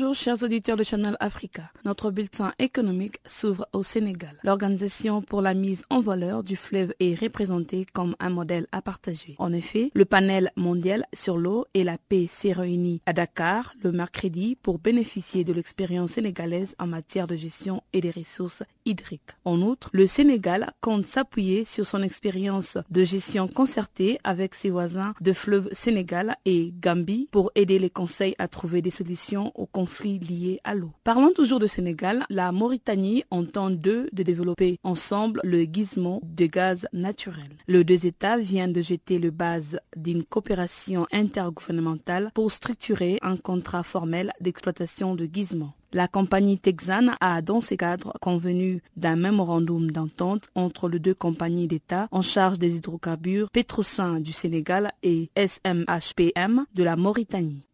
Bonjour 0.00 0.14
chers 0.14 0.44
auditeurs 0.44 0.76
de 0.76 0.84
Channel 0.84 1.16
Africa. 1.18 1.72
Notre 1.84 2.12
bulletin 2.12 2.52
économique 2.60 3.16
s'ouvre 3.26 3.66
au 3.72 3.82
Sénégal. 3.82 4.38
L'organisation 4.44 5.22
pour 5.22 5.42
la 5.42 5.54
mise 5.54 5.86
en 5.90 5.98
valeur 5.98 6.44
du 6.44 6.54
fleuve 6.54 6.94
est 7.00 7.20
représentée 7.20 7.84
comme 7.92 8.14
un 8.20 8.30
modèle 8.30 8.68
à 8.70 8.80
partager. 8.80 9.34
En 9.38 9.52
effet, 9.52 9.90
le 9.94 10.04
panel 10.04 10.52
mondial 10.54 11.04
sur 11.12 11.36
l'eau 11.36 11.66
et 11.74 11.82
la 11.82 11.98
paix 11.98 12.28
s'est 12.30 12.52
réuni 12.52 13.02
à 13.06 13.12
Dakar 13.12 13.74
le 13.82 13.90
mercredi 13.90 14.54
pour 14.62 14.78
bénéficier 14.78 15.42
de 15.42 15.52
l'expérience 15.52 16.12
sénégalaise 16.12 16.76
en 16.78 16.86
matière 16.86 17.26
de 17.26 17.34
gestion 17.34 17.82
et 17.92 18.00
des 18.00 18.12
ressources 18.12 18.62
hydriques. 18.84 19.32
En 19.44 19.60
outre, 19.62 19.90
le 19.92 20.06
Sénégal 20.06 20.70
compte 20.80 21.06
s'appuyer 21.06 21.64
sur 21.64 21.84
son 21.84 22.04
expérience 22.04 22.78
de 22.88 23.02
gestion 23.02 23.48
concertée 23.48 24.20
avec 24.22 24.54
ses 24.54 24.70
voisins 24.70 25.12
de 25.20 25.32
fleuve 25.32 25.68
Sénégal 25.72 26.36
et 26.44 26.72
Gambie 26.80 27.26
pour 27.32 27.50
aider 27.56 27.80
les 27.80 27.90
conseils 27.90 28.36
à 28.38 28.46
trouver 28.46 28.80
des 28.80 28.92
solutions 28.92 29.50
aux 29.56 29.66
conflits 29.66 29.87
liés 30.04 30.60
à 30.64 30.74
l'eau. 30.74 30.92
Parlons 31.04 31.32
toujours 31.32 31.60
de 31.60 31.66
Sénégal, 31.66 32.24
la 32.30 32.52
Mauritanie 32.52 33.24
entend 33.30 33.70
deux 33.70 34.08
de 34.12 34.22
développer 34.22 34.78
ensemble 34.82 35.40
le 35.44 35.64
gisement 35.64 36.20
de 36.22 36.46
gaz 36.46 36.86
naturel. 36.92 37.48
Les 37.66 37.84
deux 37.84 38.06
États 38.06 38.36
viennent 38.38 38.72
de 38.72 38.82
jeter 38.82 39.18
le 39.18 39.30
base 39.30 39.80
d'une 39.96 40.22
coopération 40.24 41.06
intergouvernementale 41.12 42.30
pour 42.34 42.52
structurer 42.52 43.18
un 43.22 43.36
contrat 43.36 43.82
formel 43.82 44.32
d'exploitation 44.40 45.14
de 45.14 45.28
gisement. 45.32 45.72
La 45.92 46.06
compagnie 46.06 46.58
Texan 46.58 47.12
a 47.20 47.40
dans 47.40 47.62
ce 47.62 47.74
cadre 47.74 48.12
convenu 48.20 48.82
d'un 48.96 49.16
mémorandum 49.16 49.90
d'entente 49.90 50.50
entre 50.54 50.86
les 50.88 50.98
deux 50.98 51.14
compagnies 51.14 51.66
d'État 51.66 52.08
en 52.10 52.20
charge 52.20 52.58
des 52.58 52.76
hydrocarbures 52.76 53.48
Petrosin 53.50 54.20
du 54.20 54.32
Sénégal 54.32 54.92
et 55.02 55.30
SMHPM 55.34 56.66
de 56.74 56.82
la 56.84 56.96
Mauritanie. 56.96 57.67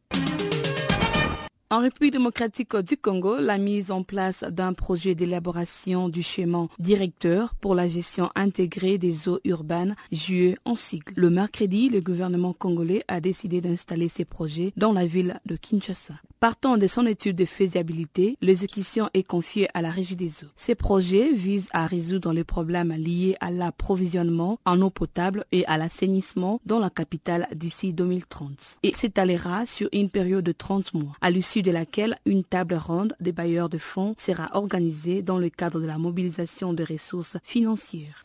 En 1.75 1.81
République 1.81 2.13
démocratique 2.13 2.77
du 2.77 2.97
Congo, 2.97 3.41
la 3.41 3.59
mise 3.59 3.91
en 3.91 4.05
place 4.05 4.45
d'un 4.45 4.75
projet 4.75 5.17
d'élaboration 5.17 6.09
du 6.09 6.23
schéma 6.23 6.69
directeur 6.79 7.57
pour 7.57 7.75
la 7.75 7.89
gestion 7.89 8.31
intégrée 8.37 8.97
des 8.97 9.29
eaux 9.29 9.41
urbaines, 9.43 9.97
JUE 10.13 10.55
en 10.65 10.77
cycle. 10.77 11.15
Le 11.17 11.31
mercredi, 11.31 11.89
le 11.89 12.01
gouvernement 12.01 12.53
congolais 12.53 13.03
a 13.09 13.21
décidé 13.21 13.61
d'installer 13.61 14.09
ces 14.09 14.25
projets 14.25 14.73
dans 14.77 14.93
la 14.93 15.05
ville 15.05 15.41
de 15.47 15.57
Kinshasa. 15.57 16.15
Partant 16.45 16.77
de 16.77 16.87
son 16.87 17.07
étude 17.07 17.37
de 17.37 17.47
faisabilité, 17.47 18.37
l'exécution 18.43 19.09
est 19.15 19.23
confiée 19.23 19.67
à 19.73 19.81
la 19.81 19.91
Régie 19.91 20.15
des 20.15 20.45
eaux. 20.45 20.49
Ces 20.57 20.75
projets 20.75 21.33
visent 21.33 21.71
à 21.73 21.87
résoudre 21.87 22.35
les 22.35 22.45
problèmes 22.45 22.93
liés 22.93 23.35
à 23.41 23.51
l'approvisionnement 23.51 24.59
en 24.67 24.79
eau 24.83 24.91
potable 24.91 25.47
et 25.53 25.65
à 25.65 25.79
l'assainissement 25.79 26.61
dans 26.67 26.81
la 26.81 26.91
capitale 26.91 27.49
d'ici 27.55 27.95
2030 27.95 28.77
et 28.83 28.93
s'étalera 28.93 29.65
sur 29.65 29.89
une 29.95 30.11
période 30.11 30.45
de 30.45 30.53
30 30.53 30.93
mois, 30.93 31.17
à 31.23 31.31
l'issue 31.31 31.63
de 31.63 31.71
laquelle 31.71 32.19
une 32.27 32.45
table 32.45 32.75
ronde 32.75 33.17
des 33.21 33.33
bailleurs 33.33 33.71
de 33.71 33.79
fonds 33.79 34.15
sera 34.19 34.51
organisée 34.53 35.23
dans 35.23 35.39
le 35.39 35.49
cadre 35.49 35.81
de 35.81 35.87
la 35.87 35.97
mobilisation 35.97 36.75
de 36.75 36.85
ressources 36.85 37.39
financières. 37.43 38.23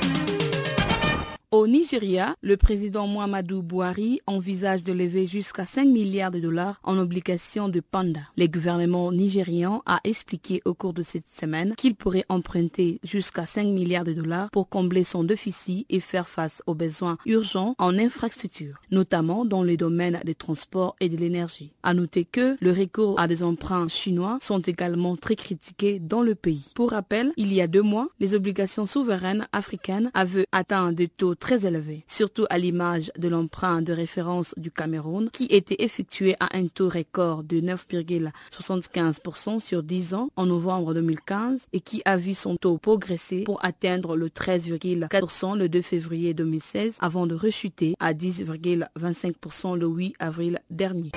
Au 1.51 1.65
Nigeria, 1.65 2.35
le 2.43 2.57
président 2.57 3.07
Muhammadu 3.07 3.63
Buhari 3.63 4.19
envisage 4.27 4.83
de 4.83 4.93
lever 4.93 5.25
jusqu'à 5.25 5.65
5 5.65 5.83
milliards 5.87 6.29
de 6.29 6.39
dollars 6.39 6.79
en 6.83 6.95
obligations 6.99 7.69
de 7.69 7.79
Panda. 7.79 8.19
Le 8.37 8.45
gouvernement 8.45 9.11
nigérian 9.11 9.81
a 9.87 9.99
expliqué 10.03 10.61
au 10.65 10.75
cours 10.75 10.93
de 10.93 11.01
cette 11.01 11.25
semaine 11.41 11.73
qu'il 11.75 11.95
pourrait 11.95 12.25
emprunter 12.29 12.99
jusqu'à 13.03 13.47
5 13.47 13.63
milliards 13.65 14.03
de 14.03 14.13
dollars 14.13 14.51
pour 14.51 14.69
combler 14.69 15.03
son 15.03 15.23
déficit 15.23 15.87
et 15.89 15.99
faire 15.99 16.27
face 16.27 16.61
aux 16.67 16.75
besoins 16.75 17.17
urgents 17.25 17.73
en 17.79 17.97
infrastructures, 17.97 18.77
notamment 18.91 19.43
dans 19.43 19.63
les 19.63 19.75
domaines 19.75 20.21
des 20.25 20.35
transports 20.35 20.95
et 20.99 21.09
de 21.09 21.17
l'énergie. 21.17 21.71
À 21.81 21.95
noter 21.95 22.25
que 22.25 22.57
le 22.61 22.71
recours 22.71 23.19
à 23.19 23.27
des 23.27 23.41
emprunts 23.41 23.87
chinois 23.87 24.37
sont 24.39 24.59
également 24.59 25.15
très 25.15 25.35
critiqués 25.35 25.97
dans 25.97 26.21
le 26.21 26.35
pays. 26.35 26.69
Pour 26.75 26.91
rappel, 26.91 27.33
il 27.37 27.51
y 27.51 27.59
a 27.59 27.65
deux 27.65 27.81
mois, 27.81 28.07
les 28.19 28.35
obligations 28.35 28.85
souveraines 28.85 29.47
africaines 29.51 30.11
avaient 30.13 30.45
atteint 30.51 30.91
des 30.91 31.07
taux 31.07 31.33
très 31.39 31.65
élevé, 31.65 32.03
surtout 32.07 32.45
à 32.49 32.57
l'image 32.57 33.11
de 33.17 33.27
l'emprunt 33.27 33.81
de 33.81 33.93
référence 33.93 34.53
du 34.57 34.71
Cameroun 34.71 35.29
qui 35.31 35.45
était 35.45 35.83
effectué 35.83 36.35
à 36.39 36.55
un 36.55 36.67
taux 36.67 36.89
record 36.89 37.43
de 37.43 37.59
9,75% 37.61 39.59
sur 39.59 39.83
10 39.83 40.13
ans 40.13 40.29
en 40.35 40.45
novembre 40.45 40.93
2015 40.93 41.67
et 41.73 41.79
qui 41.79 42.01
a 42.05 42.17
vu 42.17 42.33
son 42.33 42.55
taux 42.57 42.77
progresser 42.77 43.43
pour 43.43 43.63
atteindre 43.63 44.15
le 44.15 44.27
13,4% 44.27 45.57
le 45.57 45.69
2 45.69 45.81
février 45.81 46.33
2016 46.33 46.95
avant 46.99 47.25
de 47.27 47.35
rechuter 47.35 47.95
à 47.99 48.13
10,25% 48.13 49.77
le 49.77 49.87
8 49.87 50.15
avril 50.19 50.59
dernier. 50.69 51.11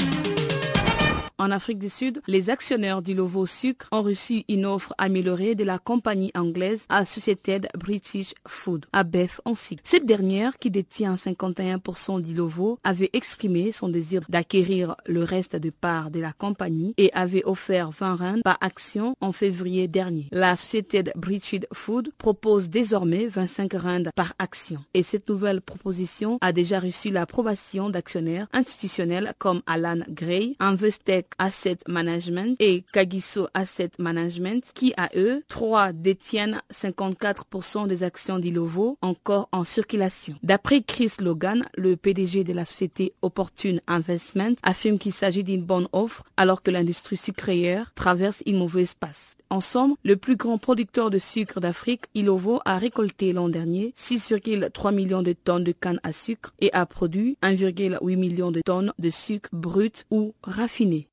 En 1.39 1.51
Afrique 1.51 1.79
du 1.79 1.89
Sud, 1.89 2.21
les 2.27 2.51
actionnaires 2.51 3.03
du 3.03 3.15
Lovo 3.15 3.47
Sucre 3.47 3.89
ont 3.93 4.03
reçu 4.03 4.45
une 4.49 4.67
offre 4.67 4.95
améliorée 4.99 5.55
de 5.55 5.65
la 5.65 5.79
compagnie 5.79 6.31
anglaise 6.37 6.85
Associated 6.89 7.69
British 7.79 8.35
Food, 8.47 8.87
ABF 8.93 9.41
en 9.45 9.55
cycle. 9.55 9.83
Cette 9.85 10.07
dernière, 10.07 10.59
qui 10.59 10.71
détient 10.71 11.15
51% 11.15 12.21
du 12.21 12.35
Lovo, 12.35 12.79
avait 12.85 13.11
exprimé 13.13 13.73
son 13.73 13.89
désir 13.89 14.23
d'acquérir 14.29 14.97
le 15.07 15.25
reste 15.25 15.57
de 15.57 15.71
parts 15.71 16.11
de 16.11 16.21
la 16.21 16.33
compagnie 16.33 16.95
et 16.99 17.11
avait 17.13 17.45
offert 17.45 17.91
20 17.91 18.15
rand 18.15 18.41
par 18.43 18.59
action 18.61 19.15
en 19.21 19.33
février 19.33 19.89
dernier. 19.89 20.29
La 20.33 20.51
Associated 20.51 21.13
British 21.17 21.61
Food 21.73 22.13
propose 22.19 22.69
désormais 22.69 23.27
25 23.27 23.73
rand 23.75 24.11
par 24.15 24.35
action. 24.39 24.85
Et 24.95 25.03
cette 25.03 25.29
nouvelle 25.29 25.61
proposition 25.61 26.39
a 26.41 26.53
déjà 26.53 26.79
reçu 26.79 27.11
l'approbation 27.11 27.91
d'actionnaires 27.91 28.47
institutionnels 28.53 29.35
comme 29.39 29.63
Alan 29.67 30.01
Gray, 30.09 30.57
Investec 30.61 31.22
Asset 31.39 31.79
Management 31.89 32.57
et 32.61 32.85
Kagiso 32.93 33.49
Asset 33.55 33.91
Management 33.99 34.65
qui 34.75 34.93
à 34.97 35.11
eux, 35.17 35.43
trois 35.49 35.93
détiennent 35.93 36.61
54% 36.73 37.87
des 37.87 38.03
actions 38.03 38.39
d'Ilovo 38.39 38.99
encore 39.03 39.49
en 39.53 39.65
circulation. 39.65 40.35
D'après 40.43 40.83
Chris 40.83 41.13
Logan, 41.21 41.65
le 41.77 41.97
PDG 41.97 42.45
de 42.45 42.53
la 42.53 42.65
société 42.65 43.15
Opportune 43.23 43.81
Investment, 43.87 44.55
affirme 44.63 44.99
qu'il 44.99 45.13
s'agit 45.13 45.45
d'une 45.45 45.65
bonne 45.65 45.89
offre 45.93 46.25
alors 46.37 46.63
que 46.63 46.71
l'industrie 46.71 47.17
sucrière 47.17 47.93
traverse 47.95 48.43
une 48.47 48.59
mauvaise 48.59 48.95
passe. 48.95 49.37
Ensemble, 49.51 49.97
le 50.03 50.17
plus 50.17 50.37
grand 50.37 50.57
producteur 50.57 51.11
de 51.11 51.19
sucre 51.19 51.61
d'Afrique, 51.61 52.05
Ilovo, 52.15 52.61
a 52.65 52.79
récolté 52.79 53.35
l'an 53.35 53.51
dernier 53.51 53.93
6,3 53.99 54.95
millions 54.95 55.23
de 55.23 55.35
tonnes 55.35 55.65
de 55.65 55.73
canne 55.73 56.01
à 56.03 56.13
sucre 56.13 56.55
et 56.61 56.73
a 56.73 56.87
produit 56.87 57.37
1,8 57.43 58.17
million 58.17 58.51
de 58.51 58.63
tonnes 58.63 58.95
de 58.99 59.11
sucre 59.11 59.51
brut 59.53 60.07
ou 60.11 60.35
raffiné. 60.43 61.09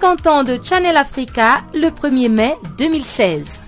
50 0.00 0.26
ans 0.26 0.42
de 0.42 0.58
Channel 0.60 0.96
Africa 0.96 1.62
le 1.72 1.86
1er 1.86 2.28
mai 2.28 2.56
2016. 2.78 3.60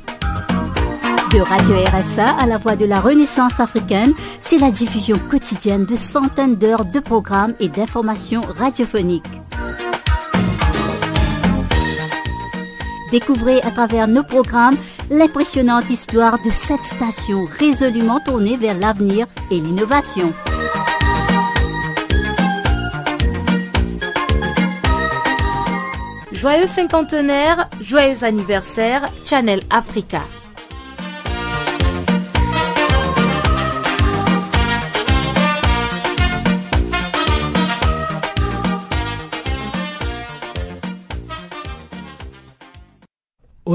De 1.31 1.41
Radio 1.41 1.77
RSA 1.77 2.31
à 2.31 2.47
la 2.47 2.59
voix 2.59 2.75
de 2.75 2.85
la 2.85 2.99
Renaissance 2.99 3.61
africaine, 3.61 4.13
c'est 4.41 4.59
la 4.59 4.73
diffusion 4.73 5.21
quotidienne 5.31 5.85
de 5.85 5.95
centaines 5.95 6.57
d'heures 6.57 6.85
de 6.85 6.99
programmes 6.99 7.55
et 7.61 7.69
d'informations 7.69 8.41
radiophoniques. 8.41 9.23
Découvrez 13.13 13.61
à 13.63 13.71
travers 13.71 14.09
nos 14.09 14.25
programmes 14.25 14.79
l'impressionnante 15.13 15.89
histoire 15.91 16.43
de 16.43 16.51
cette 16.51 16.83
station 16.83 17.45
résolument 17.45 18.19
tournée 18.19 18.57
vers 18.57 18.77
l'avenir 18.77 19.29
et 19.53 19.61
l'innovation. 19.61 20.33
Joyeux 26.37 26.67
cinquantenaire, 26.67 27.71
joyeux 27.81 28.23
anniversaire, 28.23 29.09
Channel 29.25 29.63
Africa. 29.71 30.21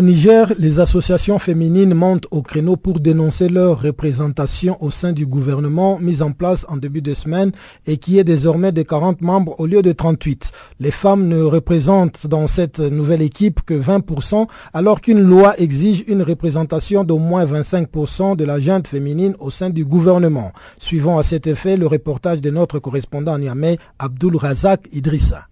Au 0.01 0.03
Niger, 0.03 0.51
les 0.57 0.79
associations 0.79 1.37
féminines 1.37 1.93
montent 1.93 2.25
au 2.31 2.41
créneau 2.41 2.75
pour 2.75 2.99
dénoncer 2.99 3.49
leur 3.49 3.79
représentation 3.83 4.75
au 4.83 4.89
sein 4.89 5.11
du 5.11 5.27
gouvernement 5.27 5.99
mis 5.99 6.23
en 6.23 6.31
place 6.31 6.65
en 6.69 6.77
début 6.77 7.03
de 7.03 7.13
semaine 7.13 7.51
et 7.85 7.97
qui 7.97 8.17
est 8.17 8.23
désormais 8.23 8.71
de 8.71 8.81
40 8.81 9.21
membres 9.21 9.53
au 9.59 9.67
lieu 9.67 9.83
de 9.83 9.91
38. 9.91 10.53
Les 10.79 10.89
femmes 10.89 11.27
ne 11.27 11.43
représentent 11.43 12.25
dans 12.25 12.47
cette 12.47 12.79
nouvelle 12.79 13.21
équipe 13.21 13.61
que 13.63 13.75
20% 13.75 14.47
alors 14.73 15.01
qu'une 15.01 15.21
loi 15.21 15.53
exige 15.59 16.03
une 16.07 16.23
représentation 16.23 17.03
d'au 17.03 17.19
moins 17.19 17.45
25% 17.45 18.35
de 18.35 18.43
la 18.43 18.59
gente 18.59 18.87
féminine 18.87 19.35
au 19.39 19.51
sein 19.51 19.69
du 19.69 19.85
gouvernement. 19.85 20.51
Suivant 20.79 21.19
à 21.19 21.23
cet 21.23 21.45
effet 21.45 21.77
le 21.77 21.85
reportage 21.85 22.41
de 22.41 22.49
notre 22.49 22.79
correspondant 22.79 23.37
Niamey, 23.37 23.77
Abdul 23.99 24.35
Razak 24.35 24.87
Idrissa. 24.93 25.45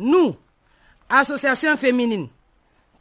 Nous, 0.00 0.34
associations 1.08 1.76
féminines, 1.76 2.26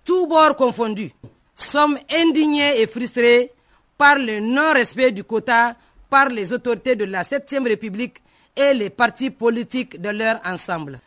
tous 0.08 0.26
bords 0.26 0.56
confondus, 0.56 1.12
sommes 1.54 2.00
indignés 2.10 2.82
et 2.82 2.88
frustrés 2.88 3.52
par 3.98 4.18
le 4.18 4.40
non-respect 4.40 5.12
du 5.12 5.26
quota 5.26 5.76
par 6.10 6.30
les 6.30 6.54
autorités 6.54 6.96
de 6.96 7.04
la 7.04 7.24
7e 7.24 7.68
République 7.68 8.24
et 8.56 8.74
les 8.74 8.90
partis 8.90 9.32
politiques 9.32 10.02
de 10.02 10.10
leur 10.10 10.40
ensemble. 10.46 11.02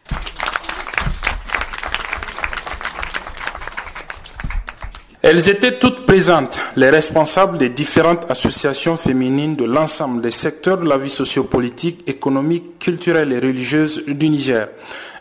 Elles 5.23 5.51
étaient 5.51 5.79
toutes 5.79 6.07
présentes, 6.07 6.63
les 6.77 6.89
responsables 6.89 7.59
des 7.59 7.69
différentes 7.69 8.31
associations 8.31 8.97
féminines 8.97 9.55
de 9.55 9.67
l'ensemble 9.67 10.23
des 10.23 10.31
secteurs 10.31 10.79
de 10.79 10.89
la 10.89 10.97
vie 10.97 11.11
sociopolitique, 11.11 12.09
économique, 12.09 12.79
culturelle 12.79 13.31
et 13.35 13.39
religieuse 13.39 14.03
du 14.07 14.31
Niger. 14.31 14.71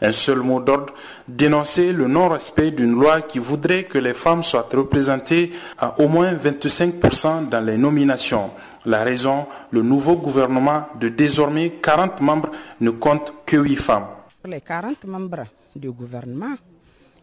Un 0.02 0.14
seul 0.14 0.38
mot 0.40 0.62
d'ordre, 0.62 0.94
dénoncer 1.28 1.92
le 1.92 2.08
non-respect 2.08 2.72
d'une 2.72 2.94
loi 2.94 3.20
qui 3.24 3.40
voudrait 3.40 3.84
que 3.84 3.98
les 3.98 4.14
femmes 4.14 4.42
soient 4.42 4.70
représentées 4.74 5.50
à 5.78 6.00
au 6.00 6.08
moins 6.08 6.34
25% 6.34 7.50
dans 7.50 7.60
les 7.66 7.76
nominations. 7.78 8.52
La 8.86 9.04
raison, 9.04 9.48
le 9.72 9.82
nouveau 9.82 10.16
gouvernement 10.16 10.88
de 10.98 11.10
désormais 11.10 11.72
40 11.82 12.22
membres 12.22 12.52
ne 12.80 12.92
compte 12.92 13.34
que 13.46 13.58
8 13.58 13.76
femmes. 13.76 14.08
Pour 14.42 14.50
les 14.50 14.62
40 14.62 15.04
membres 15.04 15.44
du 15.76 15.92
gouvernement, 15.92 16.56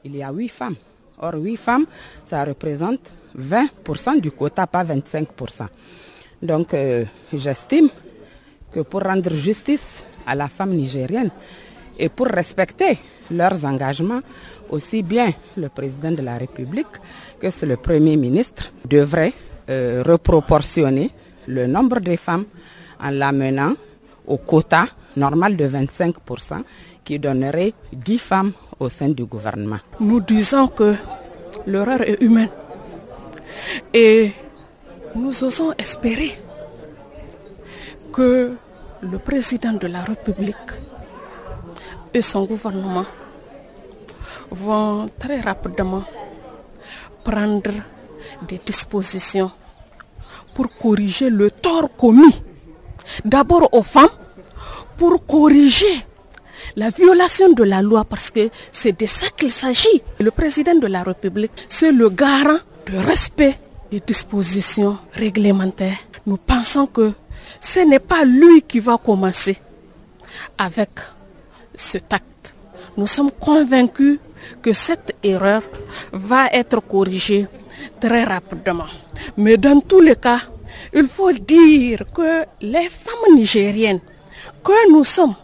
il 0.04 0.14
y 0.14 0.22
a 0.22 0.30
8 0.30 0.48
femmes. 0.50 0.76
Or, 1.18 1.34
8 1.34 1.56
femmes, 1.56 1.86
ça 2.24 2.44
représente 2.44 3.14
20% 3.38 4.20
du 4.20 4.30
quota, 4.30 4.66
pas 4.66 4.84
25%. 4.84 5.66
Donc, 6.42 6.74
euh, 6.74 7.04
j'estime 7.32 7.88
que 8.72 8.80
pour 8.80 9.02
rendre 9.02 9.30
justice 9.30 10.04
à 10.26 10.34
la 10.34 10.48
femme 10.48 10.70
nigérienne 10.70 11.30
et 11.98 12.08
pour 12.10 12.26
respecter 12.26 12.98
leurs 13.30 13.64
engagements, 13.64 14.20
aussi 14.70 15.02
bien 15.02 15.32
le 15.56 15.68
président 15.68 16.12
de 16.12 16.22
la 16.22 16.36
République 16.36 16.86
que 17.40 17.48
le 17.64 17.76
Premier 17.76 18.16
ministre 18.16 18.72
devraient 18.84 19.32
euh, 19.70 20.02
reproportionner 20.06 21.10
le 21.46 21.66
nombre 21.66 22.00
de 22.00 22.16
femmes 22.16 22.44
en 23.00 23.10
l'amenant 23.10 23.74
au 24.26 24.36
quota 24.38 24.86
normal 25.16 25.56
de 25.56 25.66
25% 25.66 26.62
qui 27.04 27.18
donnerait 27.18 27.72
10 27.92 28.18
femmes 28.18 28.52
au 28.78 28.88
sein 28.88 29.08
du 29.08 29.24
gouvernement. 29.24 29.78
Nous 30.00 30.20
disons 30.20 30.68
que 30.68 30.94
l'horreur 31.66 32.02
est 32.02 32.20
humaine 32.22 32.50
et 33.92 34.32
nous 35.14 35.44
osons 35.44 35.72
espérer 35.78 36.38
que 38.12 38.54
le 39.02 39.18
président 39.18 39.72
de 39.72 39.86
la 39.86 40.02
République 40.02 40.56
et 42.12 42.22
son 42.22 42.44
gouvernement 42.44 43.04
vont 44.50 45.06
très 45.18 45.40
rapidement 45.40 46.04
prendre 47.24 47.72
des 48.48 48.60
dispositions 48.64 49.50
pour 50.54 50.68
corriger 50.74 51.28
le 51.28 51.50
tort 51.50 51.90
commis 51.96 52.42
d'abord 53.24 53.68
aux 53.72 53.82
femmes, 53.82 54.08
pour 54.96 55.24
corriger 55.26 56.05
la 56.76 56.90
violation 56.90 57.52
de 57.52 57.64
la 57.64 57.82
loi 57.82 58.04
parce 58.04 58.30
que 58.30 58.50
c'est 58.70 58.98
de 59.00 59.06
ça 59.06 59.26
qu'il 59.36 59.50
s'agit. 59.50 60.02
Le 60.20 60.30
président 60.30 60.74
de 60.74 60.86
la 60.86 61.02
République, 61.02 61.52
c'est 61.68 61.90
le 61.90 62.08
garant 62.10 62.58
de 62.86 62.98
respect 62.98 63.58
des 63.90 64.00
dispositions 64.00 64.98
réglementaires. 65.12 65.98
Nous 66.26 66.36
pensons 66.36 66.86
que 66.86 67.12
ce 67.60 67.80
n'est 67.80 67.98
pas 67.98 68.24
lui 68.24 68.62
qui 68.62 68.80
va 68.80 68.98
commencer 68.98 69.56
avec 70.58 70.90
cet 71.74 72.12
acte. 72.12 72.54
Nous 72.96 73.06
sommes 73.06 73.30
convaincus 73.32 74.18
que 74.62 74.72
cette 74.72 75.16
erreur 75.22 75.62
va 76.12 76.46
être 76.52 76.80
corrigée 76.80 77.46
très 78.00 78.24
rapidement. 78.24 78.86
Mais 79.36 79.56
dans 79.56 79.80
tous 79.80 80.00
les 80.00 80.16
cas, 80.16 80.40
il 80.92 81.06
faut 81.08 81.32
dire 81.32 82.04
que 82.14 82.44
les 82.60 82.88
femmes 82.88 83.34
nigériennes 83.34 84.00
que 84.62 84.90
nous 84.90 85.04
sommes 85.04 85.34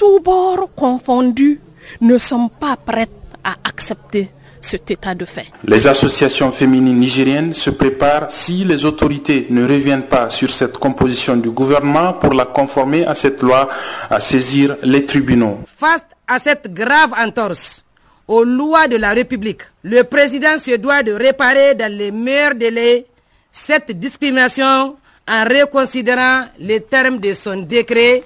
tous 0.00 0.20
bords 0.20 0.70
confondus, 0.74 1.60
ne 2.00 2.16
sont 2.16 2.48
pas 2.48 2.74
prêtes 2.74 3.10
à 3.44 3.56
accepter 3.64 4.30
cet 4.58 4.90
état 4.90 5.14
de 5.14 5.26
fait. 5.26 5.52
Les 5.64 5.86
associations 5.86 6.50
féminines 6.50 6.98
nigériennes 6.98 7.52
se 7.52 7.68
préparent 7.68 8.30
si 8.30 8.64
les 8.64 8.86
autorités 8.86 9.46
ne 9.50 9.62
reviennent 9.62 10.08
pas 10.08 10.30
sur 10.30 10.48
cette 10.48 10.78
composition 10.78 11.36
du 11.36 11.50
gouvernement 11.50 12.14
pour 12.14 12.32
la 12.32 12.46
conformer 12.46 13.04
à 13.04 13.14
cette 13.14 13.42
loi 13.42 13.68
à 14.08 14.20
saisir 14.20 14.76
les 14.82 15.04
tribunaux. 15.04 15.60
Face 15.78 16.04
à 16.26 16.38
cette 16.38 16.72
grave 16.72 17.12
entorse 17.18 17.82
aux 18.26 18.44
lois 18.44 18.88
de 18.88 18.96
la 18.96 19.10
République, 19.10 19.62
le 19.82 20.02
président 20.04 20.56
se 20.56 20.76
doit 20.76 21.02
de 21.02 21.12
réparer 21.12 21.74
dans 21.74 21.92
les 21.92 22.10
meilleurs 22.10 22.54
délais 22.54 23.04
cette 23.50 23.92
discrimination 23.92 24.96
en 25.28 25.44
reconsidérant 25.44 26.46
les 26.58 26.80
termes 26.80 27.18
de 27.18 27.34
son 27.34 27.56
décret 27.56 28.22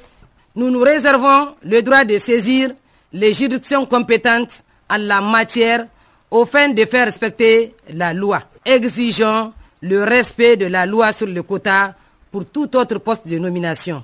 nous 0.56 0.70
nous 0.70 0.80
réservons 0.80 1.54
le 1.64 1.82
droit 1.82 2.04
de 2.04 2.18
saisir 2.18 2.70
les 3.12 3.32
juridictions 3.32 3.86
compétentes 3.86 4.62
en 4.90 4.98
la 4.98 5.20
matière 5.20 5.86
au 6.30 6.44
fin 6.44 6.68
de 6.68 6.84
faire 6.84 7.06
respecter 7.06 7.74
la 7.92 8.12
loi. 8.12 8.40
Exigeons 8.64 9.52
le 9.82 10.02
respect 10.04 10.56
de 10.56 10.66
la 10.66 10.86
loi 10.86 11.12
sur 11.12 11.26
le 11.26 11.42
quota 11.42 11.94
pour 12.30 12.46
tout 12.46 12.74
autre 12.76 12.98
poste 12.98 13.28
de 13.28 13.38
nomination. 13.38 14.02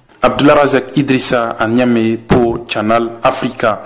Idrissa 0.96 1.56
pour 2.28 2.66
Channel 2.68 3.08
Africa. 3.22 3.84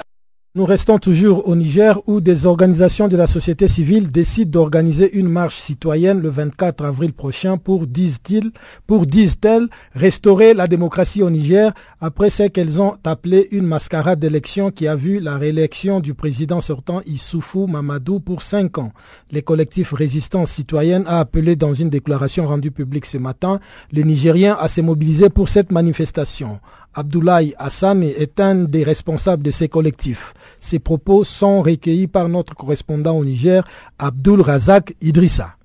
Nous 0.56 0.66
restons 0.66 0.98
toujours 1.00 1.48
au 1.48 1.56
Niger 1.56 2.00
où 2.06 2.20
des 2.20 2.46
organisations 2.46 3.08
de 3.08 3.16
la 3.16 3.26
société 3.26 3.66
civile 3.66 4.12
décident 4.12 4.52
d'organiser 4.52 5.12
une 5.18 5.26
marche 5.28 5.56
citoyenne 5.56 6.20
le 6.20 6.28
24 6.28 6.84
avril 6.84 7.12
prochain 7.12 7.56
pour, 7.56 7.88
disent-ils, 7.88 8.52
pour, 8.86 9.04
disent-elles, 9.04 9.66
restaurer 9.96 10.54
la 10.54 10.68
démocratie 10.68 11.24
au 11.24 11.30
Niger 11.30 11.72
après 12.00 12.30
ce 12.30 12.44
qu'elles 12.44 12.80
ont 12.80 12.94
appelé 13.02 13.48
une 13.50 13.66
mascarade 13.66 14.20
d'élection 14.20 14.70
qui 14.70 14.86
a 14.86 14.94
vu 14.94 15.18
la 15.18 15.38
réélection 15.38 15.98
du 15.98 16.14
président 16.14 16.60
sortant 16.60 17.00
Issoufou 17.04 17.66
Mamadou 17.66 18.20
pour 18.20 18.42
cinq 18.42 18.78
ans. 18.78 18.92
Les 19.32 19.42
collectifs 19.42 19.92
Résistance 19.92 20.52
citoyenne 20.52 21.02
a 21.08 21.18
appelé 21.18 21.56
dans 21.56 21.74
une 21.74 21.90
déclaration 21.90 22.46
rendue 22.46 22.70
publique 22.70 23.06
ce 23.06 23.18
matin 23.18 23.58
les 23.90 24.04
Nigériens 24.04 24.56
à 24.60 24.68
se 24.68 24.82
mobiliser 24.82 25.30
pour 25.30 25.48
cette 25.48 25.72
manifestation. 25.72 26.60
Abdoulaye 26.94 27.54
Hassan 27.58 28.02
est 28.02 28.38
un 28.40 28.54
des 28.54 28.84
responsables 28.84 29.42
de 29.42 29.50
ces 29.50 29.68
collectifs. 29.68 30.34
Ces 30.60 30.78
propos 30.78 31.24
sont 31.24 31.62
recueillis 31.62 32.06
par 32.06 32.28
notre 32.28 32.54
correspondant 32.54 33.16
au 33.16 33.24
Niger, 33.24 33.64
Abdul 33.98 34.40
Razak 34.40 34.94
Idrissa. 35.02 35.56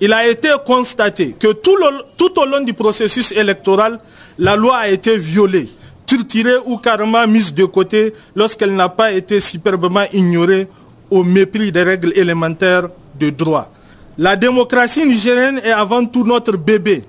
Il 0.00 0.12
a 0.12 0.26
été 0.26 0.48
constaté 0.66 1.32
que 1.38 1.52
tout, 1.52 1.76
tout 2.16 2.38
au 2.38 2.44
long 2.44 2.62
du 2.64 2.74
processus 2.74 3.32
électoral, 3.32 3.98
la 4.38 4.56
loi 4.56 4.76
a 4.78 4.88
été 4.88 5.16
violée, 5.16 5.68
torturée 6.06 6.56
ou 6.66 6.76
carrément 6.78 7.26
mise 7.26 7.54
de 7.54 7.64
côté 7.64 8.12
lorsqu'elle 8.34 8.74
n'a 8.74 8.88
pas 8.88 9.12
été 9.12 9.38
superbement 9.40 10.04
ignorée 10.12 10.66
au 11.10 11.22
mépris 11.22 11.70
des 11.72 11.82
règles 11.82 12.12
élémentaires 12.16 12.88
de 13.18 13.30
droit. 13.30 13.70
La 14.18 14.36
démocratie 14.36 15.06
nigérienne 15.06 15.60
est 15.64 15.70
avant 15.70 16.04
tout 16.04 16.24
notre 16.24 16.56
bébé 16.56 17.02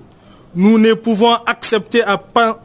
nous 0.56 0.78
ne 0.78 0.94
pouvons 0.94 1.34
accepter 1.46 2.02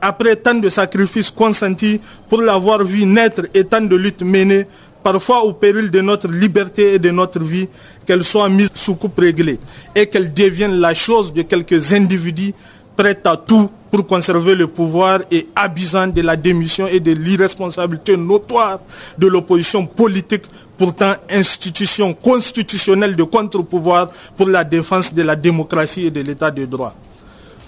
après 0.01 0.35
tant 0.35 0.53
de 0.55 0.69
sacrifices 0.69 1.31
consentis 1.31 1.99
pour 2.29 2.41
l'avoir 2.41 2.83
vu 2.83 3.05
naître 3.05 3.43
et 3.53 3.63
tant 3.63 3.81
de 3.81 3.95
luttes 3.95 4.21
menées, 4.21 4.67
parfois 5.03 5.43
au 5.43 5.53
péril 5.53 5.89
de 5.89 6.01
notre 6.01 6.27
liberté 6.27 6.93
et 6.95 6.99
de 6.99 7.09
notre 7.09 7.43
vie, 7.43 7.67
qu'elle 8.05 8.23
soit 8.23 8.49
mise 8.49 8.69
sous 8.75 8.95
coupe 8.95 9.19
réglée 9.19 9.59
et 9.95 10.07
qu'elle 10.07 10.33
devienne 10.33 10.79
la 10.79 10.93
chose 10.93 11.33
de 11.33 11.41
quelques 11.41 11.93
individus 11.93 12.53
prêts 12.95 13.19
à 13.25 13.37
tout 13.37 13.69
pour 13.89 14.05
conserver 14.05 14.55
le 14.55 14.67
pouvoir 14.67 15.21
et 15.31 15.47
abusant 15.55 16.07
de 16.07 16.21
la 16.21 16.35
démission 16.35 16.85
et 16.85 16.99
de 16.99 17.11
l'irresponsabilité 17.11 18.17
notoire 18.17 18.79
de 19.17 19.25
l'opposition 19.27 19.85
politique, 19.85 20.43
pourtant 20.77 21.13
institution 21.29 22.13
constitutionnelle 22.13 23.15
de 23.15 23.23
contre-pouvoir 23.23 24.09
pour 24.37 24.47
la 24.47 24.63
défense 24.63 25.13
de 25.13 25.21
la 25.23 25.35
démocratie 25.35 26.05
et 26.07 26.11
de 26.11 26.21
l'état 26.21 26.51
de 26.51 26.65
droit. 26.65 26.93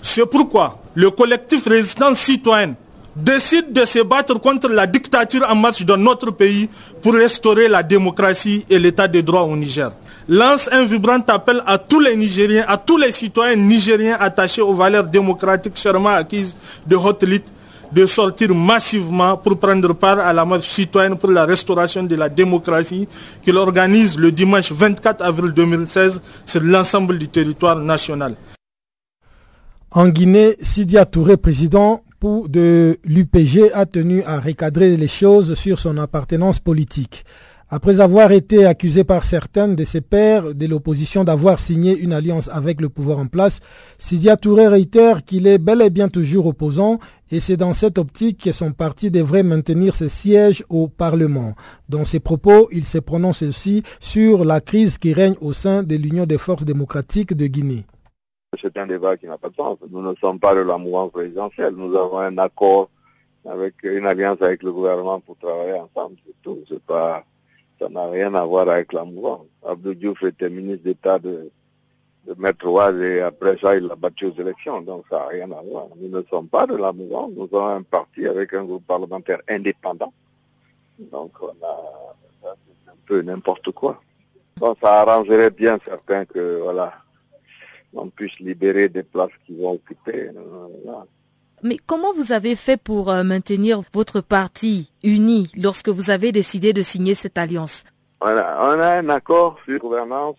C'est 0.02 0.26
pourquoi 0.26 0.80
le 0.96 1.10
collectif 1.12 1.66
résistance 1.68 2.20
citoyenne 2.20 2.76
décide 3.16 3.72
de 3.74 3.86
se 3.86 4.00
battre 4.04 4.40
contre 4.40 4.70
la 4.70 4.88
dictature 4.88 5.46
en 5.50 5.56
marche 5.56 5.84
dans 5.84 5.98
notre 5.98 6.32
pays 6.32 6.70
pour 7.02 7.14
restaurer 7.14 7.68
la 7.68 7.84
démocratie 7.84 8.66
et 8.70 8.80
l'état 8.80 9.08
de 9.08 9.22
droit 9.22 9.42
au 9.42 9.56
Niger. 9.56 9.92
lance 10.30 10.70
un 10.72 10.84
vibrant 10.86 11.20
appel 11.28 11.62
à 11.66 11.78
tous 11.78 12.00
les 12.00 12.16
Nigériens, 12.16 12.66
à 12.68 12.78
tous 12.78 12.98
les 12.98 13.12
citoyens 13.12 13.56
nigériens 13.56 14.18
attachés 14.20 14.62
aux 14.62 14.74
valeurs 14.74 15.04
démocratiques 15.06 15.76
chèrement 15.78 16.10
acquises 16.10 16.56
de 16.88 16.96
haute 16.96 17.24
lutte 17.24 17.46
de 17.92 18.06
sortir 18.06 18.56
massivement 18.56 19.36
pour 19.36 19.60
prendre 19.60 19.94
part 19.94 20.20
à 20.20 20.32
la 20.32 20.46
marche 20.46 20.70
citoyenne 20.70 21.18
pour 21.18 21.30
la 21.32 21.46
restauration 21.46 22.04
de 22.04 22.16
la 22.16 22.30
démocratie 22.30 23.08
qu'il 23.44 23.58
organise 23.58 24.18
le 24.18 24.32
dimanche 24.32 24.72
24 24.72 25.22
avril 25.22 25.52
2016 25.52 26.22
sur 26.46 26.62
l'ensemble 26.62 27.18
du 27.20 27.28
territoire 27.28 27.76
national. 27.76 28.36
En 29.94 30.08
Guinée, 30.08 30.56
Sidia 30.62 31.04
Touré, 31.04 31.36
président 31.36 32.06
de 32.22 32.98
l'UPG, 33.04 33.72
a 33.74 33.86
tenu 33.86 34.24
à 34.24 34.40
recadrer 34.40 34.96
les 34.96 35.10
choses 35.10 35.56
sur 35.56 35.80
son 35.80 35.98
appartenance 35.98 36.62
politique. 36.62 37.26
Après 37.68 38.00
avoir 38.00 38.32
été 38.32 38.66
accusé 38.66 39.04
par 39.04 39.26
certains 39.26 39.68
de 39.68 39.84
ses 39.84 40.00
pairs 40.00 40.56
de 40.56 40.66
l'opposition 40.66 41.26
d'avoir 41.26 41.60
signé 41.60 41.98
une 41.98 42.14
alliance 42.14 42.50
avec 42.54 42.80
le 42.80 42.88
pouvoir 42.88 43.20
en 43.20 43.28
place, 43.28 43.60
Sidia 43.98 44.38
Touré 44.38 44.70
réitère 44.70 45.26
qu'il 45.26 45.46
est 45.46 45.58
bel 45.58 45.82
et 45.82 45.90
bien 45.90 46.08
toujours 46.08 46.46
opposant 46.46 47.00
et 47.30 47.42
c'est 47.42 47.58
dans 47.58 47.74
cette 47.74 47.98
optique 47.98 48.44
que 48.46 48.54
son 48.54 48.72
parti 48.72 49.12
devrait 49.12 49.44
maintenir 49.44 49.94
ses 49.94 50.08
sièges 50.08 50.64
au 50.70 50.88
Parlement. 50.88 51.54
Dans 51.90 52.06
ses 52.06 52.22
propos, 52.22 52.70
il 52.72 52.86
se 52.86 52.98
prononce 52.98 53.42
aussi 53.42 53.84
sur 54.00 54.46
la 54.46 54.62
crise 54.62 54.98
qui 54.98 55.12
règne 55.12 55.36
au 55.42 55.52
sein 55.52 55.84
de 55.84 55.98
l'Union 55.98 56.26
des 56.26 56.38
forces 56.38 56.64
démocratiques 56.64 57.34
de 57.34 57.48
Guinée. 57.48 57.84
C'est 58.60 58.78
un 58.78 58.86
débat 58.86 59.16
qui 59.16 59.28
n'a 59.28 59.38
pas 59.38 59.48
de 59.48 59.56
sens. 59.56 59.78
Nous 59.90 60.02
ne 60.02 60.14
sommes 60.16 60.38
pas 60.38 60.54
de 60.54 60.60
la 60.60 60.78
mouvance 60.78 61.12
présidentielle. 61.12 61.74
Nous 61.74 61.96
avons 61.96 62.18
un 62.18 62.38
accord 62.38 62.90
avec 63.46 63.76
une 63.84 64.06
alliance 64.06 64.42
avec 64.42 64.62
le 64.62 64.74
gouvernement 64.74 65.22
pour 65.22 65.38
travailler 65.38 65.80
ensemble. 65.80 66.18
C'est 66.26 66.36
tout. 66.42 66.60
C'est 66.68 66.84
pas 66.84 67.24
ça 67.80 67.88
n'a 67.88 68.10
rien 68.10 68.36
à 68.36 68.44
voir 68.44 68.68
avec 68.68 68.92
la 68.92 69.06
mouvance. 69.06 69.46
Abdou 69.66 69.94
Diouf 69.94 70.22
était 70.24 70.50
ministre 70.50 70.84
d'État 70.84 71.18
de, 71.18 71.50
de 72.28 72.36
Maître 72.38 72.68
Ouaz 72.68 72.94
et 73.02 73.22
après 73.22 73.58
ça, 73.58 73.78
il 73.78 73.90
a 73.90 73.96
battu 73.96 74.26
aux 74.26 74.36
élections. 74.36 74.82
Donc 74.82 75.06
ça 75.10 75.20
n'a 75.20 75.28
rien 75.28 75.52
à 75.54 75.62
voir. 75.62 75.88
Nous 75.96 76.10
ne 76.10 76.22
sommes 76.30 76.50
pas 76.50 76.68
de 76.68 76.76
la 76.76 76.92
mouvance. 76.92 77.32
Nous 77.34 77.48
avons 77.54 77.68
un 77.68 77.84
parti 77.84 78.28
avec 78.28 78.54
un 78.54 78.66
groupe 78.66 78.86
parlementaire 78.86 79.40
indépendant. 79.48 80.14
Donc 81.00 81.32
on 81.42 81.56
a, 81.66 82.52
un 82.92 82.96
peu 83.06 83.22
n'importe 83.22 83.72
quoi. 83.72 84.02
Donc 84.58 84.78
ça 84.82 85.02
arrangerait 85.04 85.52
bien 85.52 85.80
certains 85.86 86.26
que, 86.26 86.60
voilà, 86.62 86.94
on 87.94 88.10
puisse 88.10 88.40
libérer 88.40 88.90
des 88.90 89.04
places 89.04 89.32
qui 89.46 89.56
vont 89.56 89.74
occuper. 89.74 90.30
Mais 91.64 91.78
comment 91.78 92.14
vous 92.14 92.32
avez 92.32 92.56
fait 92.56 92.78
pour 92.78 93.12
euh, 93.12 93.24
maintenir 93.24 93.82
votre 93.94 94.22
parti 94.22 94.92
uni 95.04 95.52
lorsque 95.56 95.90
vous 95.90 96.10
avez 96.10 96.32
décidé 96.32 96.74
de 96.74 96.82
signer 96.82 97.14
cette 97.14 97.38
alliance? 97.38 97.84
Voilà, 98.20 98.58
On 98.62 98.80
a 98.80 98.98
un 98.98 99.10
accord 99.10 99.58
sur 99.66 99.80
gouvernance 99.80 100.38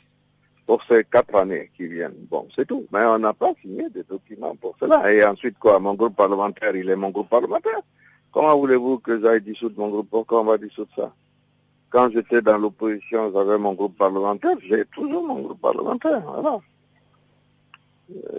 pour 0.66 0.82
ces 0.88 1.04
quatre 1.04 1.34
années 1.36 1.70
qui 1.76 1.86
viennent. 1.86 2.26
Bon, 2.30 2.48
c'est 2.56 2.66
tout. 2.66 2.86
Mais 2.92 3.04
on 3.04 3.18
n'a 3.18 3.32
pas 3.34 3.52
signé 3.60 3.88
des 3.90 4.02
documents 4.02 4.56
pour 4.56 4.74
cela. 4.80 5.12
Et 5.12 5.24
ensuite, 5.24 5.58
quoi 5.58 5.78
Mon 5.78 5.94
groupe 5.94 6.16
parlementaire, 6.16 6.74
il 6.74 6.88
est 6.90 6.96
mon 6.96 7.10
groupe 7.10 7.28
parlementaire. 7.28 7.80
Comment 8.32 8.56
voulez-vous 8.58 8.98
que 8.98 9.20
j'aille 9.20 9.42
dissoudre 9.42 9.78
mon 9.78 9.90
groupe? 9.90 10.08
Pourquoi 10.10 10.40
on 10.40 10.44
va 10.44 10.58
dissoudre 10.58 10.90
ça? 10.96 11.12
Quand 11.90 12.10
j'étais 12.10 12.40
dans 12.40 12.56
l'opposition, 12.56 13.30
j'avais 13.34 13.58
mon 13.58 13.74
groupe 13.74 13.96
parlementaire. 13.98 14.56
J'ai 14.66 14.84
toujours 14.86 15.26
mon 15.26 15.40
groupe 15.40 15.60
parlementaire. 15.60 16.22
Voilà. 16.22 16.58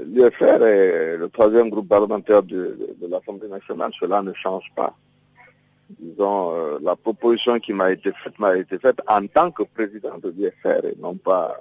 L'UFR 0.05 0.63
est 0.63 1.17
le 1.17 1.29
troisième 1.29 1.69
groupe 1.69 1.87
parlementaire 1.87 2.43
de, 2.43 2.77
l'Assemblée 3.09 3.47
nationale, 3.47 3.91
cela 3.99 4.21
ne 4.21 4.33
change 4.33 4.71
pas. 4.75 4.95
Disons, 5.99 6.53
euh, 6.53 6.79
la 6.81 6.95
proposition 6.95 7.59
qui 7.59 7.73
m'a 7.73 7.91
été 7.91 8.11
faite 8.23 8.39
m'a 8.39 8.55
été 8.55 8.79
faite 8.79 8.99
en 9.07 9.27
tant 9.27 9.51
que 9.51 9.63
président 9.63 10.17
de 10.17 10.33
l'UFR 10.35 10.85
et 10.85 10.95
non 10.99 11.15
pas... 11.15 11.55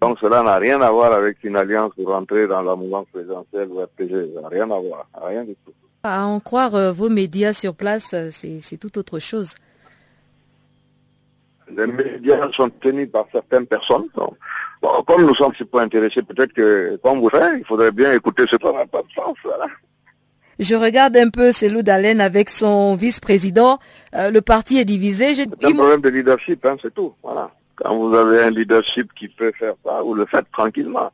Donc 0.00 0.18
cela 0.20 0.42
n'a 0.42 0.58
rien 0.58 0.80
à 0.80 0.90
voir 0.90 1.12
avec 1.12 1.42
une 1.44 1.56
alliance 1.56 1.92
pour 1.94 2.08
rentrer 2.08 2.46
dans 2.46 2.62
la 2.62 2.76
mouvance 2.76 3.06
présidentielle 3.12 3.68
ou 3.70 3.80
RPG, 3.80 4.34
ça 4.34 4.40
n'a 4.42 4.48
rien 4.48 4.70
à 4.70 4.78
voir, 4.78 5.08
rien 5.20 5.44
du 5.44 5.54
tout. 5.64 5.72
À 6.04 6.24
en 6.26 6.40
croire 6.40 6.74
euh, 6.74 6.92
vos 6.92 7.08
médias 7.08 7.52
sur 7.52 7.74
place, 7.74 8.12
euh, 8.14 8.30
c'est 8.32 8.76
tout 8.76 8.98
autre 8.98 9.18
chose 9.18 9.54
les 11.76 11.86
médias 11.86 12.50
sont 12.52 12.70
tenus 12.70 13.10
par 13.10 13.26
certaines 13.32 13.66
personnes. 13.66 14.08
Comme 15.06 15.26
nous 15.26 15.34
sommes 15.34 15.54
si 15.56 15.64
peu 15.64 15.78
intéressés, 15.78 16.22
peut-être 16.22 16.52
que, 16.52 16.96
comme 17.02 17.20
vous 17.20 17.28
faites, 17.28 17.58
il 17.58 17.64
faudrait 17.64 17.92
bien 17.92 18.12
écouter 18.12 18.44
ce 18.48 18.56
qu'on 18.56 18.72
n'a 18.72 18.86
pas 18.86 19.02
de 19.02 19.10
sens. 19.14 19.36
Je 20.58 20.74
regarde 20.74 21.16
un 21.16 21.30
peu 21.30 21.50
Célou 21.52 21.82
Dalen 21.82 22.20
avec 22.20 22.50
son 22.50 22.94
vice-président. 22.94 23.78
Euh, 24.14 24.30
le 24.30 24.42
parti 24.42 24.78
est 24.78 24.84
divisé. 24.84 25.34
C'est 25.34 25.48
un 25.64 25.72
problème 25.72 26.00
de 26.00 26.08
leadership, 26.08 26.64
hein, 26.66 26.76
c'est 26.80 26.92
tout. 26.92 27.14
Voilà. 27.22 27.50
Quand 27.76 27.96
vous 27.96 28.14
avez 28.14 28.42
un 28.42 28.50
leadership 28.50 29.12
qui 29.14 29.28
peut 29.28 29.52
faire 29.52 29.74
ça, 29.84 30.02
vous 30.02 30.14
le 30.14 30.26
faites 30.26 30.50
tranquillement. 30.52 31.10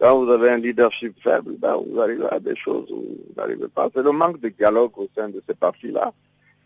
Quand 0.00 0.18
vous 0.18 0.30
avez 0.30 0.50
un 0.50 0.58
leadership 0.58 1.14
faible, 1.22 1.52
ben, 1.58 1.76
vous 1.76 2.00
arrivez 2.00 2.26
à 2.30 2.40
des 2.40 2.56
choses 2.56 2.90
où 2.90 2.96
vous 2.96 3.34
n'arrivez 3.36 3.68
pas. 3.68 3.88
C'est 3.94 4.02
le 4.02 4.12
manque 4.12 4.40
de 4.40 4.48
dialogue 4.48 4.92
au 4.96 5.08
sein 5.16 5.28
de 5.28 5.42
ces 5.46 5.54
partis-là 5.54 6.12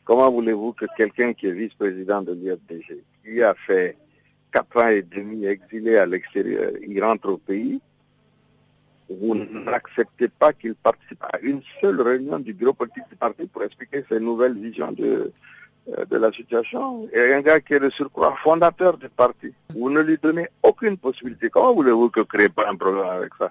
Comment 0.05 0.30
voulez-vous 0.30 0.72
que 0.72 0.84
quelqu'un 0.96 1.32
qui 1.32 1.46
est 1.46 1.52
vice-président 1.52 2.20
de 2.20 2.32
l'IFDG, 2.32 3.02
qui 3.24 3.42
a 3.42 3.55
fait 3.55 3.96
quatre 4.55 4.80
ans 4.80 4.88
et 4.88 5.02
demi 5.02 5.46
exilé 5.46 5.96
à 5.96 6.07
l'extérieur, 6.07 6.70
il 6.86 7.02
rentre 7.02 7.28
au 7.28 7.38
pays, 7.38 7.80
vous 9.11 9.34
n'acceptez 9.34 10.28
pas 10.28 10.52
qu'il 10.52 10.76
participe 10.76 11.22
à 11.24 11.40
une 11.42 11.61
seule 11.80 12.00
réunion 12.00 12.38
du 12.38 12.55
bureau 12.55 12.72
politique 12.72 13.09
du 13.11 13.16
parti 13.16 13.46
pour 13.46 13.64
expliquer 13.64 14.05
ses 14.09 14.20
nouvelles 14.20 14.57
visions 14.57 14.92
de, 14.92 15.32
euh, 15.88 16.05
de 16.05 16.16
la 16.16 16.30
situation. 16.30 17.09
Et 17.12 17.34
un 17.34 17.42
gars 17.42 17.61
qui 17.61 17.74
est 17.74 17.80
le 17.80 17.90
surcroît 17.90 18.36
fondateur 18.44 18.96
du 18.96 19.09
parti, 19.09 19.52
vous 19.74 19.90
ne 19.90 20.00
lui 20.00 20.18
donnez 20.22 20.46
aucune 20.62 20.96
possibilité. 20.98 21.50
Comment 21.50 21.74
voulez-vous 21.74 22.11
que 22.11 22.20
crée 22.20 22.48
pas 22.48 22.70
un 22.70 22.76
problème 22.76 23.07
avec 23.07 23.32
ça 23.36 23.50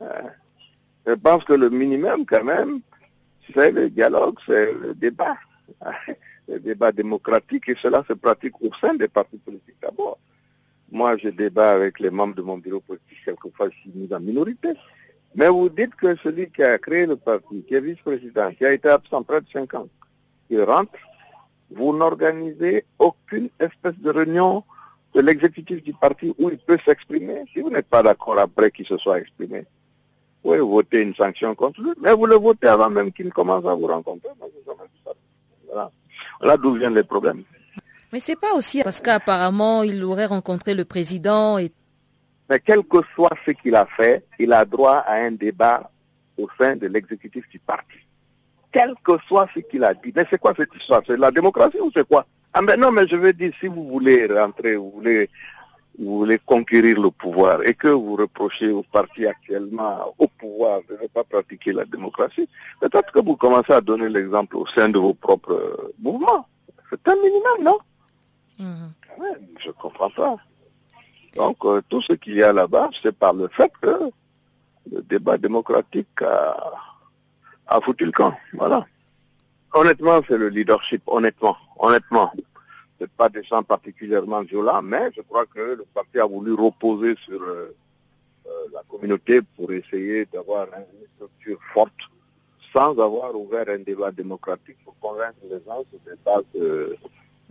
hein? 0.00 0.26
Je 1.06 1.14
pense 1.14 1.44
que 1.44 1.52
le 1.52 1.70
minimum 1.70 2.26
quand 2.26 2.44
même, 2.44 2.80
c'est 3.54 3.70
le 3.70 3.90
dialogue, 3.90 4.38
c'est 4.46 4.72
le 4.72 4.94
débat. 4.94 5.36
le 6.48 6.58
débat 6.58 6.92
démocratique 6.92 7.68
et 7.68 7.76
cela 7.80 8.04
se 8.08 8.14
pratique 8.14 8.60
au 8.60 8.70
sein 8.80 8.94
des 8.94 9.08
partis 9.08 9.38
politiques 9.38 9.80
d'abord. 9.80 10.18
Moi, 10.92 11.16
je 11.16 11.30
débat 11.30 11.72
avec 11.72 11.98
les 12.00 12.10
membres 12.10 12.34
de 12.34 12.42
mon 12.42 12.58
bureau 12.58 12.80
politique, 12.80 13.24
quelquefois 13.24 13.70
je 13.70 13.76
suis 13.80 13.90
mis 13.94 14.12
en 14.12 14.20
minorité. 14.20 14.74
Mais 15.34 15.48
vous 15.48 15.70
dites 15.70 15.94
que 15.94 16.14
celui 16.16 16.50
qui 16.50 16.62
a 16.62 16.76
créé 16.76 17.06
le 17.06 17.16
parti, 17.16 17.64
qui 17.66 17.74
est 17.74 17.80
vice-président, 17.80 18.52
qui 18.52 18.66
a 18.66 18.72
été 18.74 18.90
absent 18.90 19.22
près 19.22 19.40
de 19.40 19.46
5 19.50 19.72
ans, 19.72 19.88
qui 20.46 20.62
rentre, 20.62 20.92
vous 21.70 21.96
n'organisez 21.96 22.84
aucune 22.98 23.48
espèce 23.58 23.98
de 23.98 24.10
réunion 24.10 24.64
de 25.14 25.22
l'exécutif 25.22 25.82
du 25.82 25.94
parti 25.94 26.34
où 26.38 26.50
il 26.50 26.58
peut 26.58 26.78
s'exprimer. 26.84 27.44
Si 27.54 27.60
vous 27.60 27.70
n'êtes 27.70 27.88
pas 27.88 28.02
d'accord 28.02 28.38
après 28.38 28.70
qu'il 28.70 28.84
se 28.86 28.98
soit 28.98 29.18
exprimé, 29.18 29.60
vous 30.44 30.50
pouvez 30.50 30.58
voter 30.58 31.00
une 31.00 31.14
sanction 31.14 31.54
contre 31.54 31.80
lui, 31.80 31.92
mais 32.02 32.12
vous 32.12 32.26
le 32.26 32.36
votez 32.36 32.66
avant 32.66 32.90
même 32.90 33.12
qu'il 33.12 33.32
commence 33.32 33.64
à 33.64 33.74
vous 33.74 33.86
rencontrer. 33.86 34.28
Voilà. 35.66 36.56
d'où 36.58 36.74
viennent 36.74 36.94
les 36.94 37.04
problèmes. 37.04 37.44
Mais 38.12 38.20
c'est 38.20 38.36
pas 38.36 38.52
aussi 38.54 38.82
parce 38.82 39.00
qu'apparemment 39.00 39.82
il 39.82 40.04
aurait 40.04 40.26
rencontré 40.26 40.74
le 40.74 40.84
président 40.84 41.58
et. 41.58 41.72
Mais 42.50 42.60
quel 42.60 42.82
que 42.84 42.98
soit 43.14 43.32
ce 43.46 43.52
qu'il 43.52 43.74
a 43.74 43.86
fait, 43.86 44.26
il 44.38 44.52
a 44.52 44.64
droit 44.66 44.98
à 44.98 45.14
un 45.14 45.32
débat 45.32 45.90
au 46.36 46.46
sein 46.58 46.76
de 46.76 46.86
l'exécutif 46.86 47.48
du 47.48 47.58
parti. 47.58 47.98
Quel 48.70 48.94
que 49.02 49.12
soit 49.26 49.48
ce 49.54 49.60
qu'il 49.60 49.84
a 49.84 49.94
dit. 49.94 50.12
Mais 50.14 50.26
c'est 50.28 50.38
quoi 50.38 50.52
cette 50.56 50.74
histoire? 50.74 51.02
C'est 51.06 51.16
la 51.16 51.30
démocratie 51.30 51.80
ou 51.80 51.90
c'est 51.94 52.06
quoi? 52.06 52.26
Ah 52.52 52.60
mais 52.60 52.76
non, 52.76 52.92
mais 52.92 53.06
je 53.06 53.16
veux 53.16 53.32
dire, 53.32 53.52
si 53.58 53.66
vous 53.66 53.88
voulez 53.88 54.26
rentrer, 54.26 54.76
vous 54.76 54.90
voulez 54.90 55.30
vous 55.98 56.18
voulez 56.18 56.38
conquérir 56.38 57.00
le 57.00 57.10
pouvoir 57.10 57.62
et 57.62 57.74
que 57.74 57.88
vous 57.88 58.16
reprochez 58.16 58.70
au 58.70 58.82
parti 58.82 59.26
actuellement 59.26 60.14
au 60.18 60.26
pouvoir 60.26 60.80
de 60.88 60.98
ne 61.00 61.06
pas 61.06 61.22
pratiquer 61.24 61.72
la 61.72 61.84
démocratie, 61.84 62.48
peut-être 62.80 63.12
que 63.12 63.20
vous 63.20 63.36
commencez 63.36 63.72
à 63.72 63.80
donner 63.80 64.08
l'exemple 64.08 64.56
au 64.56 64.66
sein 64.66 64.88
de 64.88 64.98
vos 64.98 65.14
propres 65.14 65.92
mouvements. 65.98 66.46
C'est 66.90 67.08
un 67.08 67.16
minimum, 67.16 67.62
non? 67.62 67.78
Mhm. 68.62 68.92
Je 69.58 69.70
comprends 69.70 70.10
pas. 70.10 70.36
Donc, 71.36 71.64
euh, 71.64 71.80
tout 71.88 72.00
ce 72.02 72.12
qu'il 72.14 72.34
y 72.34 72.42
a 72.42 72.52
là-bas, 72.52 72.90
c'est 73.02 73.16
par 73.16 73.32
le 73.32 73.48
fait 73.48 73.72
que 73.80 74.10
le 74.90 75.02
débat 75.02 75.38
démocratique 75.38 76.22
a, 76.22 77.80
foutu 77.80 78.04
le 78.04 78.12
camp. 78.12 78.34
Voilà. 78.52 78.84
Honnêtement, 79.72 80.20
c'est 80.28 80.36
le 80.36 80.48
leadership, 80.48 81.02
honnêtement, 81.06 81.56
honnêtement 81.78 82.32
pas 83.06 83.28
des 83.28 83.42
gens 83.42 83.62
particulièrement 83.62 84.42
violents, 84.42 84.82
mais 84.82 85.10
je 85.16 85.22
crois 85.22 85.46
que 85.46 85.60
le 85.60 85.84
parti 85.94 86.18
a 86.18 86.26
voulu 86.26 86.52
reposer 86.54 87.14
sur 87.24 87.40
euh, 87.42 87.74
euh, 88.46 88.50
la 88.72 88.82
communauté 88.88 89.40
pour 89.56 89.72
essayer 89.72 90.26
d'avoir 90.26 90.66
une 90.68 91.06
structure 91.16 91.58
forte 91.72 91.92
sans 92.72 92.98
avoir 92.98 93.34
ouvert 93.34 93.68
un 93.68 93.78
débat 93.78 94.10
démocratique 94.10 94.78
pour 94.84 94.98
convaincre 94.98 95.36
les 95.44 95.62
gens 95.66 95.84
sur 95.90 95.98
des 96.06 96.18
bases 96.24 96.98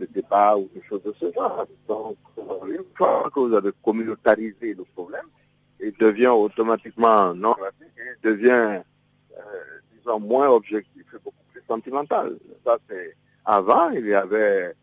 de, 0.06 0.12
débat 0.12 0.56
ou 0.56 0.68
des 0.74 0.82
choses 0.88 1.02
de 1.02 1.14
ce 1.18 1.32
genre. 1.32 1.66
Donc, 1.88 2.16
une 2.66 2.84
fois 2.94 3.30
que 3.34 3.40
vous 3.40 3.54
avez 3.54 3.70
communautarisé 3.82 4.74
le 4.74 4.84
problème, 4.94 5.26
il 5.80 5.92
devient 5.98 6.28
automatiquement 6.28 7.34
non 7.34 7.56
il 7.80 8.30
devient, 8.30 8.82
euh, 9.36 9.40
disons, 9.96 10.20
moins 10.20 10.48
objectif 10.48 11.04
et 11.14 11.18
beaucoup 11.18 11.44
plus 11.52 11.62
sentimental. 11.68 12.36
Ça, 12.64 12.78
c'est 12.88 13.16
avant, 13.44 13.90
il 13.90 14.06
y 14.06 14.14
avait 14.14 14.74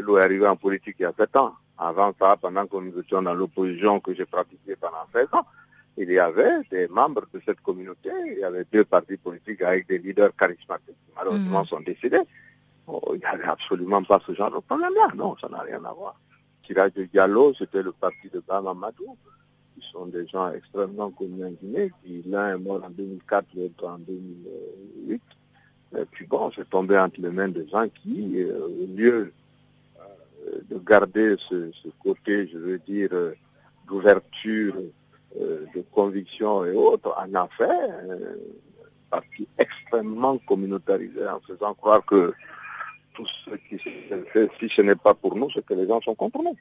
l'eau 0.00 0.18
est 0.18 0.22
arrivé 0.22 0.46
en 0.46 0.56
politique 0.56 0.96
il 0.98 1.02
y 1.02 1.06
a 1.06 1.12
sept 1.18 1.36
ans. 1.36 1.54
Avant 1.78 2.12
ça, 2.20 2.36
pendant 2.36 2.66
que 2.66 2.76
nous 2.76 2.98
étions 3.00 3.22
dans 3.22 3.34
l'opposition 3.34 4.00
que 4.00 4.14
j'ai 4.14 4.24
pratiqué 4.24 4.76
pendant 4.76 5.04
16 5.14 5.26
ans, 5.32 5.46
il 5.96 6.10
y 6.10 6.18
avait 6.18 6.60
des 6.70 6.88
membres 6.88 7.26
de 7.32 7.40
cette 7.44 7.60
communauté, 7.60 8.10
il 8.26 8.38
y 8.38 8.44
avait 8.44 8.64
deux 8.72 8.84
partis 8.84 9.16
politiques 9.16 9.62
avec 9.62 9.88
des 9.88 9.98
leaders 9.98 10.34
charismatiques 10.36 10.96
qui 11.04 11.12
malheureusement 11.16 11.60
mhm. 11.60 11.66
sont 11.66 11.80
décédés. 11.80 12.22
Il 12.88 13.18
n'y 13.18 13.24
avait 13.24 13.44
absolument 13.44 14.02
pas 14.02 14.20
ce 14.26 14.34
genre 14.34 14.50
de 14.50 14.58
problème-là. 14.58 15.08
Non, 15.14 15.36
ça 15.40 15.48
n'a 15.48 15.60
rien 15.60 15.84
à 15.84 15.92
voir. 15.92 16.14
Tirage 16.64 16.92
de 16.94 17.04
Diallo, 17.04 17.54
c'était 17.54 17.82
le 17.82 17.92
parti 17.92 18.28
de 18.32 18.42
Bama 18.46 18.74
Madou, 18.74 19.16
qui 19.74 19.86
sont 19.88 20.06
des 20.06 20.26
gens 20.26 20.52
extrêmement 20.52 21.10
connus 21.10 21.44
en 21.44 21.50
Guinée, 21.50 21.92
qui 22.02 22.22
l'un 22.26 22.54
est 22.54 22.58
mort 22.58 22.82
en 22.84 22.90
2004, 22.90 23.46
l'autre 23.54 23.88
en 23.88 23.98
2008. 23.98 25.22
Et 25.98 26.04
puis 26.10 26.26
bon, 26.26 26.50
c'est 26.54 26.68
tombé 26.68 26.98
entre 26.98 27.20
les 27.20 27.30
mains 27.30 27.48
des 27.48 27.68
gens 27.68 27.86
qui, 27.88 28.42
euh, 28.42 28.66
au 28.66 28.86
lieu 28.96 29.32
euh, 30.00 30.60
de 30.70 30.78
garder 30.78 31.36
ce, 31.48 31.70
côté, 32.02 32.48
je 32.48 32.58
veux 32.58 32.78
dire, 32.78 33.10
euh, 33.12 33.34
d'ouverture, 33.86 34.74
de 35.34 35.82
conviction 35.92 36.62
et 36.66 36.72
autres, 36.72 37.14
en 37.16 37.34
a 37.34 37.48
fait 37.56 37.64
un 37.64 38.18
parti 39.10 39.48
extrêmement 39.56 40.36
communautarisé 40.36 41.26
en 41.26 41.40
faisant 41.40 41.72
croire 41.72 42.04
que 42.04 42.34
tout 43.14 43.26
ce 43.26 43.50
qui 43.68 43.78
si 44.58 44.68
ce 44.68 44.82
n'est 44.82 44.96
pas 44.96 45.14
pour 45.14 45.36
nous, 45.36 45.48
c'est 45.50 45.64
que 45.64 45.74
les 45.74 45.86
gens 45.86 46.00
sont 46.00 46.14
contre 46.14 46.40
nous. 46.42 46.56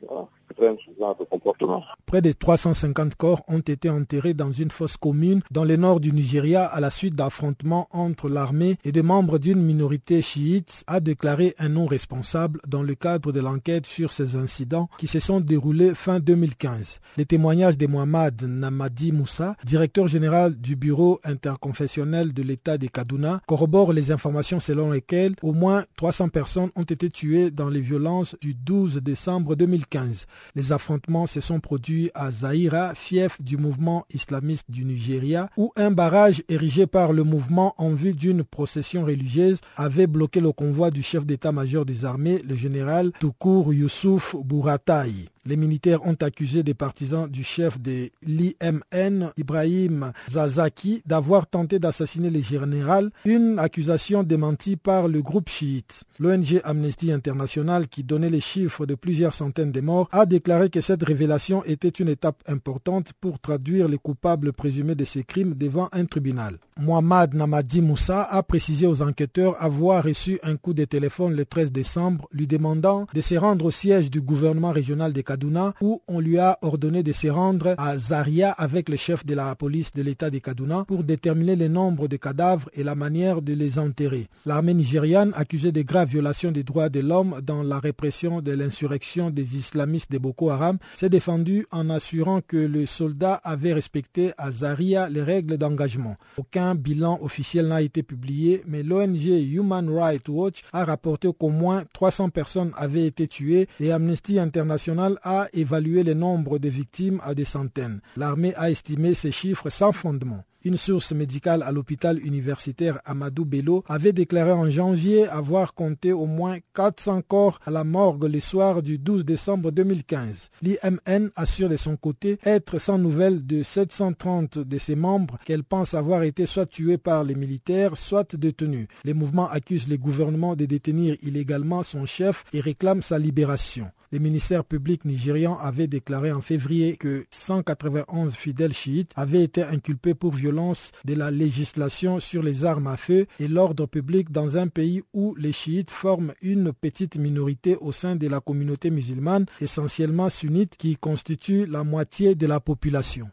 Près 2.06 2.22
de 2.22 2.32
350 2.32 3.16
corps 3.16 3.41
ont 3.47 3.60
été 3.60 3.89
enterrés 3.89 4.34
dans 4.34 4.52
une 4.52 4.72
fosse 4.72 4.97
commune 4.97 5.41
dans 5.52 5.64
le 5.64 5.76
nord 5.76 5.99
du 5.99 6.12
Nigeria 6.12 6.66
à 6.66 6.80
la 6.80 6.89
suite 6.89 7.16
d'affrontements 7.16 7.88
entre 7.91 8.30
l'armée 8.30 8.78
et 8.84 8.91
des 8.91 9.02
membres 9.02 9.39
d'une 9.39 9.62
minorité 9.62 10.22
chiite, 10.22 10.84
a 10.88 10.99
déclaré 10.99 11.56
un 11.58 11.70
non 11.70 11.86
responsable 11.86 12.60
dans 12.68 12.84
le 12.84 12.95
cadre 12.95 13.32
de 13.32 13.39
l'enquête 13.39 13.86
sur 13.86 14.12
ces 14.12 14.36
incidents 14.36 14.89
qui 14.97 15.08
se 15.08 15.20
sont 15.20 15.39
déroulés 15.39 15.95
fin 15.95 16.20
2015. 16.20 16.99
Les 17.18 17.26
témoignages 17.26 17.78
de 17.78 17.88
Mohamed 17.88 18.43
Namadi 18.43 19.12
Moussa, 19.12 19.56
directeur 19.64 20.08
général 20.08 20.56
du 20.60 20.76
bureau 20.76 21.20
interconfessionnel 21.24 22.34
de 22.34 22.43
l'État 22.43 22.78
de 22.78 22.88
Kaduna, 22.88 23.41
corroborent 23.47 23.93
les 23.93 24.12
informations 24.12 24.60
selon 24.60 24.91
lesquelles 24.91 25.36
au 25.41 25.54
moins 25.54 25.86
300 25.95 26.30
personnes 26.30 26.40
ont 26.75 26.83
été 26.83 27.09
tuées 27.09 27.51
dans 27.51 27.69
les 27.69 27.81
violences 27.81 28.35
du 28.41 28.53
12 28.53 28.97
décembre 28.97 29.55
2015. 29.55 30.25
Les 30.55 30.71
affrontements 30.71 31.25
se 31.25 31.41
sont 31.41 31.59
produits 31.59 32.11
à 32.13 32.31
Zaïra, 32.31 32.93
fief 32.95 33.41
du 33.41 33.57
mouvement 33.57 34.05
islamiste 34.13 34.69
du 34.69 34.85
Nigeria, 34.85 35.49
où 35.57 35.71
un 35.75 35.91
barrage 35.91 36.43
érigé 36.49 36.87
par 36.87 37.13
le 37.13 37.23
mouvement 37.23 37.73
en 37.77 37.91
vue 37.91 38.13
d'une 38.13 38.43
procession 38.43 39.03
religieuse 39.05 39.59
avait 39.75 40.07
bloqué 40.07 40.39
le 40.39 40.51
convoi 40.51 40.91
du 40.91 41.01
chef 41.01 41.25
d'état-major 41.25 41.85
des 41.85 42.05
armées, 42.05 42.41
le 42.47 42.55
général 42.55 43.11
Toukour 43.19 43.73
Youssouf 43.73 44.35
Bourataï. 44.35 45.30
Les 45.45 45.57
militaires 45.57 46.05
ont 46.05 46.15
accusé 46.21 46.61
des 46.61 46.75
partisans 46.75 47.27
du 47.27 47.43
chef 47.43 47.81
de 47.81 48.11
l'IMN, 48.21 49.31
Ibrahim 49.37 50.11
Zazaki, 50.29 51.01
d'avoir 51.07 51.47
tenté 51.47 51.79
d'assassiner 51.79 52.29
le 52.29 52.41
général, 52.41 53.09
une 53.25 53.57
accusation 53.57 54.21
démentie 54.21 54.75
par 54.75 55.07
le 55.07 55.23
groupe 55.23 55.49
chiite. 55.49 56.03
L'ONG 56.19 56.61
Amnesty 56.63 57.11
International, 57.11 57.87
qui 57.87 58.03
donnait 58.03 58.29
les 58.29 58.39
chiffres 58.39 58.85
de 58.85 58.93
plusieurs 58.93 59.33
centaines 59.33 59.71
de 59.71 59.81
morts, 59.81 60.07
a 60.11 60.27
déclaré 60.27 60.69
que 60.69 60.79
cette 60.81 61.01
révélation 61.03 61.63
était 61.63 61.89
une 61.89 62.09
étape 62.09 62.43
importante 62.47 63.13
pour 63.19 63.39
traduire 63.39 63.87
les 63.87 63.97
coupables 63.97 64.53
présumés 64.53 64.93
de 64.93 65.05
ces 65.05 65.23
crimes 65.23 65.55
devant 65.55 65.89
un 65.91 66.05
tribunal. 66.05 66.57
Mohamed 66.79 67.33
Namadi 67.33 67.81
Moussa 67.81 68.23
a 68.23 68.43
précisé 68.43 68.85
aux 68.85 69.01
enquêteurs 69.01 69.55
avoir 69.61 70.03
reçu 70.03 70.39
un 70.43 70.55
coup 70.55 70.73
de 70.73 70.85
téléphone 70.85 71.35
le 71.35 71.45
13 71.45 71.71
décembre 71.71 72.27
lui 72.31 72.47
demandant 72.47 73.07
de 73.13 73.21
se 73.21 73.35
rendre 73.35 73.65
au 73.65 73.71
siège 73.71 74.09
du 74.11 74.21
gouvernement 74.21 74.71
régional 74.71 75.13
de 75.13 75.21
Kaduna 75.32 75.73
où 75.79 76.01
on 76.09 76.19
lui 76.19 76.39
a 76.39 76.57
ordonné 76.61 77.03
de 77.03 77.13
se 77.13 77.27
rendre 77.29 77.75
à 77.77 77.97
Zaria 77.97 78.51
avec 78.51 78.89
le 78.89 78.97
chef 78.97 79.25
de 79.25 79.34
la 79.34 79.55
police 79.55 79.91
de 79.93 80.01
l'État 80.01 80.29
de 80.29 80.39
Kaduna 80.39 80.84
pour 80.86 81.05
déterminer 81.05 81.55
le 81.55 81.69
nombre 81.69 82.09
de 82.09 82.17
cadavres 82.17 82.69
et 82.73 82.84
la 82.84 82.95
manière 82.95 83.41
de 83.41 83.53
les 83.53 83.79
enterrer. 83.79 84.27
L'armée 84.45 84.73
nigériane, 84.73 85.32
accusée 85.36 85.71
de 85.71 85.84
graves 85.84 86.09
violations 86.09 86.51
des 86.51 86.63
droits 86.63 86.89
de 86.89 86.99
l'homme 86.99 87.39
dans 87.41 87.63
la 87.63 87.79
répression 87.79 88.41
de 88.41 88.51
l'insurrection 88.51 89.29
des 89.29 89.55
islamistes 89.55 90.11
de 90.11 90.17
Boko 90.17 90.49
Haram, 90.49 90.77
s'est 90.95 91.07
défendue 91.07 91.65
en 91.71 91.89
assurant 91.89 92.41
que 92.45 92.57
le 92.57 92.86
soldat 92.86 93.36
avait 93.45 93.71
respecté 93.71 94.34
à 94.38 94.51
Zaria 94.51 95.07
les 95.07 95.23
règles 95.23 95.57
d'engagement. 95.57 96.17
Aucun 96.36 96.75
bilan 96.75 97.19
officiel 97.21 97.67
n'a 97.69 97.82
été 97.82 98.03
publié, 98.03 98.63
mais 98.67 98.84
l'ONG 98.84 99.23
Human 99.25 99.88
Rights 99.89 100.27
Watch 100.27 100.63
a 100.73 100.84
rapporté 100.84 101.29
qu'au 101.32 101.49
moins 101.49 101.86
300 101.93 102.32
personnes 102.32 102.71
avaient 102.75 103.05
été 103.05 103.29
tuées 103.29 103.69
et 103.79 103.93
Amnesty 103.93 104.38
International 104.38 105.17
a 105.24 105.47
évalué 105.53 106.03
le 106.03 106.13
nombre 106.13 106.59
de 106.59 106.69
victimes 106.69 107.22
à 107.24 107.34
des 107.34 107.45
centaines. 107.45 108.01
L'armée 108.17 108.53
a 108.55 108.69
estimé 108.69 109.13
ces 109.13 109.32
chiffres 109.32 109.69
sans 109.69 109.91
fondement. 109.91 110.43
Une 110.64 110.78
source 110.78 111.12
médicale 111.12 111.64
à 111.64 111.72
l'hôpital 111.72 112.20
universitaire 112.24 112.99
Amadou 113.03 113.45
Bello 113.45 113.84
avait 113.88 114.14
déclaré 114.14 114.51
en 114.51 114.70
janvier 114.70 115.28
avoir 115.28 115.74
compté 115.74 116.14
au 116.14 116.28
moins 116.28 116.59
400 116.76 117.24
corps 117.28 117.59
à 117.66 117.72
la 117.72 117.84
morgue 117.84 118.26
le 118.32 118.39
soir 118.39 118.84
du 118.84 118.99
12 118.99 119.26
décembre 119.26 119.72
2015. 119.72 120.49
L'IMN 120.62 121.32
assure 121.36 121.68
de 121.68 121.78
son 121.78 121.97
côté 121.97 122.38
être 122.43 122.78
sans 122.78 122.99
nouvelles 122.99 123.43
de 123.43 123.64
730 123.64 124.59
de 124.59 124.78
ses 124.78 124.95
membres 124.95 125.39
qu'elle 125.45 125.64
pense 125.64 125.95
avoir 125.95 126.22
été 126.22 126.45
soit 126.45 126.68
tués 126.68 126.99
par 126.99 127.24
les 127.24 127.34
militaires, 127.34 127.97
soit 127.97 128.36
détenus. 128.36 128.88
Les 129.03 129.16
mouvements 129.16 129.49
accusent 129.49 129.88
le 129.88 129.97
gouvernement 129.97 130.55
de 130.55 130.66
détenir 130.66 131.16
illégalement 131.24 131.82
son 131.82 132.05
chef 132.05 132.43
et 132.53 132.62
réclament 132.62 133.01
sa 133.01 133.18
libération. 133.18 133.88
Le 134.14 134.20
ministère 134.20 134.66
public 134.66 135.05
nigérian 135.05 135.57
avait 135.57 135.88
déclaré 135.88 136.34
en 136.34 136.41
février 136.41 136.97
que 136.97 137.26
191 137.32 138.36
fidèles 138.36 138.74
chiites 138.74 139.14
avaient 139.16 139.41
été 139.41 139.64
inculpés 139.64 140.16
pour 140.16 140.34
violence 140.34 140.51
de 140.52 141.14
la 141.16 141.32
législation 141.32 142.20
sur 142.20 142.43
les 142.43 142.66
armes 142.66 142.88
à 142.88 142.97
feu 142.97 143.26
et 143.39 143.47
l'ordre 143.47 143.86
public 143.86 144.32
dans 144.32 144.58
un 144.58 144.68
pays 144.68 145.02
où 145.14 145.34
les 145.36 145.52
chiites 145.52 145.91
forment 145.91 146.34
une 146.41 146.74
petite 146.74 147.16
minorité 147.18 147.78
au 147.80 147.91
sein 147.91 148.16
de 148.16 148.28
la 148.28 148.39
communauté 148.39 148.91
musulmane, 148.91 149.45
essentiellement 149.62 150.30
sunnite, 150.30 150.76
qui 150.78 150.97
constitue 150.97 151.66
la 151.66 151.84
moitié 151.84 152.36
de 152.36 152.47
la 152.47 152.60
population. 152.60 153.30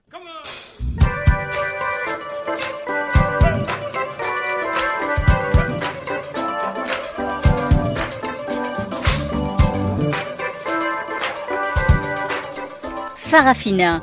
Farafina, 13.29 14.03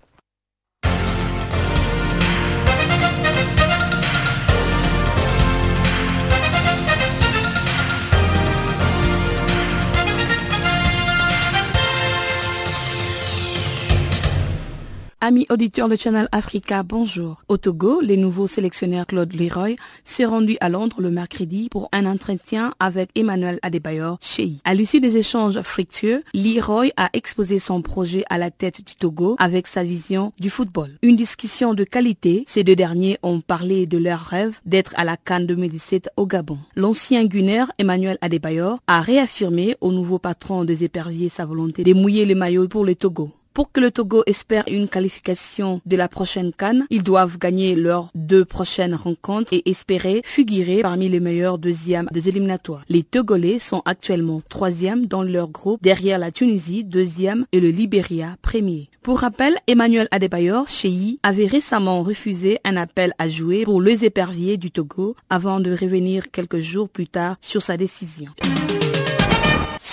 Amis 15.23 15.45
auditeurs 15.51 15.87
de 15.87 15.95
Channel 15.95 16.27
Africa, 16.31 16.81
bonjour. 16.81 17.43
Au 17.47 17.57
Togo, 17.57 18.01
les 18.01 18.17
nouveaux 18.17 18.47
sélectionneurs 18.47 19.05
Claude 19.05 19.31
Leroy 19.39 19.75
s'est 20.03 20.25
rendu 20.25 20.57
à 20.61 20.67
Londres 20.67 20.99
le 20.99 21.11
mercredi 21.11 21.69
pour 21.69 21.89
un 21.91 22.07
entretien 22.07 22.73
avec 22.79 23.11
Emmanuel 23.13 23.59
Adebayor 23.61 24.17
Chei. 24.19 24.53
À 24.65 24.73
l'issue 24.73 24.99
des 24.99 25.17
échanges 25.17 25.61
fructueux, 25.61 26.23
Leroy 26.33 26.87
a 26.97 27.11
exposé 27.13 27.59
son 27.59 27.83
projet 27.83 28.23
à 28.31 28.39
la 28.39 28.49
tête 28.49 28.83
du 28.83 28.95
Togo 28.95 29.35
avec 29.37 29.67
sa 29.67 29.83
vision 29.83 30.33
du 30.39 30.49
football. 30.49 30.89
Une 31.03 31.17
discussion 31.17 31.75
de 31.75 31.83
qualité, 31.83 32.43
ces 32.47 32.63
deux 32.63 32.75
derniers 32.75 33.19
ont 33.21 33.41
parlé 33.41 33.85
de 33.85 33.99
leur 33.99 34.21
rêve 34.21 34.59
d'être 34.65 34.95
à 34.97 35.03
la 35.03 35.17
Cannes 35.17 35.45
2017 35.45 36.09
au 36.17 36.25
Gabon. 36.25 36.57
L'ancien 36.75 37.25
Gunner 37.25 37.65
Emmanuel 37.77 38.17
Adebayor 38.21 38.79
a 38.87 39.01
réaffirmé 39.01 39.75
au 39.81 39.91
nouveau 39.91 40.17
patron 40.17 40.65
des 40.65 40.83
éperviers 40.83 41.29
sa 41.29 41.45
volonté 41.45 41.83
de 41.83 41.93
mouiller 41.93 42.25
les 42.25 42.33
maillots 42.33 42.67
pour 42.67 42.83
le 42.83 42.95
Togo. 42.95 43.29
Pour 43.53 43.71
que 43.71 43.81
le 43.81 43.91
Togo 43.91 44.23
espère 44.27 44.63
une 44.67 44.87
qualification 44.87 45.81
de 45.85 45.97
la 45.97 46.07
prochaine 46.07 46.53
Cannes, 46.53 46.85
ils 46.89 47.03
doivent 47.03 47.37
gagner 47.37 47.75
leurs 47.75 48.09
deux 48.15 48.45
prochaines 48.45 48.95
rencontres 48.95 49.51
et 49.51 49.69
espérer 49.69 50.21
figurer 50.23 50.81
parmi 50.81 51.09
les 51.09 51.19
meilleurs 51.19 51.57
deuxièmes 51.57 52.07
des 52.13 52.29
éliminatoires. 52.29 52.85
Les 52.87 53.03
Togolais 53.03 53.59
sont 53.59 53.81
actuellement 53.83 54.41
troisième 54.49 55.05
dans 55.05 55.23
leur 55.23 55.49
groupe, 55.49 55.83
derrière 55.83 56.17
la 56.17 56.31
Tunisie, 56.31 56.85
deuxième, 56.85 57.45
et 57.51 57.59
le 57.59 57.69
Libéria, 57.69 58.37
premier. 58.41 58.89
Pour 59.03 59.19
rappel, 59.19 59.57
Emmanuel 59.67 60.07
Adebayor, 60.11 60.69
Cheyi, 60.69 61.19
avait 61.21 61.47
récemment 61.47 62.03
refusé 62.03 62.59
un 62.63 62.77
appel 62.77 63.13
à 63.19 63.27
jouer 63.27 63.63
pour 63.65 63.81
les 63.81 64.05
éperviers 64.05 64.55
du 64.55 64.71
Togo 64.71 65.15
avant 65.29 65.59
de 65.59 65.71
revenir 65.71 66.31
quelques 66.31 66.59
jours 66.59 66.87
plus 66.87 67.07
tard 67.07 67.35
sur 67.41 67.61
sa 67.61 67.75
décision. 67.75 68.29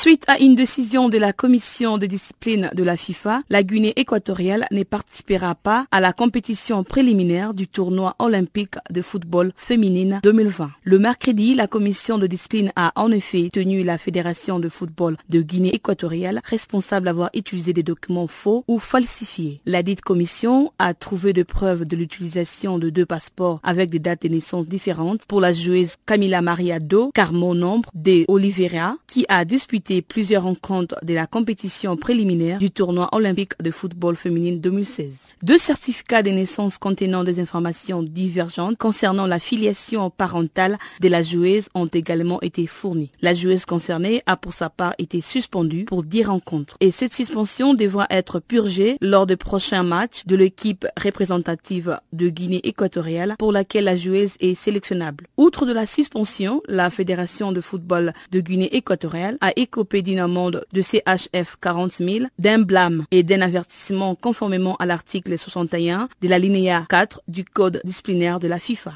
Suite 0.01 0.23
à 0.29 0.39
une 0.39 0.55
décision 0.55 1.09
de 1.09 1.19
la 1.19 1.33
commission 1.33 1.99
de 1.99 2.07
discipline 2.07 2.71
de 2.73 2.85
la 2.85 2.97
FIFA, 2.97 3.43
la 3.51 3.65
Guinée 3.65 3.95
équatoriale 3.97 4.65
ne 4.71 4.85
participera 4.85 5.57
pas 5.57 5.87
à 5.91 5.99
la 5.99 6.13
compétition 6.13 6.85
préliminaire 6.85 7.53
du 7.53 7.67
tournoi 7.67 8.15
olympique 8.21 8.77
de 8.93 9.03
football 9.03 9.53
féminine 9.57 10.21
2020. 10.23 10.71
Le 10.85 10.99
mercredi, 11.01 11.57
la 11.57 11.67
commission 11.67 12.17
de 12.17 12.29
discipline 12.29 12.71
a 12.77 12.93
en 12.95 13.11
effet 13.11 13.49
tenu 13.53 13.83
la 13.83 13.99
fédération 13.99 14.61
de 14.61 14.69
football 14.69 15.17
de 15.31 15.43
Guinée 15.43 15.75
équatoriale 15.75 16.43
responsable 16.45 17.07
d'avoir 17.07 17.31
utilisé 17.35 17.73
des 17.73 17.83
documents 17.83 18.29
faux 18.29 18.63
ou 18.69 18.79
falsifiés. 18.79 19.61
La 19.67 19.83
dite 19.83 20.03
commission 20.03 20.73
a 20.79 20.95
trouvé 20.95 21.33
des 21.33 21.43
preuves 21.43 21.89
de 21.89 21.97
l'utilisation 21.97 22.79
de 22.79 22.89
deux 22.89 23.05
passeports 23.05 23.59
avec 23.65 23.91
des 23.91 23.99
dates 23.99 24.23
de 24.23 24.29
naissance 24.29 24.69
différentes 24.69 25.27
pour 25.27 25.41
la 25.41 25.53
joueuse 25.53 25.95
Camila 26.07 26.41
Maria 26.41 26.79
Do 26.79 27.11
Carmo 27.13 27.53
Nombre 27.53 27.91
de 27.95 28.25
Oliveira 28.29 28.95
qui 29.09 29.27
a 29.29 29.45
disputé 29.45 29.88
plusieurs 30.07 30.43
rencontres 30.43 30.97
de 31.03 31.15
la 31.15 31.27
compétition 31.27 31.97
préliminaire 31.97 32.59
du 32.59 32.71
tournoi 32.71 33.09
olympique 33.13 33.53
de 33.61 33.71
football 33.71 34.17
féminine 34.17 34.61
2016. 34.61 35.35
Deux 35.43 35.57
certificats 35.59 36.23
de 36.23 36.31
naissance 36.31 36.77
contenant 36.77 37.25
des 37.25 37.41
informations 37.41 38.03
divergentes 38.03 38.77
concernant 38.77 39.27
la 39.27 39.39
filiation 39.39 40.11
parentale 40.11 40.79
de 41.01 41.09
la 41.09 41.23
joueuse 41.23 41.69
ont 41.75 41.87
également 41.87 42.41
été 42.43 42.67
fournis. 42.67 43.11
La 43.23 43.33
joueuse 43.33 43.65
concernée 43.65 44.23
a 44.27 44.37
pour 44.37 44.53
sa 44.53 44.69
part 44.69 44.95
été 44.99 45.23
suspendue 45.23 45.87
pour 45.87 46.03
10 46.03 46.25
rencontres 46.25 46.77
et 46.81 46.91
cette 46.91 47.15
suspension 47.15 47.73
devra 47.73 48.07
être 48.11 48.41
purgée 48.41 48.99
lors 49.01 49.27
des 49.27 49.37
prochains 49.37 49.83
matchs 49.83 50.27
de 50.27 50.37
l'équipe 50.37 50.87
représentative 51.03 51.99
de 52.13 52.29
Guinée 52.29 52.61
équatoriale 52.65 53.37
pour 53.39 53.53
laquelle 53.53 53.85
la 53.85 53.97
joueuse 53.97 54.35
est 54.41 54.55
sélectionnable. 54.55 55.27
Outre 55.39 55.65
de 55.65 55.73
la 55.73 55.87
suspension, 55.87 56.63
la 56.69 56.91
Fédération 56.91 57.53
de 57.53 57.63
football 57.63 58.13
de 58.31 58.41
Guinée 58.41 58.75
équatoriale 58.77 59.39
a 59.41 59.53
écouté 59.57 59.78
d'une 59.85 60.19
amende 60.19 60.65
de 60.73 60.83
CHF 60.83 61.57
40 61.61 61.93
000, 61.93 62.27
d'un 62.39 62.61
blâme 62.61 63.05
et 63.11 63.23
d'un 63.23 63.41
avertissement 63.41 64.15
conformément 64.15 64.77
à 64.77 64.87
l'article 64.87 65.39
61 65.39 66.09
de 66.21 66.29
la 66.29 66.39
linéa 66.39 66.85
4 66.89 67.23
du 67.29 67.45
Code 67.45 67.81
disciplinaire 67.85 68.41
de 68.41 68.49
la 68.49 68.59
FIFA. 68.59 68.93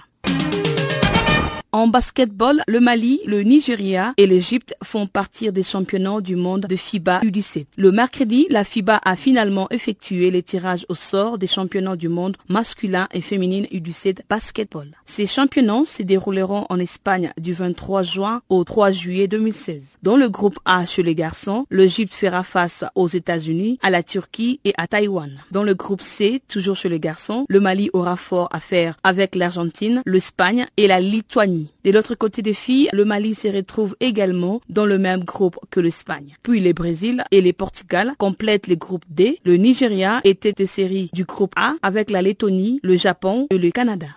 En 1.75 1.87
basketball, 1.87 2.63
le 2.69 2.81
Mali, 2.81 3.23
le 3.25 3.41
Nigeria 3.41 4.13
et 4.19 4.27
l'Égypte 4.27 4.75
font 4.85 5.07
partie 5.07 5.51
des 5.51 5.63
championnats 5.63 6.21
du 6.21 6.37
monde 6.37 6.67
de 6.69 6.77
FIBA 6.77 7.21
U17. 7.21 7.65
Le 7.79 7.91
mercredi, 7.91 8.47
la 8.51 8.63
FIBA 8.63 9.01
a 9.03 9.17
finalement 9.17 9.69
effectué 9.71 10.31
les 10.31 10.43
tirages 10.43 10.85
au 10.91 10.95
sort 10.95 11.39
des 11.39 11.47
championnats 11.47 11.97
du 11.97 12.11
monde 12.11 12.37
masculin 12.51 13.09
et 13.15 13.23
féminin 13.23 13.63
U17 13.73 14.19
basketball. 14.29 14.89
Ces 15.07 15.25
championnats 15.25 15.87
se 15.87 16.03
dérouleront 16.03 16.67
en 16.69 16.79
Espagne 16.79 17.33
du 17.41 17.55
23 17.55 18.03
juin 18.03 18.43
au 18.51 18.65
3 18.65 18.91
juillet 18.91 19.27
2016. 19.27 19.97
Dans 20.03 20.19
le 20.19 20.29
groupe 20.29 20.59
A 20.67 20.85
chez 20.85 21.03
les 21.03 21.15
garçons, 21.15 21.65
l'Égypte 21.71 22.13
fera 22.13 22.43
face 22.43 22.85
aux 22.95 23.09
États-Unis, 23.09 23.79
à 23.81 23.89
la 23.89 24.03
Turquie 24.03 24.61
et 24.67 24.75
à 24.77 24.87
Taïwan. 24.87 25.31
Dans 25.51 25.63
le 25.63 25.73
groupe 25.73 26.03
C, 26.03 26.43
toujours 26.49 26.77
chez 26.77 26.91
les 26.91 27.01
garçons, 27.01 27.47
le 27.49 27.61
Mali 27.61 27.89
aura 27.95 28.19
fort 28.19 28.51
à 28.53 28.61
faire 28.61 28.99
avec 29.05 29.35
l'Argentine, 29.35 30.03
l'Espagne 30.05 30.67
et 30.77 30.87
la 30.87 31.01
Lituanie. 31.01 31.62
De 31.85 31.91
l'autre 31.91 32.15
côté 32.15 32.43
des 32.43 32.55
filles, 32.55 32.89
le 32.93 33.05
Mali 33.05 33.35
se 33.35 33.49
retrouve 33.49 33.97
également 34.01 34.61
dans 34.69 34.87
le 34.87 34.99
même 34.99 35.25
groupe 35.25 35.59
que 35.71 35.81
l'Espagne. 35.81 36.37
Puis 36.43 36.61
le 36.61 36.73
Brésil 36.73 37.25
et 37.31 37.41
le 37.41 37.53
Portugal 37.53 38.13
complètent 38.19 38.67
les 38.67 38.77
groupes 38.77 39.05
D. 39.09 39.39
Le 39.45 39.57
Nigeria 39.57 40.21
était 40.25 40.53
de 40.53 40.65
série 40.65 41.11
du 41.13 41.25
groupe 41.25 41.53
A 41.57 41.75
avec 41.83 42.11
la 42.11 42.23
Lettonie, 42.23 42.81
le 42.83 42.97
Japon 42.97 43.47
et 43.51 43.59
le 43.59 43.71
Canada. 43.71 44.09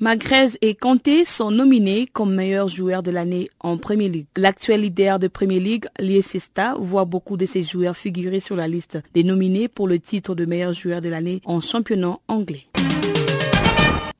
Magrez 0.00 0.50
et 0.62 0.76
Conté 0.76 1.24
sont 1.24 1.50
nominés 1.50 2.06
comme 2.06 2.32
meilleurs 2.32 2.68
joueurs 2.68 3.02
de 3.02 3.10
l'année 3.10 3.50
en 3.58 3.78
Premier 3.78 4.08
League. 4.08 4.26
L'actuel 4.36 4.82
leader 4.82 5.18
de 5.18 5.26
Premier 5.26 5.58
League, 5.58 5.86
Liesesta, 5.98 6.76
voit 6.78 7.04
beaucoup 7.04 7.36
de 7.36 7.46
ses 7.46 7.64
joueurs 7.64 7.96
figurer 7.96 8.38
sur 8.38 8.54
la 8.54 8.68
liste 8.68 9.00
des 9.12 9.24
nominés 9.24 9.66
pour 9.66 9.88
le 9.88 9.98
titre 9.98 10.36
de 10.36 10.44
meilleur 10.44 10.72
joueur 10.72 11.00
de 11.00 11.08
l'année 11.08 11.40
en 11.44 11.60
championnat 11.60 12.16
anglais. 12.28 12.68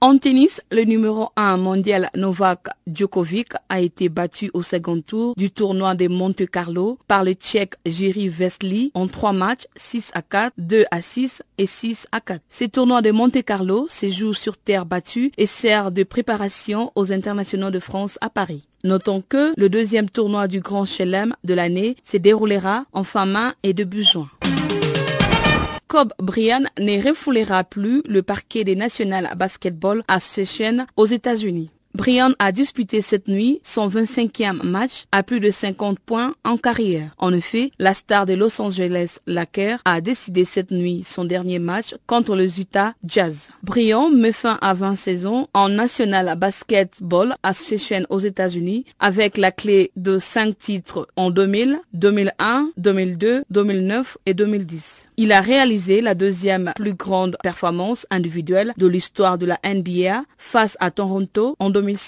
En 0.01 0.16
tennis, 0.16 0.62
le 0.70 0.84
numéro 0.84 1.30
1 1.34 1.57
mondial 1.57 2.09
Novak 2.14 2.68
Djokovic 2.86 3.49
a 3.68 3.80
été 3.80 4.09
battu 4.09 4.49
au 4.55 4.62
second 4.62 5.01
tour 5.01 5.34
du 5.36 5.51
tournoi 5.51 5.96
de 5.96 6.07
Monte 6.07 6.46
Carlo 6.49 7.01
par 7.09 7.24
le 7.24 7.32
tchèque 7.32 7.74
Jiří 7.84 8.28
Vesely 8.28 8.92
en 8.94 9.09
trois 9.09 9.32
matchs 9.32 9.64
6 9.74 10.12
à 10.14 10.22
4, 10.22 10.53
2 10.57 10.84
à 10.92 11.03
6 11.03 11.42
et 11.59 11.66
6 11.66 12.07
à 12.12 12.20
4. 12.20 12.40
Ce 12.49 12.64
tournoi 12.66 13.03
de 13.03 13.11
Monte 13.11 13.42
Carlo 13.42 13.88
se 13.90 14.09
joue 14.09 14.34
sur 14.34 14.57
terre 14.57 14.86
battue 14.86 15.32
et 15.36 15.46
sert 15.46 15.90
de 15.90 16.05
préparation 16.05 16.92
aux 16.94 17.12
internationaux 17.12 17.72
de 17.72 17.80
France 17.80 18.18
à 18.20 18.30
Paris. 18.30 18.68
Notons 18.84 19.24
que 19.28 19.53
le 19.57 19.68
deuxième 19.68 20.09
tournoi 20.09 20.46
du 20.46 20.61
Grand 20.61 20.84
Chelem 20.84 21.34
de 21.42 21.55
l'année 21.55 21.96
se 22.05 22.18
déroulera 22.18 22.84
en 22.92 23.03
fin 23.03 23.26
mai 23.26 23.51
et 23.64 23.72
début 23.72 24.05
juin. 24.05 24.30
Cobb 25.89 26.12
Brian 26.18 26.64
ne 26.78 27.03
refoulera 27.03 27.64
plus 27.64 28.03
le 28.07 28.22
parquet 28.22 28.62
des 28.62 28.76
National 28.76 29.32
Basketball 29.36 30.05
Association 30.07 30.86
aux 30.97 31.07
États-Unis. 31.07 31.70
Brian 31.95 32.32
a 32.39 32.53
disputé 32.53 33.01
cette 33.01 33.26
nuit 33.26 33.61
son 33.64 33.89
25e 33.89 34.62
match 34.62 35.07
à 35.11 35.22
plus 35.22 35.41
de 35.41 35.51
50 35.51 35.99
points 35.99 36.34
en 36.45 36.59
carrière. 36.59 37.14
En 37.16 37.32
effet, 37.32 37.70
la 37.78 37.95
star 37.95 38.26
de 38.26 38.34
Los 38.34 38.61
Angeles 38.61 39.16
Lakers 39.26 39.80
a 39.86 40.03
décidé 40.03 40.45
cette 40.45 40.70
nuit 40.70 41.03
son 41.05 41.24
dernier 41.24 41.59
match 41.59 41.95
contre 42.07 42.36
le 42.36 42.61
Utah 42.61 42.93
Jazz. 43.05 43.49
Brian 43.62 44.11
met 44.11 44.32
fin 44.32 44.59
à 44.61 44.74
20 44.74 44.95
saisons 44.95 45.49
en 45.55 45.70
National 45.70 46.39
Basketball 46.39 47.34
Association 47.43 48.05
aux 48.11 48.20
États-Unis 48.20 48.84
avec 49.01 49.39
la 49.39 49.53
clé 49.53 49.91
de 49.97 50.18
5 50.18 50.57
titres 50.59 51.09
en 51.16 51.30
2000, 51.30 51.80
2001, 51.95 52.72
2002, 52.76 53.45
2009 53.49 54.18
et 54.26 54.34
2010. 54.34 55.08
Il 55.21 55.33
a 55.33 55.41
réalisé 55.41 56.01
la 56.01 56.14
deuxième 56.14 56.73
plus 56.77 56.95
grande 56.95 57.37
performance 57.43 58.07
individuelle 58.09 58.73
de 58.77 58.87
l'histoire 58.87 59.37
de 59.37 59.47
la 59.47 59.59
NBA 59.64 60.23
face 60.39 60.77
à 60.79 60.93
Toronto 60.93 61.57
en 61.59 61.71
2000 61.71 61.99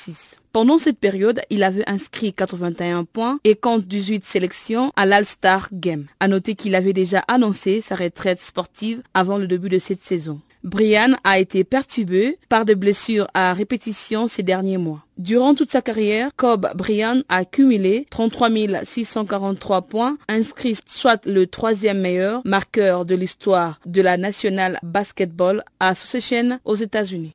pendant 0.53 0.79
cette 0.79 0.99
période, 0.99 1.41
il 1.51 1.63
avait 1.63 1.89
inscrit 1.89 2.33
81 2.33 3.05
points 3.05 3.39
et 3.45 3.55
compte 3.55 3.87
18 3.87 4.25
sélections 4.25 4.93
à 4.97 5.07
l'All-Star 5.07 5.69
Game. 5.73 6.07
À 6.19 6.27
noter 6.27 6.57
qu'il 6.57 6.75
avait 6.75 6.93
déjà 6.93 7.21
annoncé 7.29 7.81
sa 7.81 7.95
retraite 7.95 8.41
sportive 8.41 9.01
avant 9.15 9.39
le 9.39 9.47
début 9.47 9.69
de 9.69 9.79
cette 9.79 10.03
saison. 10.03 10.41
Brian 10.63 11.15
a 11.25 11.39
été 11.39 11.65
perturbé 11.65 12.39
par 12.49 12.65
des 12.65 12.75
blessures 12.75 13.27
à 13.35 13.53
répétition 13.55 14.29
ces 14.29 14.43
derniers 14.43 14.77
mois. 14.77 15.05
Durant 15.17 15.55
toute 15.55 15.71
sa 15.71 15.83
carrière, 15.83 16.31
Cobb 16.37 16.69
Brian 16.75 17.23
a 17.29 17.45
cumulé 17.45 18.07
33 18.11 18.51
643 18.85 19.83
points, 19.83 20.19
inscrit 20.29 20.79
soit 20.87 21.25
le 21.27 21.47
troisième 21.47 22.01
meilleur 22.01 22.43
marqueur 22.45 23.05
de 23.05 23.15
l'histoire 23.15 23.81
de 23.87 24.03
la 24.03 24.17
National 24.17 24.79
Basketball 24.83 25.65
Association 25.79 26.59
aux 26.65 26.75
États-Unis. 26.75 27.33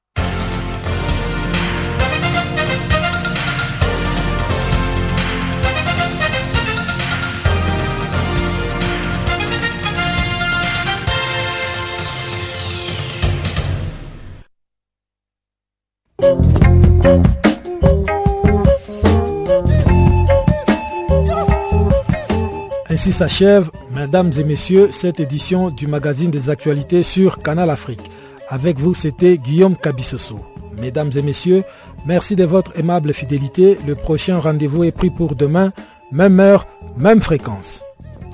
Ainsi 22.89 23.11
s'achève, 23.11 23.71
mesdames 23.93 24.31
et 24.39 24.43
messieurs, 24.43 24.89
cette 24.91 25.19
édition 25.19 25.69
du 25.69 25.85
magazine 25.85 26.31
des 26.31 26.49
actualités 26.49 27.03
sur 27.03 27.41
Canal 27.41 27.69
Afrique. 27.69 28.09
Avec 28.47 28.79
vous, 28.79 28.93
c'était 28.93 29.37
Guillaume 29.37 29.75
Cabissoso. 29.75 30.39
Mesdames 30.79 31.11
et 31.15 31.21
messieurs, 31.21 31.63
merci 32.05 32.35
de 32.35 32.45
votre 32.45 32.71
aimable 32.79 33.13
fidélité. 33.13 33.77
Le 33.85 33.95
prochain 33.95 34.39
rendez-vous 34.39 34.85
est 34.85 34.91
pris 34.91 35.09
pour 35.09 35.35
demain, 35.35 35.73
même 36.11 36.39
heure, 36.39 36.67
même 36.97 37.21
fréquence. 37.21 37.83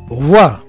Au 0.10 0.16
revoir. 0.16 0.64